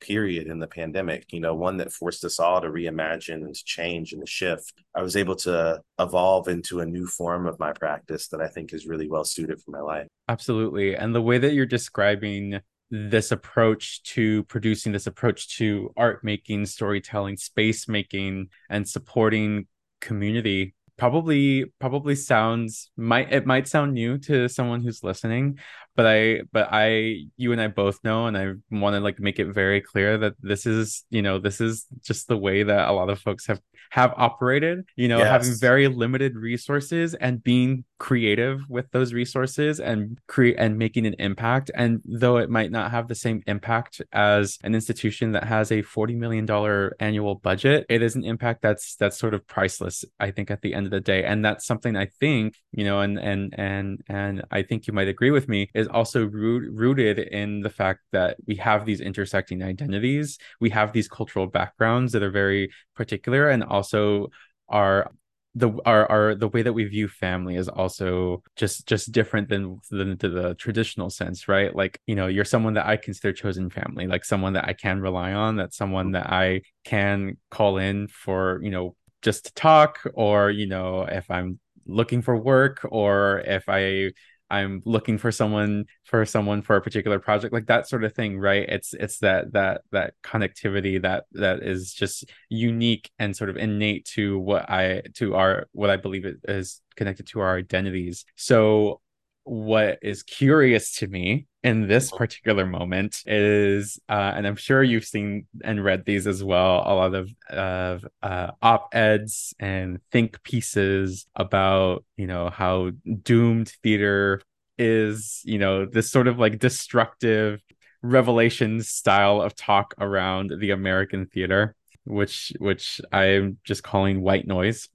period 0.00 0.46
in 0.46 0.58
the 0.58 0.66
pandemic, 0.66 1.32
you 1.32 1.40
know, 1.40 1.54
one 1.54 1.76
that 1.78 1.92
forced 1.92 2.24
us 2.24 2.38
all 2.38 2.60
to 2.60 2.68
reimagine 2.68 3.44
and 3.44 3.54
to 3.54 3.64
change 3.64 4.12
and 4.12 4.24
to 4.24 4.30
shift. 4.30 4.72
I 4.94 5.02
was 5.02 5.16
able 5.16 5.36
to 5.36 5.80
evolve 5.98 6.48
into 6.48 6.80
a 6.80 6.86
new 6.86 7.06
form 7.06 7.46
of 7.46 7.58
my 7.58 7.72
practice 7.72 8.28
that 8.28 8.40
I 8.40 8.48
think 8.48 8.72
is 8.72 8.86
really 8.86 9.08
well 9.08 9.24
suited 9.24 9.60
for 9.60 9.70
my 9.70 9.80
life. 9.80 10.06
Absolutely. 10.28 10.94
And 10.96 11.14
the 11.14 11.22
way 11.22 11.38
that 11.38 11.54
you're 11.54 11.66
describing 11.66 12.60
this 12.90 13.32
approach 13.32 14.02
to 14.02 14.44
producing 14.44 14.92
this 14.92 15.06
approach 15.06 15.56
to 15.58 15.92
art 15.96 16.24
making 16.24 16.64
storytelling 16.66 17.36
space 17.36 17.86
making 17.86 18.48
and 18.70 18.88
supporting 18.88 19.66
community 20.00 20.74
probably 20.98 21.64
probably 21.78 22.14
sounds 22.16 22.90
might 22.96 23.32
it 23.32 23.46
might 23.46 23.68
sound 23.68 23.94
new 23.94 24.18
to 24.18 24.48
someone 24.48 24.82
who's 24.82 25.04
listening 25.04 25.58
but 25.96 26.04
i 26.06 26.40
but 26.52 26.68
i 26.72 27.24
you 27.36 27.52
and 27.52 27.60
i 27.60 27.68
both 27.68 27.98
know 28.02 28.26
and 28.26 28.36
i 28.36 28.52
want 28.70 28.94
to 28.94 29.00
like 29.00 29.20
make 29.20 29.38
it 29.38 29.46
very 29.46 29.80
clear 29.80 30.18
that 30.18 30.34
this 30.42 30.66
is 30.66 31.04
you 31.08 31.22
know 31.22 31.38
this 31.38 31.60
is 31.60 31.86
just 32.02 32.26
the 32.26 32.36
way 32.36 32.64
that 32.64 32.88
a 32.88 32.92
lot 32.92 33.08
of 33.10 33.20
folks 33.20 33.46
have 33.46 33.60
have 33.90 34.12
operated 34.16 34.84
you 34.96 35.08
know 35.08 35.18
yes. 35.18 35.28
having 35.28 35.58
very 35.58 35.88
limited 35.88 36.36
resources 36.36 37.14
and 37.14 37.42
being 37.42 37.84
creative 37.98 38.60
with 38.68 38.90
those 38.92 39.12
resources 39.12 39.80
and 39.80 40.18
create 40.28 40.56
and 40.58 40.78
making 40.78 41.04
an 41.04 41.14
impact. 41.18 41.70
And 41.74 42.00
though 42.04 42.36
it 42.36 42.48
might 42.48 42.70
not 42.70 42.92
have 42.92 43.08
the 43.08 43.14
same 43.14 43.42
impact 43.46 44.00
as 44.12 44.58
an 44.62 44.74
institution 44.74 45.32
that 45.32 45.44
has 45.44 45.72
a 45.72 45.82
40 45.82 46.14
million 46.14 46.46
dollar 46.46 46.94
annual 47.00 47.34
budget 47.34 47.84
it 47.88 48.02
is 48.02 48.14
an 48.14 48.24
impact 48.24 48.62
that's 48.62 48.96
that's 48.96 49.18
sort 49.18 49.34
of 49.34 49.46
priceless 49.46 50.04
i 50.20 50.30
think 50.30 50.50
at 50.50 50.62
the 50.62 50.74
end 50.74 50.86
of 50.86 50.92
the 50.92 51.00
day. 51.00 51.24
And 51.24 51.44
that's 51.44 51.66
something 51.66 51.96
i 51.96 52.06
think 52.06 52.54
you 52.72 52.84
know 52.84 53.00
and 53.00 53.18
and 53.18 53.54
and 53.56 54.00
and 54.08 54.44
i 54.50 54.62
think 54.62 54.86
you 54.86 54.92
might 54.92 55.08
agree 55.08 55.30
with 55.30 55.48
me 55.48 55.68
is 55.74 55.88
also 55.88 56.26
root, 56.26 56.70
rooted 56.72 57.18
in 57.18 57.60
the 57.60 57.70
fact 57.70 58.00
that 58.12 58.36
we 58.46 58.56
have 58.56 58.84
these 58.84 59.00
intersecting 59.00 59.62
identities. 59.62 60.38
We 60.60 60.70
have 60.70 60.92
these 60.92 61.08
cultural 61.08 61.46
backgrounds 61.46 62.12
that 62.12 62.22
are 62.22 62.30
very 62.30 62.70
particular 62.98 63.48
and 63.48 63.64
also 63.64 64.28
our 64.68 65.10
the 65.54 65.70
our, 65.86 66.04
our 66.10 66.34
the 66.34 66.48
way 66.48 66.62
that 66.62 66.72
we 66.72 66.84
view 66.84 67.08
family 67.08 67.56
is 67.56 67.68
also 67.68 68.42
just 68.54 68.86
just 68.86 69.12
different 69.12 69.48
than 69.48 69.80
than 69.90 70.18
to 70.18 70.28
the 70.28 70.54
traditional 70.54 71.10
sense 71.10 71.48
right? 71.48 71.74
Like 71.74 72.00
you 72.06 72.14
know 72.14 72.26
you're 72.26 72.44
someone 72.44 72.74
that 72.74 72.86
i 72.86 72.96
consider 72.96 73.32
chosen 73.32 73.70
family 73.70 74.06
like 74.06 74.24
someone 74.24 74.52
that 74.54 74.68
i 74.68 74.74
can 74.74 75.00
rely 75.00 75.32
on 75.32 75.56
that's 75.56 75.76
someone 75.76 76.12
that 76.12 76.26
i 76.26 76.60
can 76.84 77.36
call 77.50 77.78
in 77.78 78.08
for 78.08 78.60
you 78.62 78.70
know 78.70 78.94
just 79.22 79.46
to 79.46 79.52
talk 79.54 80.00
or 80.14 80.50
you 80.50 80.66
know 80.66 81.02
if 81.02 81.30
i'm 81.30 81.58
looking 81.86 82.22
for 82.22 82.36
work 82.36 82.86
or 82.90 83.40
if 83.40 83.64
i 83.68 84.10
I'm 84.50 84.82
looking 84.84 85.18
for 85.18 85.30
someone 85.30 85.86
for 86.04 86.24
someone 86.24 86.62
for 86.62 86.76
a 86.76 86.80
particular 86.80 87.18
project, 87.18 87.52
like 87.52 87.66
that 87.66 87.88
sort 87.88 88.04
of 88.04 88.14
thing, 88.14 88.38
right? 88.38 88.68
It's 88.68 88.94
it's 88.94 89.18
that 89.18 89.52
that 89.52 89.82
that 89.92 90.14
connectivity 90.24 91.00
that 91.02 91.24
that 91.32 91.62
is 91.62 91.92
just 91.92 92.30
unique 92.48 93.10
and 93.18 93.36
sort 93.36 93.50
of 93.50 93.56
innate 93.56 94.06
to 94.06 94.38
what 94.38 94.70
I 94.70 95.02
to 95.14 95.34
our 95.34 95.68
what 95.72 95.90
I 95.90 95.96
believe 95.96 96.24
it 96.24 96.38
is 96.44 96.80
connected 96.96 97.26
to 97.28 97.40
our 97.40 97.56
identities. 97.56 98.24
So 98.36 99.00
what 99.48 99.98
is 100.02 100.22
curious 100.22 100.96
to 100.96 101.06
me 101.06 101.46
in 101.62 101.88
this 101.88 102.08
mm-hmm. 102.08 102.18
particular 102.18 102.66
moment 102.66 103.22
is 103.26 103.98
uh, 104.08 104.32
and 104.36 104.46
i'm 104.46 104.56
sure 104.56 104.82
you've 104.82 105.04
seen 105.04 105.46
and 105.64 105.82
read 105.82 106.04
these 106.04 106.26
as 106.26 106.44
well 106.44 106.82
a 106.86 106.94
lot 106.94 107.14
of 107.14 107.30
of 107.48 108.04
uh, 108.22 108.50
op-eds 108.62 109.54
and 109.58 110.00
think 110.12 110.42
pieces 110.42 111.26
about 111.34 112.04
you 112.16 112.26
know 112.26 112.50
how 112.50 112.90
doomed 113.22 113.72
theater 113.82 114.40
is 114.76 115.40
you 115.44 115.58
know 115.58 115.86
this 115.86 116.10
sort 116.10 116.28
of 116.28 116.38
like 116.38 116.58
destructive 116.58 117.60
revelation 118.02 118.82
style 118.82 119.40
of 119.40 119.56
talk 119.56 119.94
around 119.98 120.52
the 120.60 120.70
american 120.70 121.26
theater 121.26 121.74
which 122.04 122.52
which 122.58 123.00
i'm 123.12 123.58
just 123.64 123.82
calling 123.82 124.20
white 124.20 124.46
noise 124.46 124.88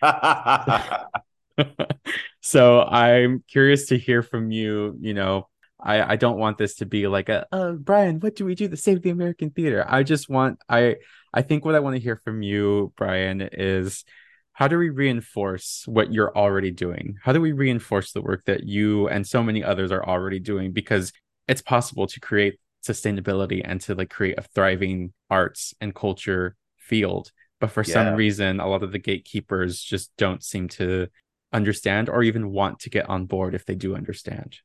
so 2.40 2.82
I'm 2.82 3.44
curious 3.48 3.86
to 3.86 3.98
hear 3.98 4.22
from 4.22 4.50
you. 4.50 4.96
You 5.00 5.14
know, 5.14 5.48
I 5.82 6.12
I 6.12 6.16
don't 6.16 6.38
want 6.38 6.58
this 6.58 6.76
to 6.76 6.86
be 6.86 7.06
like 7.06 7.28
a 7.28 7.46
uh, 7.52 7.72
Bryan, 7.72 8.20
what 8.20 8.36
do 8.36 8.44
we 8.44 8.54
do 8.54 8.68
to 8.68 8.76
save 8.76 9.02
the 9.02 9.10
American 9.10 9.50
theater? 9.50 9.84
I 9.86 10.02
just 10.02 10.28
want 10.28 10.58
I 10.68 10.96
I 11.32 11.42
think 11.42 11.64
what 11.64 11.74
I 11.74 11.80
want 11.80 11.96
to 11.96 12.02
hear 12.02 12.20
from 12.24 12.42
you, 12.42 12.92
Bryan, 12.96 13.40
is 13.52 14.04
how 14.52 14.68
do 14.68 14.76
we 14.76 14.90
reinforce 14.90 15.84
what 15.86 16.12
you're 16.12 16.36
already 16.36 16.70
doing? 16.70 17.16
How 17.22 17.32
do 17.32 17.40
we 17.40 17.52
reinforce 17.52 18.12
the 18.12 18.20
work 18.20 18.44
that 18.44 18.64
you 18.64 19.08
and 19.08 19.26
so 19.26 19.42
many 19.42 19.64
others 19.64 19.90
are 19.90 20.04
already 20.04 20.38
doing? 20.38 20.72
Because 20.72 21.12
it's 21.48 21.62
possible 21.62 22.06
to 22.08 22.20
create 22.20 22.58
sustainability 22.86 23.62
and 23.64 23.80
to 23.82 23.94
like 23.94 24.10
create 24.10 24.38
a 24.38 24.42
thriving 24.42 25.12
arts 25.30 25.74
and 25.80 25.94
culture 25.94 26.56
field. 26.76 27.30
But 27.60 27.70
for 27.70 27.82
yeah. 27.84 27.94
some 27.94 28.14
reason, 28.16 28.60
a 28.60 28.66
lot 28.66 28.82
of 28.82 28.92
the 28.92 28.98
gatekeepers 28.98 29.80
just 29.80 30.12
don't 30.16 30.42
seem 30.42 30.68
to 30.68 31.08
understand 31.52 32.08
or 32.08 32.22
even 32.22 32.50
want 32.50 32.80
to 32.80 32.90
get 32.90 33.08
on 33.08 33.26
board 33.26 33.54
if 33.54 33.66
they 33.66 33.74
do 33.74 33.94
understand. 33.94 34.56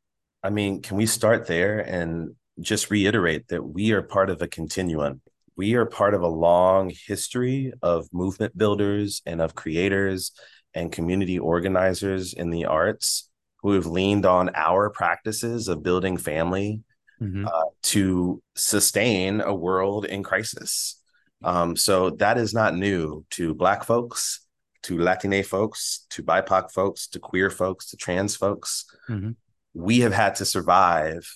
I 0.44 0.50
mean, 0.50 0.82
can 0.82 0.98
we 0.98 1.06
start 1.06 1.48
there 1.48 1.80
and 1.80 2.36
just 2.60 2.92
reiterate 2.92 3.48
that 3.48 3.64
we 3.64 3.92
are 3.92 4.02
part 4.02 4.30
of 4.30 4.42
a 4.42 4.48
continuum? 4.48 5.22
we 5.56 5.76
are 5.76 5.86
part 5.86 6.14
of 6.14 6.22
a 6.22 6.28
long 6.28 6.92
history 7.08 7.72
of 7.82 8.08
movement 8.12 8.58
builders 8.58 9.22
and 9.26 9.42
of 9.42 9.56
creators 9.56 10.32
and 10.74 10.92
community 10.92 11.40
organizers 11.40 12.34
in 12.34 12.50
the 12.50 12.66
arts 12.66 13.30
who 13.62 13.72
have 13.72 13.86
leaned 13.86 14.26
on 14.26 14.52
our 14.56 14.90
practices 14.90 15.68
of 15.68 15.82
building 15.82 16.18
family 16.18 16.82
mm-hmm. 17.22 17.46
uh, 17.46 17.70
to 17.82 18.42
sustain 18.56 19.42
a 19.42 19.54
world 19.54 20.06
in 20.06 20.24
crisis. 20.24 21.02
Um, 21.44 21.76
so 21.76 22.12
that 22.12 22.38
is 22.38 22.54
not 22.54 22.76
new 22.76 23.26
to 23.32 23.54
Black 23.54 23.86
folks, 23.86 24.45
to 24.86 24.98
Latine 24.98 25.44
folks, 25.44 26.06
to 26.12 26.24
BIPOC 26.24 26.72
folks, 26.72 27.08
to 27.08 27.20
queer 27.20 27.50
folks, 27.50 27.90
to 27.92 27.98
trans 27.98 28.36
folks. 28.36 28.86
Mm-hmm. 29.10 29.32
We 29.74 30.00
have 30.00 30.14
had 30.14 30.36
to 30.36 30.46
survive 30.46 31.28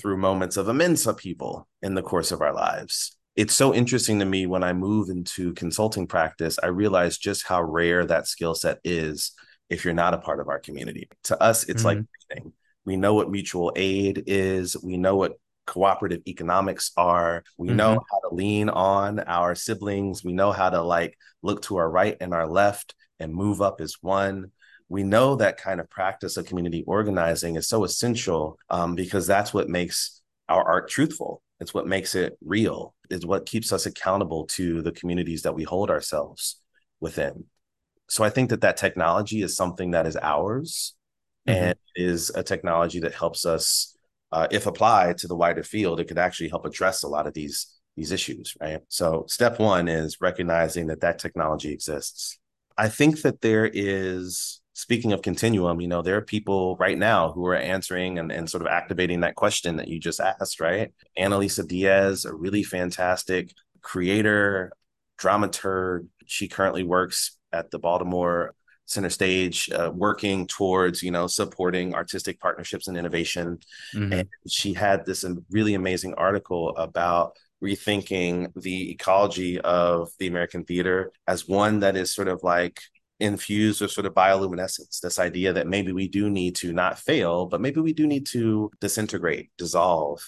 through 0.00 0.18
moments 0.18 0.56
of 0.56 0.68
immense 0.68 1.06
upheaval 1.06 1.66
in 1.82 1.94
the 1.94 2.02
course 2.02 2.30
of 2.30 2.42
our 2.42 2.52
lives 2.52 3.16
it's 3.36 3.54
so 3.54 3.74
interesting 3.74 4.18
to 4.18 4.24
me 4.24 4.46
when 4.46 4.64
I 4.64 4.72
move 4.72 5.10
into 5.10 5.52
consulting 5.52 6.06
practice, 6.06 6.58
I 6.62 6.68
realize 6.68 7.18
just 7.18 7.46
how 7.46 7.62
rare 7.62 8.04
that 8.06 8.26
skill 8.26 8.54
set 8.54 8.78
is 8.82 9.32
if 9.68 9.84
you're 9.84 9.94
not 9.94 10.14
a 10.14 10.18
part 10.18 10.40
of 10.40 10.48
our 10.48 10.58
community. 10.58 11.08
To 11.24 11.40
us, 11.40 11.64
it's 11.64 11.84
mm-hmm. 11.84 12.00
like. 12.34 12.44
We 12.86 12.96
know 12.96 13.14
what 13.14 13.32
mutual 13.32 13.72
aid 13.74 14.22
is, 14.28 14.76
we 14.80 14.96
know 14.96 15.16
what 15.16 15.32
cooperative 15.66 16.22
economics 16.26 16.92
are, 16.96 17.44
we 17.58 17.68
mm-hmm. 17.68 17.76
know 17.76 18.00
how 18.10 18.28
to 18.28 18.34
lean 18.34 18.68
on 18.68 19.20
our 19.20 19.54
siblings, 19.54 20.24
we 20.24 20.32
know 20.32 20.52
how 20.52 20.70
to 20.70 20.82
like 20.82 21.18
look 21.42 21.62
to 21.62 21.76
our 21.76 21.90
right 21.90 22.16
and 22.20 22.32
our 22.32 22.46
left 22.46 22.94
and 23.18 23.34
move 23.34 23.60
up 23.60 23.80
as 23.80 23.96
one 24.00 24.50
we 24.88 25.02
know 25.02 25.36
that 25.36 25.58
kind 25.58 25.80
of 25.80 25.90
practice 25.90 26.36
of 26.36 26.46
community 26.46 26.84
organizing 26.86 27.56
is 27.56 27.68
so 27.68 27.84
essential 27.84 28.58
um, 28.70 28.94
because 28.94 29.26
that's 29.26 29.52
what 29.52 29.68
makes 29.68 30.22
our 30.48 30.62
art 30.62 30.88
truthful. 30.88 31.42
It's 31.58 31.74
what 31.74 31.88
makes 31.88 32.14
it 32.14 32.36
real 32.44 32.94
is 33.10 33.26
what 33.26 33.46
keeps 33.46 33.72
us 33.72 33.86
accountable 33.86 34.46
to 34.46 34.82
the 34.82 34.92
communities 34.92 35.42
that 35.42 35.54
we 35.54 35.64
hold 35.64 35.90
ourselves 35.90 36.60
within. 37.00 37.44
So 38.08 38.22
I 38.22 38.30
think 38.30 38.50
that 38.50 38.60
that 38.60 38.76
technology 38.76 39.42
is 39.42 39.56
something 39.56 39.92
that 39.92 40.06
is 40.06 40.16
ours 40.16 40.94
mm-hmm. 41.48 41.64
and 41.64 41.78
is 41.96 42.30
a 42.30 42.42
technology 42.42 43.00
that 43.00 43.14
helps 43.14 43.44
us, 43.44 43.95
uh, 44.32 44.46
if 44.50 44.66
applied 44.66 45.18
to 45.18 45.28
the 45.28 45.36
wider 45.36 45.62
field, 45.62 46.00
it 46.00 46.08
could 46.08 46.18
actually 46.18 46.48
help 46.48 46.66
address 46.66 47.02
a 47.02 47.08
lot 47.08 47.26
of 47.26 47.34
these 47.34 47.72
these 47.96 48.12
issues, 48.12 48.54
right? 48.60 48.80
So 48.88 49.24
step 49.26 49.58
one 49.58 49.88
is 49.88 50.20
recognizing 50.20 50.88
that 50.88 51.00
that 51.00 51.18
technology 51.18 51.72
exists. 51.72 52.38
I 52.76 52.90
think 52.90 53.22
that 53.22 53.40
there 53.40 53.70
is 53.72 54.60
speaking 54.74 55.12
of 55.12 55.22
continuum, 55.22 55.80
you 55.80 55.88
know, 55.88 56.02
there 56.02 56.18
are 56.18 56.22
people 56.22 56.76
right 56.76 56.98
now 56.98 57.32
who 57.32 57.46
are 57.46 57.56
answering 57.56 58.18
and, 58.18 58.30
and 58.30 58.50
sort 58.50 58.60
of 58.60 58.66
activating 58.66 59.20
that 59.20 59.34
question 59.34 59.76
that 59.76 59.88
you 59.88 59.98
just 59.98 60.20
asked, 60.20 60.60
right? 60.60 60.92
Annalisa 61.18 61.66
Dias, 61.66 62.26
a 62.26 62.34
really 62.34 62.62
fantastic 62.62 63.54
creator, 63.80 64.70
dramaturg. 65.18 66.08
She 66.26 66.48
currently 66.48 66.82
works 66.82 67.38
at 67.52 67.70
the 67.70 67.78
Baltimore 67.78 68.54
Center 68.86 69.10
Stage, 69.10 69.68
uh, 69.70 69.90
working 69.94 70.46
towards, 70.46 71.02
you 71.02 71.10
know, 71.10 71.26
supporting 71.26 71.94
artistic 71.94 72.40
partnerships 72.40 72.88
and 72.88 72.96
innovation. 72.96 73.58
Mm-hmm. 73.94 74.12
And 74.12 74.28
she 74.48 74.72
had 74.72 75.04
this 75.04 75.24
really 75.50 75.74
amazing 75.74 76.14
article 76.14 76.74
about 76.76 77.36
rethinking 77.62 78.52
the 78.54 78.90
ecology 78.90 79.60
of 79.60 80.10
the 80.18 80.26
American 80.26 80.64
theater 80.64 81.12
as 81.26 81.48
one 81.48 81.80
that 81.80 81.96
is 81.96 82.14
sort 82.14 82.28
of 82.28 82.42
like 82.42 82.80
infused 83.18 83.80
with 83.80 83.90
sort 83.90 84.06
of 84.06 84.12
bioluminescence 84.12 85.00
this 85.00 85.18
idea 85.18 85.52
that 85.54 85.66
maybe 85.66 85.90
we 85.90 86.06
do 86.06 86.28
need 86.28 86.54
to 86.54 86.70
not 86.74 86.98
fail 86.98 87.46
but 87.46 87.62
maybe 87.62 87.80
we 87.80 87.94
do 87.94 88.06
need 88.06 88.26
to 88.26 88.70
disintegrate 88.78 89.50
dissolve 89.56 90.20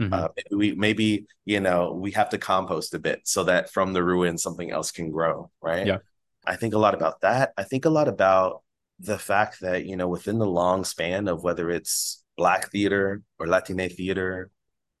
mm-hmm. 0.00 0.12
uh, 0.12 0.28
maybe 0.36 0.54
we 0.54 0.74
maybe 0.76 1.26
you 1.44 1.58
know 1.58 1.92
we 1.92 2.12
have 2.12 2.28
to 2.28 2.38
compost 2.38 2.94
a 2.94 3.00
bit 3.00 3.20
so 3.24 3.42
that 3.42 3.68
from 3.72 3.92
the 3.92 4.02
ruin 4.02 4.38
something 4.38 4.70
else 4.70 4.92
can 4.92 5.10
grow 5.10 5.50
right 5.60 5.88
yeah 5.88 5.98
i 6.46 6.56
think 6.56 6.74
a 6.74 6.78
lot 6.78 6.94
about 6.94 7.20
that 7.20 7.52
i 7.56 7.62
think 7.62 7.84
a 7.84 7.90
lot 7.90 8.08
about 8.08 8.62
the 8.98 9.18
fact 9.18 9.60
that 9.60 9.84
you 9.84 9.96
know 9.96 10.08
within 10.08 10.38
the 10.38 10.46
long 10.46 10.84
span 10.84 11.28
of 11.28 11.42
whether 11.42 11.70
it's 11.70 12.24
black 12.36 12.70
theater 12.70 13.22
or 13.38 13.46
latine 13.46 13.88
theater 13.88 14.50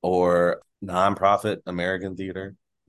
or 0.02 0.62
nonprofit 0.84 1.58
american 1.66 2.16
theater 2.16 2.54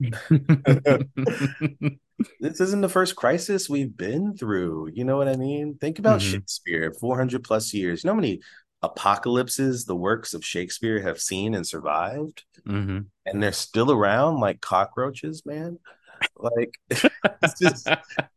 this 2.40 2.60
isn't 2.60 2.80
the 2.80 2.88
first 2.88 3.16
crisis 3.16 3.68
we've 3.68 3.96
been 3.96 4.36
through. 4.36 4.90
You 4.92 5.04
know 5.04 5.16
what 5.16 5.28
I 5.28 5.36
mean? 5.36 5.76
Think 5.80 5.98
about 5.98 6.20
mm-hmm. 6.20 6.34
Shakespeare, 6.34 6.92
400 6.92 7.44
plus 7.44 7.72
years. 7.74 8.02
You 8.02 8.08
know 8.08 8.14
how 8.14 8.20
many 8.20 8.40
apocalypses 8.82 9.84
the 9.84 9.96
works 9.96 10.34
of 10.34 10.44
Shakespeare 10.44 11.00
have 11.00 11.20
seen 11.20 11.54
and 11.54 11.66
survived? 11.66 12.44
Mm-hmm. 12.66 13.00
And 13.26 13.42
they're 13.42 13.52
still 13.52 13.90
around 13.90 14.40
like 14.40 14.60
cockroaches, 14.60 15.44
man. 15.44 15.78
Like 16.38 16.74
it's 16.90 17.60
just, 17.60 17.88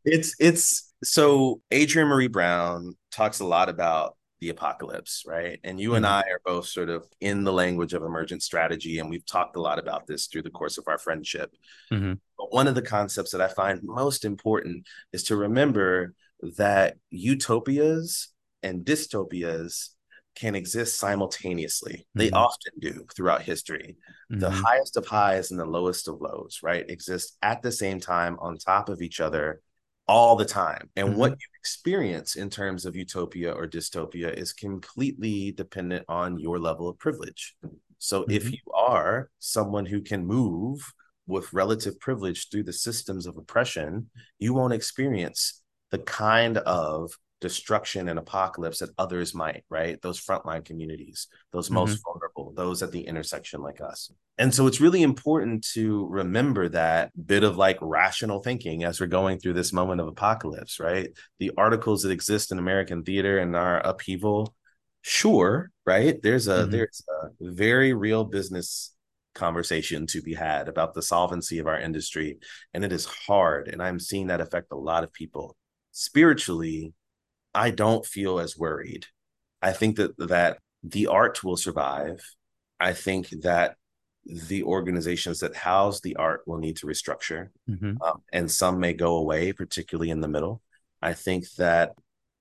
it's, 0.06 0.36
it's 0.40 0.94
so 1.04 1.62
Adrienne 1.74 2.08
Maree 2.08 2.32
Brown 2.32 2.96
talks 3.12 3.40
a 3.40 3.46
lot 3.46 3.70
about 3.70 4.16
the 4.42 4.50
apocalypse, 4.50 5.24
right? 5.28 5.60
And 5.64 5.80
you 5.80 5.90
mm-hmm. 5.90 5.98
and 5.98 6.08
I 6.08 6.22
are 6.22 6.42
both 6.44 6.66
sort 6.66 6.90
of 6.90 7.06
in 7.22 7.44
the 7.44 7.54
language 7.54 7.94
of 7.94 8.02
emergent 8.02 8.42
strategy, 8.42 8.98
and 8.98 9.10
we've 9.10 9.26
talked 9.26 9.56
a 9.56 9.62
lot 9.62 9.78
about 9.78 10.08
this 10.08 10.28
through 10.28 10.42
the 10.42 10.50
course 10.50 10.80
of 10.80 10.86
our 10.88 10.98
friendship. 10.98 11.56
Mm-hmm. 11.92 12.14
But 12.38 12.52
one 12.52 12.68
of 12.68 12.76
the 12.76 12.82
concepts 12.82 13.32
that 13.32 13.42
I 13.42 13.48
find 13.48 13.82
most 13.84 14.26
important 14.26 14.88
is 15.14 15.24
to 15.26 15.36
remember 15.36 16.16
that 16.58 16.98
utopias 17.12 18.30
and 18.64 18.84
dystopias 18.84 19.90
can 20.36 20.56
exist 20.56 20.98
simultaneously. 20.98 21.94
Mm-hmm. 21.94 22.20
They 22.20 22.32
often 22.32 22.74
do 22.80 23.06
throughout 23.16 23.42
history. 23.42 23.98
The 24.30 24.50
mm-hmm. 24.50 24.64
highest 24.64 24.98
of 24.98 25.06
highs 25.06 25.52
and 25.52 25.60
the 25.60 25.66
lowest 25.66 26.08
of 26.08 26.22
lows, 26.22 26.60
right, 26.64 26.90
exist 26.90 27.38
at 27.42 27.62
the 27.62 27.72
same 27.72 28.00
time 28.00 28.38
on 28.40 28.58
top 28.58 28.90
of 28.90 29.02
each 29.02 29.20
other 29.20 29.62
all 30.08 30.36
the 30.36 30.46
time. 30.46 30.90
And 30.96 31.10
mm-hmm. 31.10 31.18
what 31.18 31.32
you 31.32 31.48
experience 31.60 32.36
in 32.36 32.50
terms 32.50 32.86
of 32.86 32.96
utopia 32.96 33.52
or 33.52 33.68
dystopia 33.68 34.34
is 34.34 34.54
completely 34.54 35.52
dependent 35.52 36.06
on 36.08 36.40
your 36.40 36.60
level 36.60 36.90
of 36.90 36.98
privilege. 36.98 37.56
So 37.98 38.24
mm-hmm. 38.24 38.32
if 38.32 38.52
you 38.52 38.60
are 38.74 39.30
someone 39.40 39.86
who 39.86 40.02
can 40.02 40.26
move 40.26 40.82
with 41.28 41.54
relative 41.54 42.00
privilege 42.00 42.50
through 42.50 42.64
the 42.64 42.74
systems 42.74 43.26
of 43.26 43.38
oppression, 43.38 44.10
you 44.40 44.54
won't 44.54 44.74
experience 44.74 45.62
the 45.92 46.00
kind 46.00 46.58
of 46.58 47.12
destruction 47.42 48.08
and 48.08 48.18
apocalypse 48.18 48.80
that 48.80 48.92
others 48.98 49.34
might, 49.34 49.66
right? 49.70 50.00
Those 50.02 50.24
frontline 50.24 50.64
communities, 50.64 51.28
those 51.52 51.66
mm-hmm. 51.66 51.76
most 51.76 52.00
vulnerable, 52.04 52.54
those 52.56 52.82
at 52.84 52.92
the 52.92 53.02
intersection 53.02 53.62
like 53.62 53.82
us. 53.82 54.12
And 54.38 54.54
so 54.54 54.68
it's 54.68 54.80
really 54.80 55.02
important 55.02 55.68
to 55.74 56.08
remember 56.08 56.70
that 56.70 57.12
bit 57.26 57.44
of 57.44 57.58
like 57.58 57.80
rational 57.82 58.42
thinking 58.42 58.84
as 58.84 59.02
we're 59.02 59.08
going 59.08 59.40
through 59.40 59.54
this 59.54 59.74
moment 59.74 60.00
of 60.00 60.08
apocalypse, 60.08 60.80
right? 60.80 61.10
The 61.40 61.52
articles 61.58 62.04
that 62.04 62.12
exist 62.12 62.52
in 62.52 62.60
American 62.60 63.04
theater 63.04 63.40
and 63.40 63.56
our 63.56 63.80
upheaval, 63.80 64.56
sure, 65.02 65.72
right? 65.86 66.22
There's 66.22 66.48
a 66.48 66.60
mm-hmm. 66.60 66.72
there's 66.72 67.04
a 67.10 67.30
very 67.42 67.94
real 67.94 68.24
business 68.24 68.94
conversation 69.34 70.06
to 70.06 70.22
be 70.22 70.34
had 70.34 70.68
about 70.68 70.94
the 70.94 71.02
solvency 71.02 71.58
of 71.60 71.66
our 71.66 71.80
industry 71.80 72.38
and 72.74 72.84
it 72.84 72.92
is 72.92 73.06
hard 73.06 73.70
and 73.70 73.82
i'm 73.82 73.98
seeing 73.98 74.28
that 74.28 74.42
affect 74.42 74.74
a 74.74 74.76
lot 74.76 75.06
of 75.06 75.14
people 75.14 75.56
spiritually 75.94 76.94
I 77.54 77.72
don't 77.72 78.06
feel 78.06 78.40
as 78.40 78.58
worried. 78.58 79.06
I 79.62 79.74
think 79.74 79.98
that 79.98 80.18
that 80.18 80.60
the 80.84 81.08
art 81.08 81.44
will 81.44 81.58
survive. 81.58 82.20
I 82.80 82.94
think 82.94 83.30
that 83.42 83.76
the 84.26 84.64
organizations 84.64 85.40
that 85.40 85.56
house 85.56 86.02
the 86.02 86.16
art 86.16 86.42
will 86.46 86.58
need 86.58 86.78
to 86.78 86.88
restructure, 86.88 87.50
mm-hmm. 87.70 88.02
um, 88.02 88.22
and 88.32 88.50
some 88.50 88.80
may 88.80 88.94
go 88.94 89.18
away, 89.18 89.52
particularly 89.52 90.10
in 90.10 90.22
the 90.22 90.28
middle. 90.28 90.62
I 91.02 91.14
think 91.14 91.50
that 91.58 91.94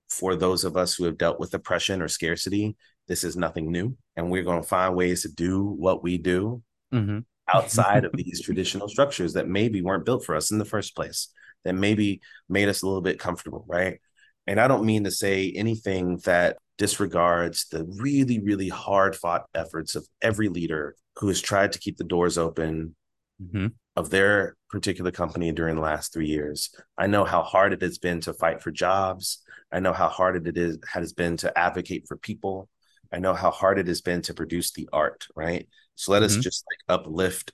for 0.09 0.35
those 0.35 0.63
of 0.63 0.77
us 0.77 0.95
who 0.95 1.05
have 1.05 1.17
dealt 1.17 1.39
with 1.39 1.53
oppression 1.53 2.01
or 2.01 2.07
scarcity, 2.07 2.75
this 3.07 3.23
is 3.23 3.35
nothing 3.35 3.71
new, 3.71 3.97
and 4.15 4.29
we're 4.29 4.43
going 4.43 4.61
to 4.61 4.67
find 4.67 4.95
ways 4.95 5.23
to 5.23 5.29
do 5.29 5.63
what 5.63 6.03
we 6.03 6.17
do 6.17 6.61
mm-hmm. 6.93 7.19
outside 7.47 8.05
of 8.05 8.11
these 8.15 8.41
traditional 8.41 8.87
structures 8.87 9.33
that 9.33 9.47
maybe 9.47 9.81
weren't 9.81 10.05
built 10.05 10.23
for 10.23 10.35
us 10.35 10.51
in 10.51 10.59
the 10.59 10.65
first 10.65 10.95
place, 10.95 11.29
that 11.63 11.73
maybe 11.73 12.21
made 12.47 12.69
us 12.69 12.83
a 12.83 12.85
little 12.85 13.01
bit 13.01 13.19
comfortable, 13.19 13.65
right? 13.67 13.99
And 14.47 14.59
I 14.59 14.67
don't 14.67 14.85
mean 14.85 15.03
to 15.03 15.11
say 15.11 15.51
anything 15.51 16.17
that 16.25 16.57
disregards 16.77 17.67
the 17.69 17.85
really, 17.99 18.39
really 18.39 18.69
hard 18.69 19.15
fought 19.15 19.45
efforts 19.53 19.95
of 19.95 20.07
every 20.21 20.49
leader 20.49 20.95
who 21.17 21.27
has 21.27 21.41
tried 21.41 21.73
to 21.73 21.79
keep 21.79 21.97
the 21.97 22.03
doors 22.03 22.37
open, 22.37 22.95
mm-hmm. 23.41 23.67
of 23.95 24.09
their 24.09 24.55
particular 24.69 25.11
company 25.11 25.51
during 25.51 25.75
the 25.75 25.81
last 25.81 26.13
three 26.13 26.27
years. 26.27 26.73
I 26.97 27.07
know 27.07 27.23
how 27.23 27.43
hard 27.43 27.73
it 27.73 27.81
has 27.81 27.97
been 27.97 28.21
to 28.21 28.33
fight 28.33 28.61
for 28.61 28.71
jobs. 28.71 29.43
I 29.71 29.79
know 29.79 29.93
how 29.93 30.09
hard 30.09 30.47
it 30.47 30.57
is 30.57 30.77
has 30.91 31.13
been 31.13 31.37
to 31.37 31.57
advocate 31.57 32.07
for 32.07 32.17
people. 32.17 32.69
I 33.11 33.19
know 33.19 33.33
how 33.33 33.51
hard 33.51 33.77
it 33.77 33.87
has 33.87 34.01
been 34.01 34.21
to 34.23 34.33
produce 34.33 34.71
the 34.71 34.89
art, 34.91 35.27
right? 35.35 35.67
So 35.95 36.11
let 36.11 36.23
mm-hmm. 36.23 36.37
us 36.39 36.43
just 36.43 36.65
like 36.69 36.99
uplift 36.99 37.51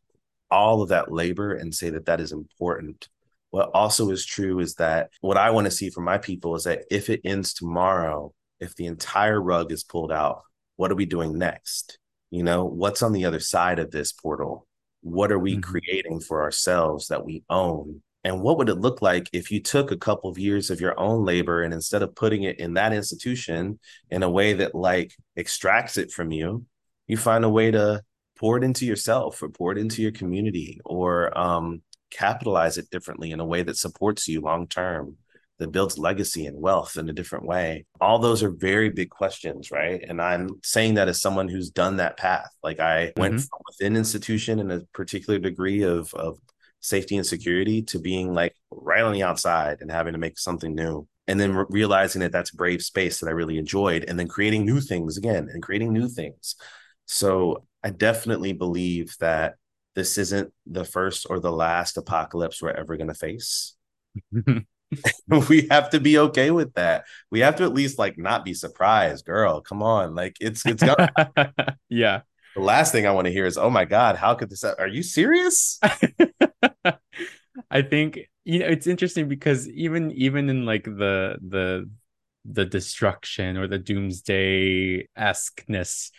all 0.49 0.81
of 0.81 0.89
that 0.89 1.11
labor 1.11 1.53
and 1.53 1.73
say 1.73 1.89
that 1.89 2.05
that 2.05 2.21
is 2.21 2.31
important. 2.31 3.09
What 3.51 3.71
also 3.73 4.09
is 4.11 4.25
true 4.25 4.59
is 4.59 4.75
that 4.75 5.09
what 5.21 5.37
I 5.37 5.51
want 5.51 5.65
to 5.65 5.71
see 5.71 5.89
from 5.89 6.03
my 6.03 6.17
people 6.17 6.55
is 6.55 6.65
that 6.65 6.83
if 6.91 7.09
it 7.09 7.21
ends 7.23 7.53
tomorrow, 7.53 8.33
if 8.59 8.75
the 8.75 8.85
entire 8.85 9.41
rug 9.41 9.71
is 9.71 9.83
pulled 9.83 10.11
out, 10.11 10.41
what 10.75 10.91
are 10.91 10.95
we 10.95 11.05
doing 11.05 11.37
next? 11.37 11.97
You 12.29 12.43
know, 12.43 12.65
what's 12.65 13.01
on 13.01 13.13
the 13.13 13.25
other 13.25 13.39
side 13.39 13.79
of 13.79 13.91
this 13.91 14.11
portal? 14.11 14.67
What 15.01 15.31
are 15.31 15.39
we 15.39 15.53
mm-hmm. 15.53 15.61
creating 15.61 16.19
for 16.19 16.41
ourselves 16.41 17.07
that 17.07 17.25
we 17.25 17.43
own? 17.49 18.01
And 18.23 18.41
what 18.41 18.57
would 18.57 18.67
it 18.67 18.75
look 18.75 19.01
like 19.01 19.29
if 19.31 19.51
you 19.51 19.61
took 19.61 19.91
a 19.91 19.97
couple 19.97 20.29
of 20.29 20.37
years 20.37 20.69
of 20.69 20.81
your 20.81 20.99
own 20.99 21.23
labor 21.23 21.63
and 21.63 21.73
instead 21.73 22.03
of 22.03 22.15
putting 22.15 22.43
it 22.43 22.59
in 22.59 22.73
that 22.73 22.91
institution 22.91 23.79
in 24.09 24.23
a 24.23 24.29
way 24.29 24.53
that 24.53 24.75
like 24.75 25.13
extracts 25.37 25.97
it 25.97 26.11
from 26.11 26.31
you, 26.31 26.65
you 27.07 27.15
find 27.15 27.45
a 27.45 27.49
way 27.49 27.71
to 27.71 28.01
pour 28.37 28.57
it 28.57 28.63
into 28.63 28.85
yourself 28.85 29.41
or 29.41 29.49
pour 29.49 29.71
it 29.71 29.77
into 29.77 30.01
your 30.01 30.11
community 30.11 30.79
or 30.83 31.35
um, 31.37 31.81
capitalize 32.11 32.77
it 32.77 32.89
differently 32.89 33.31
in 33.31 33.39
a 33.39 33.45
way 33.45 33.63
that 33.63 33.77
supports 33.77 34.27
you 34.27 34.41
long 34.41 34.67
term 34.67 35.17
that 35.59 35.71
builds 35.71 35.97
legacy 35.97 36.45
and 36.45 36.61
wealth 36.61 36.97
in 36.97 37.09
a 37.09 37.13
different 37.13 37.45
way. 37.45 37.85
All 37.99 38.19
those 38.19 38.43
are 38.43 38.51
very 38.51 38.89
big 38.89 39.09
questions 39.09 39.71
right? 39.71 40.03
And 40.07 40.21
i'm 40.21 40.49
saying 40.63 40.95
that 40.95 41.07
as 41.07 41.21
someone 41.21 41.47
who's 41.47 41.69
done 41.69 41.97
that 41.97 42.17
path. 42.17 42.49
Like 42.63 42.79
i 42.79 43.07
mm-hmm. 43.07 43.19
went 43.19 43.41
from 43.41 43.59
within 43.67 43.95
institution 43.95 44.59
in 44.59 44.71
a 44.71 44.81
particular 44.93 45.39
degree 45.39 45.83
of 45.83 46.13
of 46.13 46.37
safety 46.79 47.17
and 47.17 47.25
security 47.25 47.81
to 47.81 47.99
being 47.99 48.33
like 48.33 48.55
right 48.71 49.01
on 49.01 49.11
the 49.11 49.23
outside 49.23 49.79
and 49.81 49.91
having 49.91 50.13
to 50.13 50.19
make 50.19 50.37
something 50.37 50.75
new 50.75 51.07
and 51.27 51.39
then 51.39 51.53
re- 51.53 51.65
realizing 51.69 52.21
that 52.21 52.31
that's 52.31 52.51
brave 52.51 52.81
space 52.83 53.19
that 53.19 53.27
i 53.27 53.31
really 53.31 53.57
enjoyed 53.57 54.05
and 54.07 54.19
then 54.19 54.27
creating 54.27 54.65
new 54.65 54.79
things 54.79 55.17
again 55.17 55.49
and 55.51 55.63
creating 55.63 55.91
new 55.91 56.07
things. 56.07 56.55
So 57.05 57.65
i 57.83 57.89
definitely 57.89 58.53
believe 58.53 59.15
that 59.19 59.55
this 59.97 60.17
isn't 60.17 60.53
the 60.65 60.85
first 60.85 61.27
or 61.29 61.41
the 61.41 61.51
last 61.51 61.97
apocalypse 61.97 62.61
we're 62.61 62.69
ever 62.71 62.95
going 62.95 63.09
to 63.09 63.13
face 63.13 63.75
we 65.49 65.67
have 65.69 65.89
to 65.89 65.99
be 65.99 66.17
okay 66.17 66.51
with 66.51 66.73
that. 66.73 67.05
We 67.31 67.41
have 67.41 67.55
to 67.57 67.63
at 67.63 67.73
least 67.73 67.99
like 67.99 68.17
not 68.17 68.45
be 68.45 68.53
surprised, 68.53 69.25
girl. 69.25 69.61
Come 69.61 69.83
on, 69.83 70.15
like 70.15 70.37
it's 70.39 70.65
it's 70.65 70.83
yeah. 71.89 72.21
The 72.55 72.61
last 72.61 72.91
thing 72.91 73.05
I 73.05 73.11
want 73.11 73.25
to 73.25 73.31
hear 73.31 73.45
is, 73.45 73.57
"Oh 73.57 73.69
my 73.69 73.85
god, 73.85 74.15
how 74.15 74.33
could 74.35 74.49
this? 74.49 74.63
Are 74.63 74.87
you 74.87 75.03
serious?" 75.03 75.79
I 77.69 77.81
think 77.81 78.19
you 78.45 78.59
know 78.59 78.67
it's 78.67 78.87
interesting 78.87 79.27
because 79.27 79.67
even 79.69 80.11
even 80.11 80.49
in 80.49 80.65
like 80.65 80.85
the 80.85 81.37
the 81.45 81.89
the 82.45 82.65
destruction 82.65 83.57
or 83.57 83.67
the 83.67 83.77
doomsday 83.77 85.07
esqueness 85.17 86.11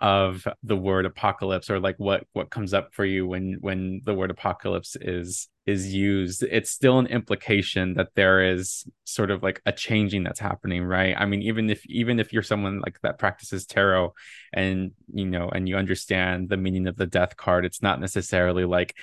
of 0.00 0.46
the 0.62 0.76
word 0.76 1.04
apocalypse 1.06 1.68
or 1.70 1.78
like 1.78 1.96
what 1.98 2.26
what 2.32 2.50
comes 2.50 2.72
up 2.72 2.94
for 2.94 3.04
you 3.04 3.26
when 3.26 3.58
when 3.60 4.00
the 4.04 4.14
word 4.14 4.30
apocalypse 4.30 4.96
is 5.00 5.48
is 5.70 5.94
used 5.94 6.42
it's 6.42 6.70
still 6.70 6.98
an 6.98 7.06
implication 7.06 7.94
that 7.94 8.08
there 8.14 8.38
is 8.52 8.84
sort 9.04 9.30
of 9.30 9.42
like 9.42 9.60
a 9.66 9.72
changing 9.72 10.22
that's 10.24 10.40
happening 10.40 10.82
right? 10.84 11.14
I 11.16 11.24
mean 11.26 11.42
even 11.42 11.70
if 11.70 11.84
even 11.86 12.18
if 12.20 12.32
you're 12.32 12.42
someone 12.42 12.80
like 12.80 12.98
that 13.02 13.18
practices 13.18 13.66
tarot 13.66 14.12
and 14.52 14.92
you 15.12 15.26
know 15.26 15.48
and 15.48 15.68
you 15.68 15.76
understand 15.76 16.48
the 16.48 16.56
meaning 16.56 16.86
of 16.86 16.96
the 16.96 17.06
death 17.06 17.36
card 17.36 17.64
it's 17.64 17.82
not 17.82 18.00
necessarily 18.00 18.64
like 18.64 18.94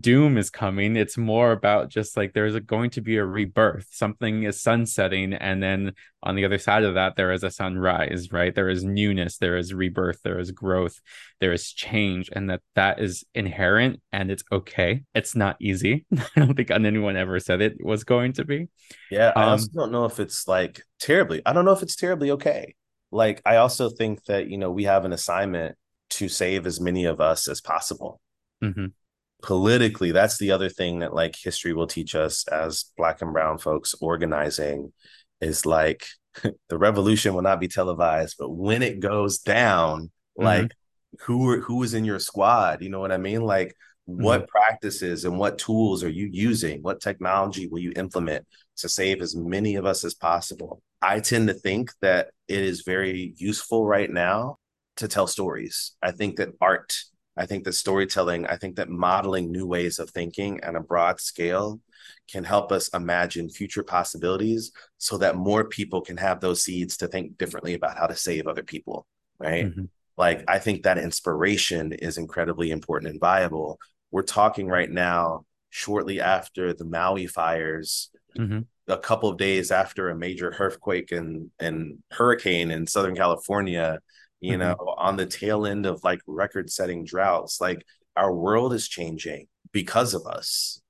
doom 0.00 0.36
is 0.36 0.50
coming. 0.50 0.96
It's 0.96 1.16
more 1.16 1.52
about 1.52 1.90
just 1.90 2.16
like 2.16 2.32
there's 2.32 2.54
a, 2.54 2.60
going 2.60 2.90
to 2.90 3.00
be 3.00 3.16
a 3.16 3.24
rebirth. 3.24 3.86
Something 3.90 4.42
is 4.42 4.60
sunsetting 4.60 5.32
and 5.32 5.62
then 5.62 5.92
on 6.22 6.34
the 6.34 6.44
other 6.44 6.58
side 6.58 6.82
of 6.82 6.94
that 6.94 7.14
there 7.16 7.32
is 7.32 7.44
a 7.44 7.50
sunrise 7.50 8.32
right? 8.32 8.54
There 8.54 8.68
is 8.68 8.84
newness 8.84 9.38
there 9.38 9.56
is 9.56 9.72
rebirth 9.72 10.20
there 10.22 10.38
is 10.38 10.50
growth 10.50 11.00
there 11.40 11.52
is 11.52 11.72
change 11.72 12.30
and 12.32 12.50
that 12.50 12.62
that 12.74 13.00
is 13.00 13.24
inherent 13.34 14.00
and 14.12 14.30
it's 14.30 14.44
okay. 14.50 15.04
It's 15.14 15.36
not 15.36 15.56
easy 15.60 16.04
i 16.36 16.40
don't 16.40 16.54
think 16.54 16.70
anyone 16.70 17.16
ever 17.16 17.38
said 17.40 17.60
it 17.60 17.76
was 17.84 18.04
going 18.04 18.32
to 18.34 18.44
be. 18.44 18.68
Yeah 19.10 19.32
i 19.34 19.44
um, 19.44 19.48
also 19.50 19.68
don't 19.74 19.92
know 19.92 20.04
if 20.04 20.20
it's 20.20 20.46
like 20.48 20.82
terribly 21.00 21.42
i 21.44 21.52
don't 21.52 21.64
know 21.64 21.72
if 21.72 21.82
it's 21.82 21.96
terribly 21.96 22.32
okay. 22.32 22.74
Like 23.12 23.40
i 23.46 23.56
also 23.56 23.88
think 23.88 24.24
that 24.24 24.48
you 24.48 24.58
know 24.58 24.70
we 24.70 24.84
have 24.84 25.04
an 25.04 25.12
assignment 25.12 25.76
to 26.10 26.28
save 26.28 26.66
as 26.66 26.80
many 26.80 27.04
of 27.04 27.20
us 27.20 27.48
as 27.48 27.60
possible. 27.60 28.20
Mm-hmm. 28.62 28.86
Politically 29.42 30.12
that's 30.12 30.38
the 30.38 30.50
other 30.50 30.68
thing 30.68 31.00
that 31.00 31.14
like 31.14 31.36
history 31.36 31.72
will 31.72 31.86
teach 31.86 32.14
us 32.14 32.46
as 32.48 32.86
black 32.96 33.22
and 33.22 33.32
brown 33.32 33.58
folks 33.58 33.94
organizing 34.00 34.92
is 35.40 35.66
like 35.66 36.06
the 36.68 36.78
revolution 36.78 37.34
will 37.34 37.42
not 37.42 37.60
be 37.60 37.68
televised 37.68 38.36
but 38.38 38.50
when 38.50 38.82
it 38.82 39.00
goes 39.00 39.38
down 39.38 40.04
mm-hmm. 40.38 40.44
like 40.44 40.72
who 41.20 41.60
who 41.60 41.82
is 41.82 41.94
in 41.94 42.04
your 42.04 42.18
squad? 42.18 42.82
You 42.82 42.90
know 42.90 43.00
what 43.00 43.12
i 43.12 43.16
mean? 43.16 43.42
Like 43.42 43.74
what 44.06 44.42
mm-hmm. 44.42 44.48
practices 44.48 45.24
and 45.24 45.38
what 45.38 45.58
tools 45.58 46.02
are 46.02 46.10
you 46.10 46.28
using 46.30 46.80
what 46.82 47.00
technology 47.00 47.66
will 47.66 47.80
you 47.80 47.92
implement 47.96 48.46
to 48.76 48.88
save 48.88 49.20
as 49.20 49.34
many 49.36 49.74
of 49.74 49.84
us 49.84 50.04
as 50.04 50.14
possible 50.14 50.80
i 51.02 51.18
tend 51.20 51.48
to 51.48 51.54
think 51.54 51.90
that 52.00 52.28
it 52.48 52.60
is 52.60 52.82
very 52.82 53.34
useful 53.36 53.84
right 53.84 54.10
now 54.10 54.56
to 54.96 55.08
tell 55.08 55.26
stories 55.26 55.96
i 56.02 56.10
think 56.10 56.36
that 56.36 56.50
art 56.60 56.94
I 57.36 57.46
think 57.46 57.64
that 57.64 57.74
storytelling, 57.74 58.46
I 58.46 58.56
think 58.56 58.76
that 58.76 58.88
modeling 58.88 59.52
new 59.52 59.66
ways 59.66 59.98
of 59.98 60.10
thinking 60.10 60.64
on 60.64 60.76
a 60.76 60.80
broad 60.80 61.20
scale 61.20 61.80
can 62.30 62.44
help 62.44 62.72
us 62.72 62.88
imagine 62.88 63.50
future 63.50 63.82
possibilities 63.82 64.72
so 64.98 65.18
that 65.18 65.36
more 65.36 65.64
people 65.64 66.00
can 66.00 66.16
have 66.16 66.40
those 66.40 66.62
seeds 66.64 66.96
to 66.98 67.08
think 67.08 67.36
differently 67.36 67.74
about 67.74 67.98
how 67.98 68.06
to 68.06 68.16
save 68.16 68.46
other 68.46 68.62
people. 68.62 69.06
Right. 69.38 69.66
Mm-hmm. 69.66 69.84
Like, 70.16 70.44
I 70.48 70.58
think 70.58 70.82
that 70.82 70.96
inspiration 70.96 71.92
is 71.92 72.16
incredibly 72.16 72.70
important 72.70 73.10
and 73.10 73.20
viable. 73.20 73.78
We're 74.10 74.22
talking 74.22 74.68
right 74.68 74.90
now, 74.90 75.44
shortly 75.70 76.20
after 76.20 76.72
the 76.72 76.84
Maui 76.84 77.26
fires, 77.26 78.10
mm-hmm. 78.38 78.60
a 78.88 78.98
couple 78.98 79.28
of 79.28 79.38
days 79.38 79.70
after 79.70 80.08
a 80.08 80.16
major 80.16 80.54
earthquake 80.58 81.12
and, 81.12 81.50
and 81.58 81.98
hurricane 82.10 82.70
in 82.70 82.86
Southern 82.86 83.16
California 83.16 84.00
you 84.40 84.52
mm-hmm. 84.52 84.60
know, 84.60 84.94
on 84.96 85.16
the 85.16 85.26
tail 85.26 85.66
end 85.66 85.86
of 85.86 86.02
like 86.04 86.20
record 86.26 86.70
setting 86.70 87.04
droughts. 87.04 87.60
Like 87.60 87.84
our 88.16 88.34
world 88.34 88.72
is 88.72 88.88
changing 88.88 89.46
because 89.72 90.14
of 90.14 90.26
us. 90.26 90.80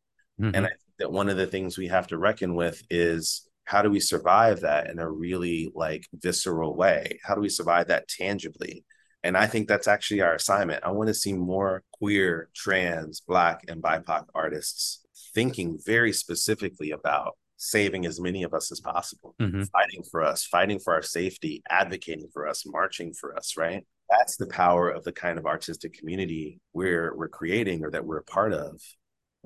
Mm-hmm. 0.41 0.55
And 0.55 0.67
I 0.67 0.71
think 0.71 0.81
that 0.99 1.13
one 1.13 1.29
of 1.29 1.37
the 1.37 1.47
things 1.47 1.79
we 1.79 1.89
have 1.89 2.09
to 2.09 2.19
reckon 2.19 2.55
with 2.55 2.83
is 2.91 3.49
how 3.65 3.83
do 3.83 3.91
we 3.91 4.01
survive 4.01 4.61
that 4.61 4.91
in 4.91 4.99
a 4.99 5.11
really 5.11 5.71
like 5.75 6.07
visceral 6.13 6.77
way? 6.77 7.19
How 7.25 7.35
do 7.35 7.41
we 7.41 7.49
survive 7.49 7.89
that 7.89 8.09
tangibly? 8.09 8.85
And 9.23 9.37
I 9.37 9.47
think 9.47 9.67
that's 9.67 9.89
actually 9.89 10.21
our 10.21 10.35
assignment. 10.35 10.85
I 10.85 10.91
want 10.93 11.09
to 11.09 11.15
see 11.15 11.33
more 11.33 11.83
queer, 11.93 12.49
trans, 12.55 13.21
black, 13.21 13.65
and 13.69 13.83
BIPOC 13.83 14.27
artists 14.35 15.05
thinking 15.35 15.79
very 15.85 16.13
specifically 16.13 16.93
about 16.93 17.37
saving 17.57 18.07
as 18.07 18.21
many 18.21 18.43
of 18.43 18.55
us 18.55 18.71
as 18.71 18.81
possible, 18.81 19.35
mm-hmm. 19.41 19.63
fighting 19.65 20.03
for 20.11 20.23
us, 20.23 20.45
fighting 20.45 20.79
for 20.79 20.95
our 20.95 21.03
safety, 21.03 21.63
advocating 21.69 22.29
for 22.33 22.47
us, 22.47 22.65
marching 22.67 23.13
for 23.13 23.37
us, 23.37 23.57
right? 23.57 23.85
That's 24.11 24.37
the 24.37 24.47
power 24.47 24.89
of 24.91 25.05
the 25.05 25.13
kind 25.13 25.39
of 25.39 25.47
artistic 25.47 25.95
community 25.99 26.61
we're 26.73 27.17
we're 27.17 27.29
creating 27.29 27.85
or 27.85 27.91
that 27.91 28.05
we're 28.05 28.19
a 28.19 28.25
part 28.25 28.53
of 28.53 28.81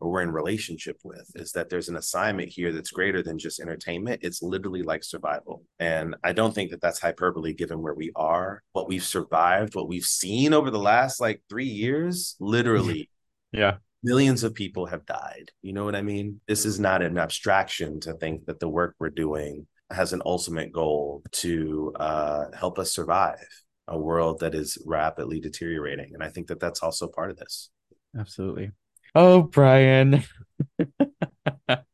or 0.00 0.10
we're 0.10 0.22
in 0.22 0.30
relationship 0.30 0.96
with 1.04 1.30
is 1.34 1.52
that 1.52 1.68
there's 1.68 1.88
an 1.88 1.96
assignment 1.96 2.48
here 2.48 2.72
that's 2.72 2.90
greater 2.90 3.22
than 3.22 3.38
just 3.38 3.60
entertainment 3.60 4.20
it's 4.22 4.42
literally 4.42 4.82
like 4.82 5.04
survival 5.04 5.62
and 5.78 6.14
i 6.24 6.32
don't 6.32 6.54
think 6.54 6.70
that 6.70 6.80
that's 6.80 7.00
hyperbole 7.00 7.52
given 7.52 7.80
where 7.80 7.94
we 7.94 8.10
are 8.16 8.62
what 8.72 8.88
we've 8.88 9.04
survived 9.04 9.74
what 9.74 9.88
we've 9.88 10.04
seen 10.04 10.52
over 10.52 10.70
the 10.70 10.78
last 10.78 11.20
like 11.20 11.42
3 11.48 11.64
years 11.64 12.36
literally 12.40 13.08
yeah 13.52 13.76
millions 14.02 14.44
of 14.44 14.54
people 14.54 14.86
have 14.86 15.06
died. 15.06 15.50
You 15.62 15.72
know 15.72 15.84
what 15.84 15.96
I 15.96 16.02
mean? 16.02 16.40
This 16.48 16.64
is 16.64 16.80
not 16.80 17.02
an 17.02 17.18
abstraction 17.18 18.00
to 18.00 18.14
think 18.14 18.46
that 18.46 18.60
the 18.60 18.68
work 18.68 18.94
we're 18.98 19.10
doing 19.10 19.66
has 19.90 20.12
an 20.12 20.22
ultimate 20.24 20.72
goal 20.72 21.22
to 21.32 21.92
uh, 21.98 22.46
help 22.54 22.78
us 22.78 22.92
survive 22.92 23.44
a 23.88 23.98
world 23.98 24.40
that 24.40 24.54
is 24.54 24.78
rapidly 24.86 25.40
deteriorating. 25.40 26.12
And 26.14 26.22
I 26.22 26.28
think 26.28 26.46
that 26.46 26.60
that's 26.60 26.82
also 26.82 27.08
part 27.08 27.30
of 27.30 27.36
this. 27.36 27.70
Absolutely. 28.16 28.70
Oh, 29.14 29.42
Bryan. 29.42 30.24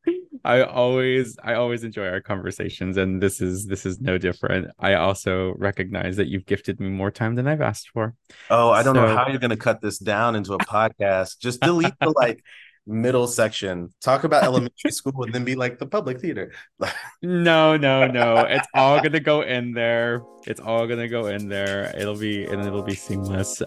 I 0.46 0.62
always 0.62 1.36
I 1.42 1.54
always 1.54 1.82
enjoy 1.82 2.06
our 2.06 2.20
conversations 2.20 2.96
and 2.96 3.20
this 3.20 3.40
is 3.40 3.66
this 3.66 3.84
is 3.84 4.00
no 4.00 4.16
different. 4.16 4.68
I 4.78 4.94
also 4.94 5.54
recognize 5.58 6.16
that 6.18 6.28
you've 6.28 6.46
gifted 6.46 6.78
me 6.78 6.88
more 6.88 7.10
time 7.10 7.34
than 7.34 7.48
I've 7.48 7.60
asked 7.60 7.90
for. 7.90 8.14
Oh, 8.48 8.70
I 8.70 8.84
don't 8.84 8.94
so... 8.94 9.02
know 9.04 9.16
how 9.16 9.26
you're 9.28 9.40
going 9.40 9.50
to 9.50 9.56
cut 9.56 9.80
this 9.80 9.98
down 9.98 10.36
into 10.36 10.54
a 10.54 10.58
podcast. 10.58 11.40
Just 11.40 11.60
delete 11.60 11.94
the 12.00 12.10
like 12.10 12.44
middle 12.86 13.26
section. 13.26 13.92
Talk 14.00 14.24
about 14.24 14.44
elementary 14.50 14.90
school 14.90 15.24
and 15.24 15.34
then 15.34 15.44
be 15.44 15.54
like 15.54 15.78
the 15.78 15.86
public 15.86 16.20
theater. 16.20 16.52
no, 17.22 17.76
no, 17.76 18.06
no. 18.06 18.38
It's 18.48 18.66
all 18.74 19.00
gonna 19.02 19.20
go 19.20 19.42
in 19.42 19.72
there. 19.72 20.22
It's 20.46 20.60
all 20.60 20.86
gonna 20.86 21.08
go 21.08 21.26
in 21.26 21.48
there. 21.48 21.94
It'll 21.96 22.16
be 22.16 22.44
and 22.44 22.64
it'll 22.64 22.82
be 22.82 22.94
seamless. 22.94 23.62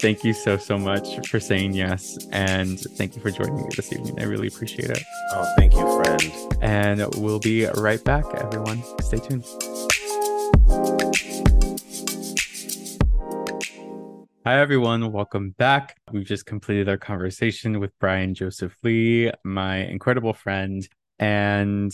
Thank 0.00 0.24
you 0.24 0.32
so 0.32 0.56
so 0.56 0.78
much 0.78 1.28
for 1.28 1.40
saying 1.40 1.74
yes, 1.74 2.18
and 2.32 2.80
thank 2.96 3.16
you 3.16 3.22
for 3.22 3.30
joining 3.30 3.56
me 3.56 3.64
this 3.76 3.92
evening. 3.92 4.18
I 4.20 4.24
really 4.24 4.48
appreciate 4.48 4.90
it. 4.90 5.02
Oh, 5.32 5.54
thank 5.56 5.74
you, 5.74 6.02
friend. 6.02 6.58
And 6.62 7.14
we'll 7.16 7.40
be 7.40 7.66
right 7.66 8.02
back, 8.04 8.24
everyone. 8.34 8.82
Stay 9.00 9.18
tuned. 9.18 9.44
Hi, 14.44 14.58
everyone. 14.58 15.12
Welcome 15.12 15.50
back. 15.50 15.96
We've 16.10 16.26
just 16.26 16.46
completed 16.46 16.88
our 16.88 16.96
conversation 16.96 17.78
with 17.78 17.96
Bryan 18.00 18.34
Joseph 18.34 18.74
Lee, 18.82 19.30
my 19.44 19.76
incredible 19.76 20.32
friend. 20.32 20.84
And 21.20 21.92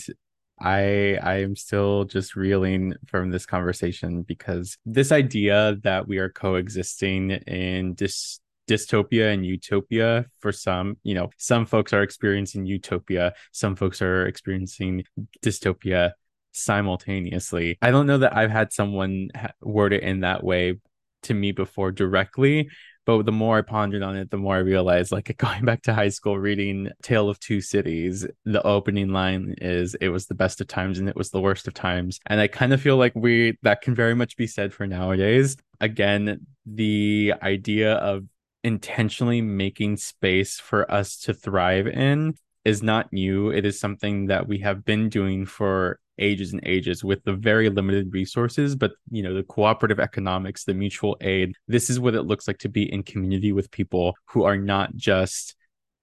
I 0.59 1.19
I 1.21 1.41
am 1.43 1.55
still 1.55 2.05
just 2.05 2.35
reeling 2.35 2.95
from 3.05 3.29
this 3.29 3.45
conversation 3.45 4.23
because 4.23 4.79
this 4.83 5.11
idea 5.11 5.77
that 5.83 6.07
we 6.07 6.17
are 6.17 6.29
coexisting 6.29 7.29
in 7.29 7.93
this 7.99 8.39
dystopia 8.67 9.31
and 9.31 9.45
utopia 9.45 10.25
for 10.39 10.51
some 10.51 10.97
you 11.03 11.13
know 11.13 11.29
some 11.37 11.67
folks 11.67 11.93
are 11.93 12.03
experiencing 12.03 12.65
utopia 12.65 13.33
some 13.51 13.75
folks 13.75 13.99
are 14.01 14.25
experiencing 14.27 15.03
dystopia 15.43 16.11
simultaneously 16.51 17.79
i 17.81 17.89
don't 17.89 18.05
know 18.05 18.19
that 18.19 18.35
i've 18.37 18.51
had 18.51 18.71
someone 18.71 19.29
word 19.61 19.91
it 19.91 20.03
in 20.03 20.19
that 20.19 20.43
way 20.43 20.75
to 21.23 21.33
me 21.33 21.51
before 21.51 21.91
directly 21.91 22.69
but 23.09 23.25
the 23.25 23.31
more 23.31 23.57
I 23.57 23.61
pondered 23.61 24.03
on 24.03 24.15
it, 24.17 24.29
the 24.29 24.37
more 24.37 24.55
I 24.55 24.59
realized 24.59 25.11
like 25.11 25.35
going 25.39 25.65
back 25.65 25.81
to 25.83 25.95
high 25.95 26.09
school 26.09 26.37
reading 26.37 26.91
Tale 27.01 27.27
of 27.27 27.39
Two 27.39 27.59
Cities, 27.59 28.27
the 28.45 28.61
opening 28.61 29.09
line 29.09 29.55
is 29.59 29.95
it 29.95 30.09
was 30.09 30.27
the 30.27 30.35
best 30.35 30.61
of 30.61 30.67
times 30.67 30.99
and 30.99 31.09
it 31.09 31.15
was 31.15 31.31
the 31.31 31.41
worst 31.41 31.67
of 31.67 31.73
times. 31.73 32.19
And 32.27 32.39
I 32.39 32.45
kind 32.45 32.71
of 32.71 32.79
feel 32.79 32.97
like 32.97 33.13
we 33.15 33.57
that 33.63 33.81
can 33.81 33.95
very 33.95 34.13
much 34.13 34.37
be 34.37 34.45
said 34.45 34.75
for 34.75 34.85
nowadays. 34.85 35.57
Again, 35.81 36.45
the 36.67 37.33
idea 37.41 37.93
of 37.93 38.25
intentionally 38.63 39.41
making 39.41 39.97
space 39.97 40.59
for 40.59 40.89
us 40.91 41.17
to 41.21 41.33
thrive 41.33 41.87
in 41.87 42.35
is 42.63 42.83
not 42.83 43.11
new. 43.11 43.49
It 43.49 43.65
is 43.65 43.79
something 43.79 44.27
that 44.27 44.47
we 44.47 44.59
have 44.59 44.85
been 44.85 45.09
doing 45.09 45.47
for 45.47 45.99
ages 46.19 46.53
and 46.53 46.61
ages 46.65 47.03
with 47.03 47.23
the 47.23 47.33
very 47.33 47.69
limited 47.69 48.13
resources 48.13 48.75
but 48.75 48.91
you 49.09 49.23
know 49.23 49.33
the 49.33 49.43
cooperative 49.43 49.99
economics 49.99 50.63
the 50.63 50.73
mutual 50.73 51.17
aid 51.21 51.53
this 51.67 51.89
is 51.89 51.99
what 51.99 52.15
it 52.15 52.23
looks 52.23 52.47
like 52.47 52.57
to 52.57 52.69
be 52.69 52.91
in 52.91 53.03
community 53.03 53.51
with 53.51 53.71
people 53.71 54.13
who 54.25 54.43
are 54.43 54.57
not 54.57 54.95
just 54.95 55.55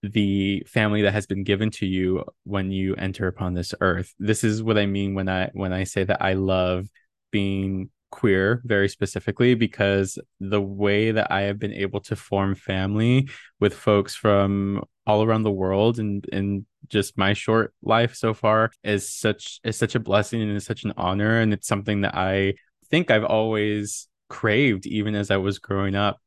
the 0.03 0.63
family 0.67 1.03
that 1.03 1.13
has 1.13 1.27
been 1.27 1.43
given 1.43 1.71
to 1.71 1.87
you 1.87 2.23
when 2.45 2.71
you 2.71 2.95
enter 2.95 3.27
upon 3.27 3.55
this 3.55 3.75
earth. 3.81 4.15
This 4.19 4.45
is 4.45 4.63
what 4.63 4.79
i 4.79 4.87
mean 4.87 5.15
when 5.15 5.29
i 5.29 5.51
when 5.53 5.73
i 5.73 5.85
say 5.85 6.05
that 6.05 6.23
i 6.23 6.35
love 6.35 6.87
being 7.33 7.91
queer 8.11 8.63
very 8.65 8.89
specifically 8.89 9.55
because 9.55 10.19
the 10.41 10.61
way 10.61 11.11
that 11.11 11.31
I 11.31 11.43
have 11.43 11.59
been 11.59 11.73
able 11.73 12.01
to 12.03 12.17
form 12.17 12.55
family 12.55 13.29
with 13.61 13.75
folks 13.75 14.15
from 14.15 14.85
all 15.07 15.23
around 15.23 15.43
the 15.43 15.51
world 15.51 15.99
and 15.99 16.25
and 16.33 16.67
just 16.89 17.19
my 17.19 17.33
short 17.33 17.75
life 17.83 18.15
so 18.15 18.35
far 18.35 18.71
is 18.83 19.09
such 19.09 19.61
is 19.65 19.77
such 19.77 19.95
a 19.95 20.01
blessing 20.01 20.43
and 20.43 20.57
is 20.57 20.65
such 20.65 20.85
an 20.85 20.93
honor. 20.97 21.41
And 21.41 21.53
it's 21.53 21.69
something 21.69 22.03
that 22.03 22.15
I 22.15 22.55
think 22.91 23.11
I've 23.11 23.25
always 23.25 24.09
craved 24.29 24.87
even 24.87 25.15
as 25.15 25.31
I 25.31 25.37
was 25.37 25.59
growing 25.59 25.95
up. 25.95 26.21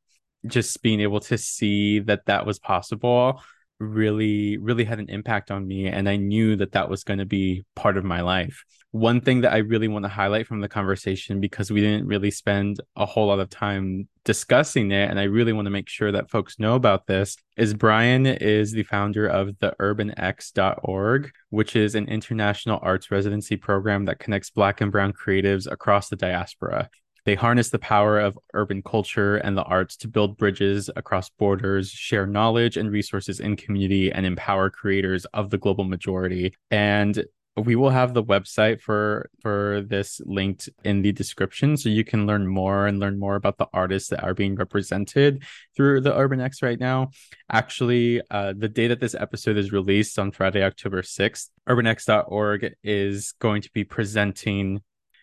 Just 0.46 0.82
being 0.82 1.02
able 1.02 1.20
to 1.22 1.38
see 1.38 2.00
that 2.00 2.26
that 2.28 2.46
was 2.46 2.60
possible 2.60 3.42
really 3.80 4.58
really 4.58 4.84
had 4.84 5.00
an 5.00 5.10
impact 5.10 5.52
on 5.52 5.68
me. 5.68 5.88
And 5.88 6.08
I 6.08 6.16
knew 6.16 6.56
that 6.58 6.74
that 6.74 6.90
was 6.90 7.04
going 7.04 7.20
to 7.20 7.26
be 7.26 7.66
part 7.76 7.98
of 7.98 8.04
my 8.04 8.22
life 8.22 8.64
one 8.92 9.22
thing 9.22 9.42
that 9.42 9.54
I 9.54 9.58
really 9.58 9.88
want 9.88 10.06
to 10.06 10.10
highlight 10.10 10.48
from 10.48 10.62
the 10.62 10.68
conversation 10.68 11.40
because 11.40 11.70
we 11.70 11.80
didn't 11.80 12.08
really 12.08 12.32
spend 12.32 12.82
a 12.96 13.06
whole 13.06 13.28
lot 13.28 13.40
of 13.40 13.50
time 13.50 14.08
discussing 14.26 14.92
it 14.92 15.10
and 15.10 15.20
I 15.20 15.24
really 15.24 15.54
want 15.54 15.68
to 15.68 15.72
make 15.72 15.88
sure 15.88 16.12
that 16.12 16.32
folks 16.32 16.58
know 16.58 16.76
about 16.76 17.06
this 17.06 17.38
is 17.56 17.74
Bryan 17.76 18.26
is 18.26 18.72
the 18.72 18.84
founder 18.84 19.28
of 19.28 19.60
the 19.60 19.76
urbanx.org 19.80 21.32
which 21.50 21.76
is 21.76 21.94
an 21.94 22.08
international 22.08 22.80
arts 22.82 23.12
residency 23.12 23.58
program 23.58 24.06
that 24.06 24.20
connects 24.20 24.50
black 24.50 24.82
and 24.82 24.92
brown 24.92 25.14
creatives 25.14 25.72
across 25.72 26.10
the 26.10 26.16
diaspora. 26.16 26.90
They 27.26 27.36
harness 27.36 27.70
the 27.70 27.80
power 27.80 28.20
of 28.20 28.40
urban 28.54 28.82
culture 28.82 29.38
and 29.38 29.56
the 29.56 29.64
arts 29.64 29.98
to 29.98 30.08
build 30.08 30.38
bridges 30.38 30.90
across 30.96 31.30
borders, 31.30 31.92
share 31.92 32.26
knowledge 32.26 32.78
and 32.78 32.92
resources 32.92 33.40
in 33.40 33.56
community, 33.56 34.12
and 34.12 34.26
empower 34.26 34.70
creators 34.70 35.26
of 35.26 35.50
the 35.50 35.58
global 35.58 35.84
majority. 35.84 36.56
And 36.72 37.24
we 37.60 37.76
will 37.76 37.90
have 37.90 38.14
the 38.14 38.24
website 38.24 38.82
for 38.82 39.30
for 39.42 39.84
this 39.88 40.22
linked 40.26 40.70
in 40.84 41.02
the 41.02 41.12
description 41.12 41.78
so 41.78 41.90
you 41.90 42.04
can 42.04 42.26
learn 42.26 42.48
more 42.48 42.88
and 42.88 43.00
learn 43.00 43.20
more 43.20 43.36
about 43.36 43.58
the 43.58 43.68
artists 43.74 44.10
that 44.10 44.24
are 44.24 44.34
being 44.34 44.56
represented 44.56 45.44
through 45.76 46.02
the 46.02 46.16
urban 46.16 46.40
x 46.40 46.62
right 46.62 46.80
now 46.80 47.10
actually 47.52 48.22
uh, 48.32 48.54
the 48.58 48.70
day 48.70 48.88
that 48.88 49.00
this 49.00 49.16
episode 49.16 49.58
is 49.58 49.72
released 49.72 50.18
on 50.20 50.32
friday 50.32 50.64
october 50.64 51.02
6th 51.02 51.50
urbanx.org 51.68 52.74
is 52.84 53.34
going 53.40 53.62
to 53.62 53.72
be 53.72 53.84
presenting 53.84 54.82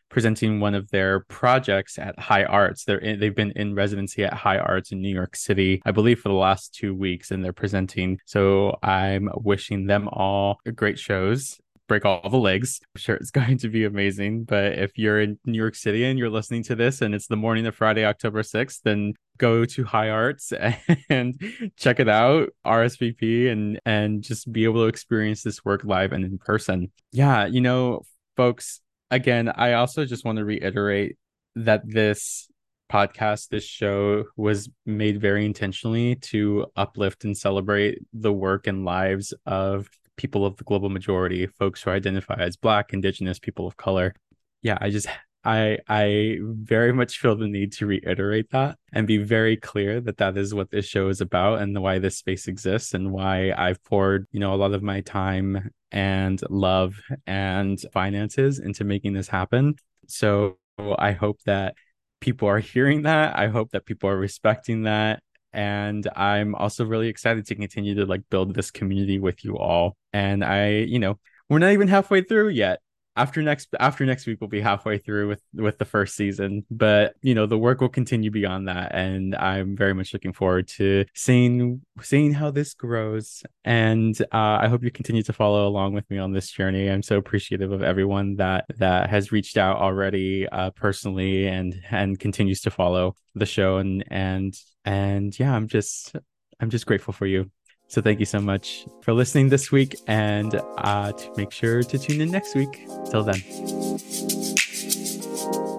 presenting 0.08 0.60
one 0.60 0.74
of 0.74 0.88
their 0.90 1.20
projects 1.20 1.98
at 1.98 2.18
High 2.18 2.44
Arts. 2.44 2.84
They're 2.84 2.98
in, 2.98 3.18
they've 3.18 3.34
been 3.34 3.52
in 3.56 3.74
residency 3.74 4.24
at 4.24 4.32
High 4.32 4.58
Arts 4.58 4.92
in 4.92 5.00
New 5.00 5.12
York 5.12 5.34
City, 5.34 5.82
I 5.84 5.90
believe, 5.90 6.20
for 6.20 6.28
the 6.28 6.34
last 6.36 6.74
two 6.74 6.94
weeks, 6.94 7.32
and 7.32 7.44
they're 7.44 7.52
presenting. 7.52 8.20
So 8.24 8.78
I'm 8.84 9.28
wishing 9.34 9.86
them 9.86 10.08
all 10.08 10.60
great 10.76 10.98
shows 10.98 11.58
break 11.88 12.04
all 12.04 12.28
the 12.28 12.36
legs. 12.36 12.80
I'm 12.94 13.00
sure 13.00 13.16
it's 13.16 13.30
going 13.30 13.58
to 13.58 13.68
be 13.68 13.84
amazing. 13.84 14.44
But 14.44 14.78
if 14.78 14.96
you're 14.96 15.20
in 15.20 15.38
New 15.44 15.58
York 15.58 15.74
City 15.74 16.04
and 16.04 16.18
you're 16.18 16.30
listening 16.30 16.62
to 16.64 16.74
this 16.74 17.02
and 17.02 17.14
it's 17.14 17.26
the 17.26 17.36
morning 17.36 17.66
of 17.66 17.74
Friday, 17.74 18.04
October 18.04 18.42
6th, 18.42 18.80
then 18.82 19.14
go 19.38 19.64
to 19.64 19.84
High 19.84 20.10
Arts 20.10 20.52
and 21.10 21.40
check 21.76 22.00
it 22.00 22.08
out, 22.08 22.50
RSVP 22.64 23.50
and 23.50 23.80
and 23.84 24.22
just 24.22 24.50
be 24.52 24.64
able 24.64 24.82
to 24.82 24.88
experience 24.88 25.42
this 25.42 25.64
work 25.64 25.84
live 25.84 26.12
and 26.12 26.24
in 26.24 26.38
person. 26.38 26.90
Yeah, 27.12 27.46
you 27.46 27.60
know, 27.60 28.02
folks, 28.36 28.80
again, 29.10 29.48
I 29.48 29.74
also 29.74 30.04
just 30.04 30.24
want 30.24 30.38
to 30.38 30.44
reiterate 30.44 31.16
that 31.56 31.82
this 31.84 32.48
podcast, 32.90 33.48
this 33.48 33.64
show 33.64 34.24
was 34.36 34.68
made 34.84 35.20
very 35.20 35.44
intentionally 35.44 36.16
to 36.16 36.66
uplift 36.76 37.24
and 37.24 37.36
celebrate 37.36 37.98
the 38.12 38.32
work 38.32 38.66
and 38.66 38.84
lives 38.84 39.34
of 39.44 39.88
people 40.16 40.46
of 40.46 40.56
the 40.56 40.64
global 40.64 40.88
majority, 40.88 41.46
folks 41.46 41.82
who 41.82 41.90
identify 41.90 42.36
as 42.38 42.56
Black, 42.56 42.92
Indigenous, 42.92 43.38
people 43.38 43.66
of 43.66 43.76
color. 43.76 44.14
Yeah, 44.62 44.78
I 44.80 44.90
just 44.90 45.06
I 45.44 45.78
I 45.88 46.38
very 46.42 46.92
much 46.92 47.18
feel 47.18 47.36
the 47.36 47.46
need 47.46 47.72
to 47.74 47.86
reiterate 47.86 48.50
that 48.50 48.78
and 48.92 49.06
be 49.06 49.18
very 49.18 49.56
clear 49.56 50.00
that 50.00 50.16
that 50.18 50.36
is 50.36 50.52
what 50.52 50.70
this 50.70 50.86
show 50.86 51.08
is 51.08 51.20
about 51.20 51.60
and 51.60 51.80
why 51.80 52.00
this 52.00 52.16
space 52.16 52.48
exists 52.48 52.94
and 52.94 53.12
why 53.12 53.52
I've 53.56 53.82
poured 53.84 54.26
you 54.32 54.40
know 54.40 54.54
a 54.54 54.56
lot 54.56 54.74
of 54.74 54.82
my 54.82 55.02
time 55.02 55.70
and 55.92 56.40
love 56.50 57.00
and 57.26 57.80
finances 57.92 58.58
into 58.58 58.84
making 58.84 59.12
this 59.12 59.28
happen. 59.28 59.76
So 60.08 60.58
I 60.98 61.12
hope 61.12 61.40
that 61.46 61.76
people 62.20 62.48
are 62.48 62.58
hearing 62.74 63.02
that. 63.02 63.38
I 63.38 63.46
hope 63.46 63.70
that 63.70 63.86
people 63.86 64.10
are 64.10 64.18
respecting 64.18 64.82
that 64.82 65.22
and 65.56 66.06
i'm 66.14 66.54
also 66.54 66.84
really 66.84 67.08
excited 67.08 67.46
to 67.46 67.54
continue 67.54 67.94
to 67.94 68.04
like 68.04 68.22
build 68.30 68.54
this 68.54 68.70
community 68.70 69.18
with 69.18 69.44
you 69.44 69.58
all. 69.58 69.96
And 70.12 70.44
i 70.44 70.68
you 70.68 70.98
know 70.98 71.18
we're 71.48 71.58
not 71.58 71.72
even 71.72 71.88
halfway 71.88 72.22
through 72.22 72.50
yet 72.50 72.80
after 73.16 73.42
next 73.42 73.68
after 73.80 74.04
next 74.04 74.26
week 74.26 74.38
we'll 74.40 74.48
be 74.48 74.60
halfway 74.60 74.98
through 74.98 75.28
with 75.28 75.42
with 75.54 75.78
the 75.78 75.84
first 75.84 76.14
season 76.14 76.64
but 76.70 77.14
you 77.22 77.34
know 77.34 77.46
the 77.46 77.58
work 77.58 77.80
will 77.80 77.88
continue 77.88 78.30
beyond 78.30 78.68
that 78.68 78.94
and 78.94 79.34
i'm 79.36 79.76
very 79.76 79.94
much 79.94 80.12
looking 80.12 80.32
forward 80.32 80.68
to 80.68 81.04
seeing 81.14 81.80
seeing 82.00 82.32
how 82.32 82.50
this 82.50 82.74
grows 82.74 83.42
and 83.64 84.20
uh, 84.32 84.58
i 84.60 84.68
hope 84.68 84.82
you 84.82 84.90
continue 84.90 85.22
to 85.22 85.32
follow 85.32 85.66
along 85.66 85.92
with 85.92 86.08
me 86.10 86.18
on 86.18 86.32
this 86.32 86.50
journey. 86.50 86.90
I'm 86.90 87.02
so 87.02 87.16
appreciative 87.16 87.72
of 87.72 87.82
everyone 87.82 88.36
that 88.36 88.66
that 88.76 89.10
has 89.10 89.32
reached 89.32 89.56
out 89.56 89.78
already 89.78 90.48
uh, 90.48 90.70
personally 90.70 91.46
and 91.46 91.80
and 91.90 92.18
continues 92.18 92.60
to 92.62 92.70
follow 92.70 93.14
the 93.34 93.46
show 93.46 93.78
and 93.78 94.04
and 94.08 94.58
and 94.84 95.38
yeah 95.38 95.54
i'm 95.54 95.68
just 95.68 96.16
i'm 96.60 96.70
just 96.70 96.86
grateful 96.86 97.12
for 97.12 97.26
you 97.26 97.50
so 97.88 98.02
thank 98.02 98.20
you 98.20 98.26
so 98.26 98.40
much 98.40 98.86
for 99.02 99.12
listening 99.12 99.48
this 99.48 99.70
week 99.70 99.96
and 100.06 100.60
uh, 100.78 101.12
to 101.12 101.32
make 101.36 101.50
sure 101.52 101.82
to 101.82 101.98
tune 101.98 102.20
in 102.20 102.30
next 102.30 102.54
week. 102.54 102.86
Till 103.10 103.22
then. 103.22 103.40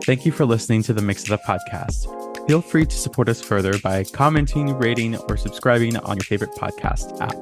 Thank 0.03 0.25
you 0.25 0.31
for 0.31 0.45
listening 0.45 0.83
to 0.83 0.93
the 0.93 1.01
Mix 1.01 1.25
It 1.25 1.31
Up 1.31 1.41
podcast. 1.43 2.07
Feel 2.47 2.61
free 2.61 2.85
to 2.85 2.95
support 2.95 3.27
us 3.27 3.41
further 3.41 3.77
by 3.79 4.05
commenting, 4.05 4.73
rating, 4.77 5.17
or 5.17 5.35
subscribing 5.35 5.97
on 5.97 6.15
your 6.15 6.23
favorite 6.23 6.51
podcast 6.51 7.19
app. 7.19 7.35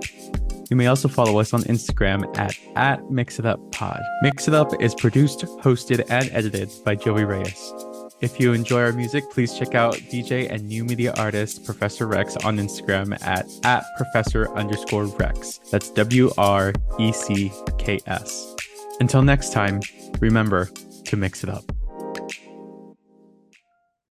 You 0.72 0.76
may 0.76 0.88
also 0.88 1.08
follow 1.08 1.40
us 1.40 1.54
on 1.54 1.62
Instagram 1.64 2.36
at, 2.40 2.58
at 2.76 3.12
Mix 3.12 3.38
It 3.38 3.46
Up 3.46 3.60
Pod. 3.72 4.02
Mix 4.24 4.48
It 4.48 4.56
Up 4.56 4.82
is 4.82 4.96
produced, 4.96 5.42
hosted, 5.62 6.04
and 6.10 6.28
edited 6.32 6.72
by 6.84 6.96
Joey 6.96 7.24
Reyes. 7.24 7.72
If 8.22 8.40
you 8.40 8.54
enjoy 8.54 8.82
our 8.82 8.94
music, 8.94 9.30
please 9.30 9.58
check 9.58 9.76
out 9.76 9.96
DJ 9.96 10.50
and 10.50 10.68
new 10.68 10.86
media 10.86 11.14
artist 11.18 11.66
Professor 11.66 12.08
Wrecks 12.08 12.38
on 12.38 12.58
Instagram 12.58 13.22
at, 13.24 13.46
at 13.66 13.84
Professor 13.98 14.50
underscore 14.56 15.06
Wrecks. 15.06 15.60
That's 15.70 15.90
W 15.92 16.32
R 16.38 16.74
E 16.98 17.12
C 17.12 17.52
K 17.78 18.00
S. 18.08 18.56
Until 19.02 19.22
next 19.22 19.52
time, 19.52 19.82
remember 20.20 20.70
to 21.06 21.18
mix 21.18 21.44
it 21.44 21.50
up. 21.50 21.64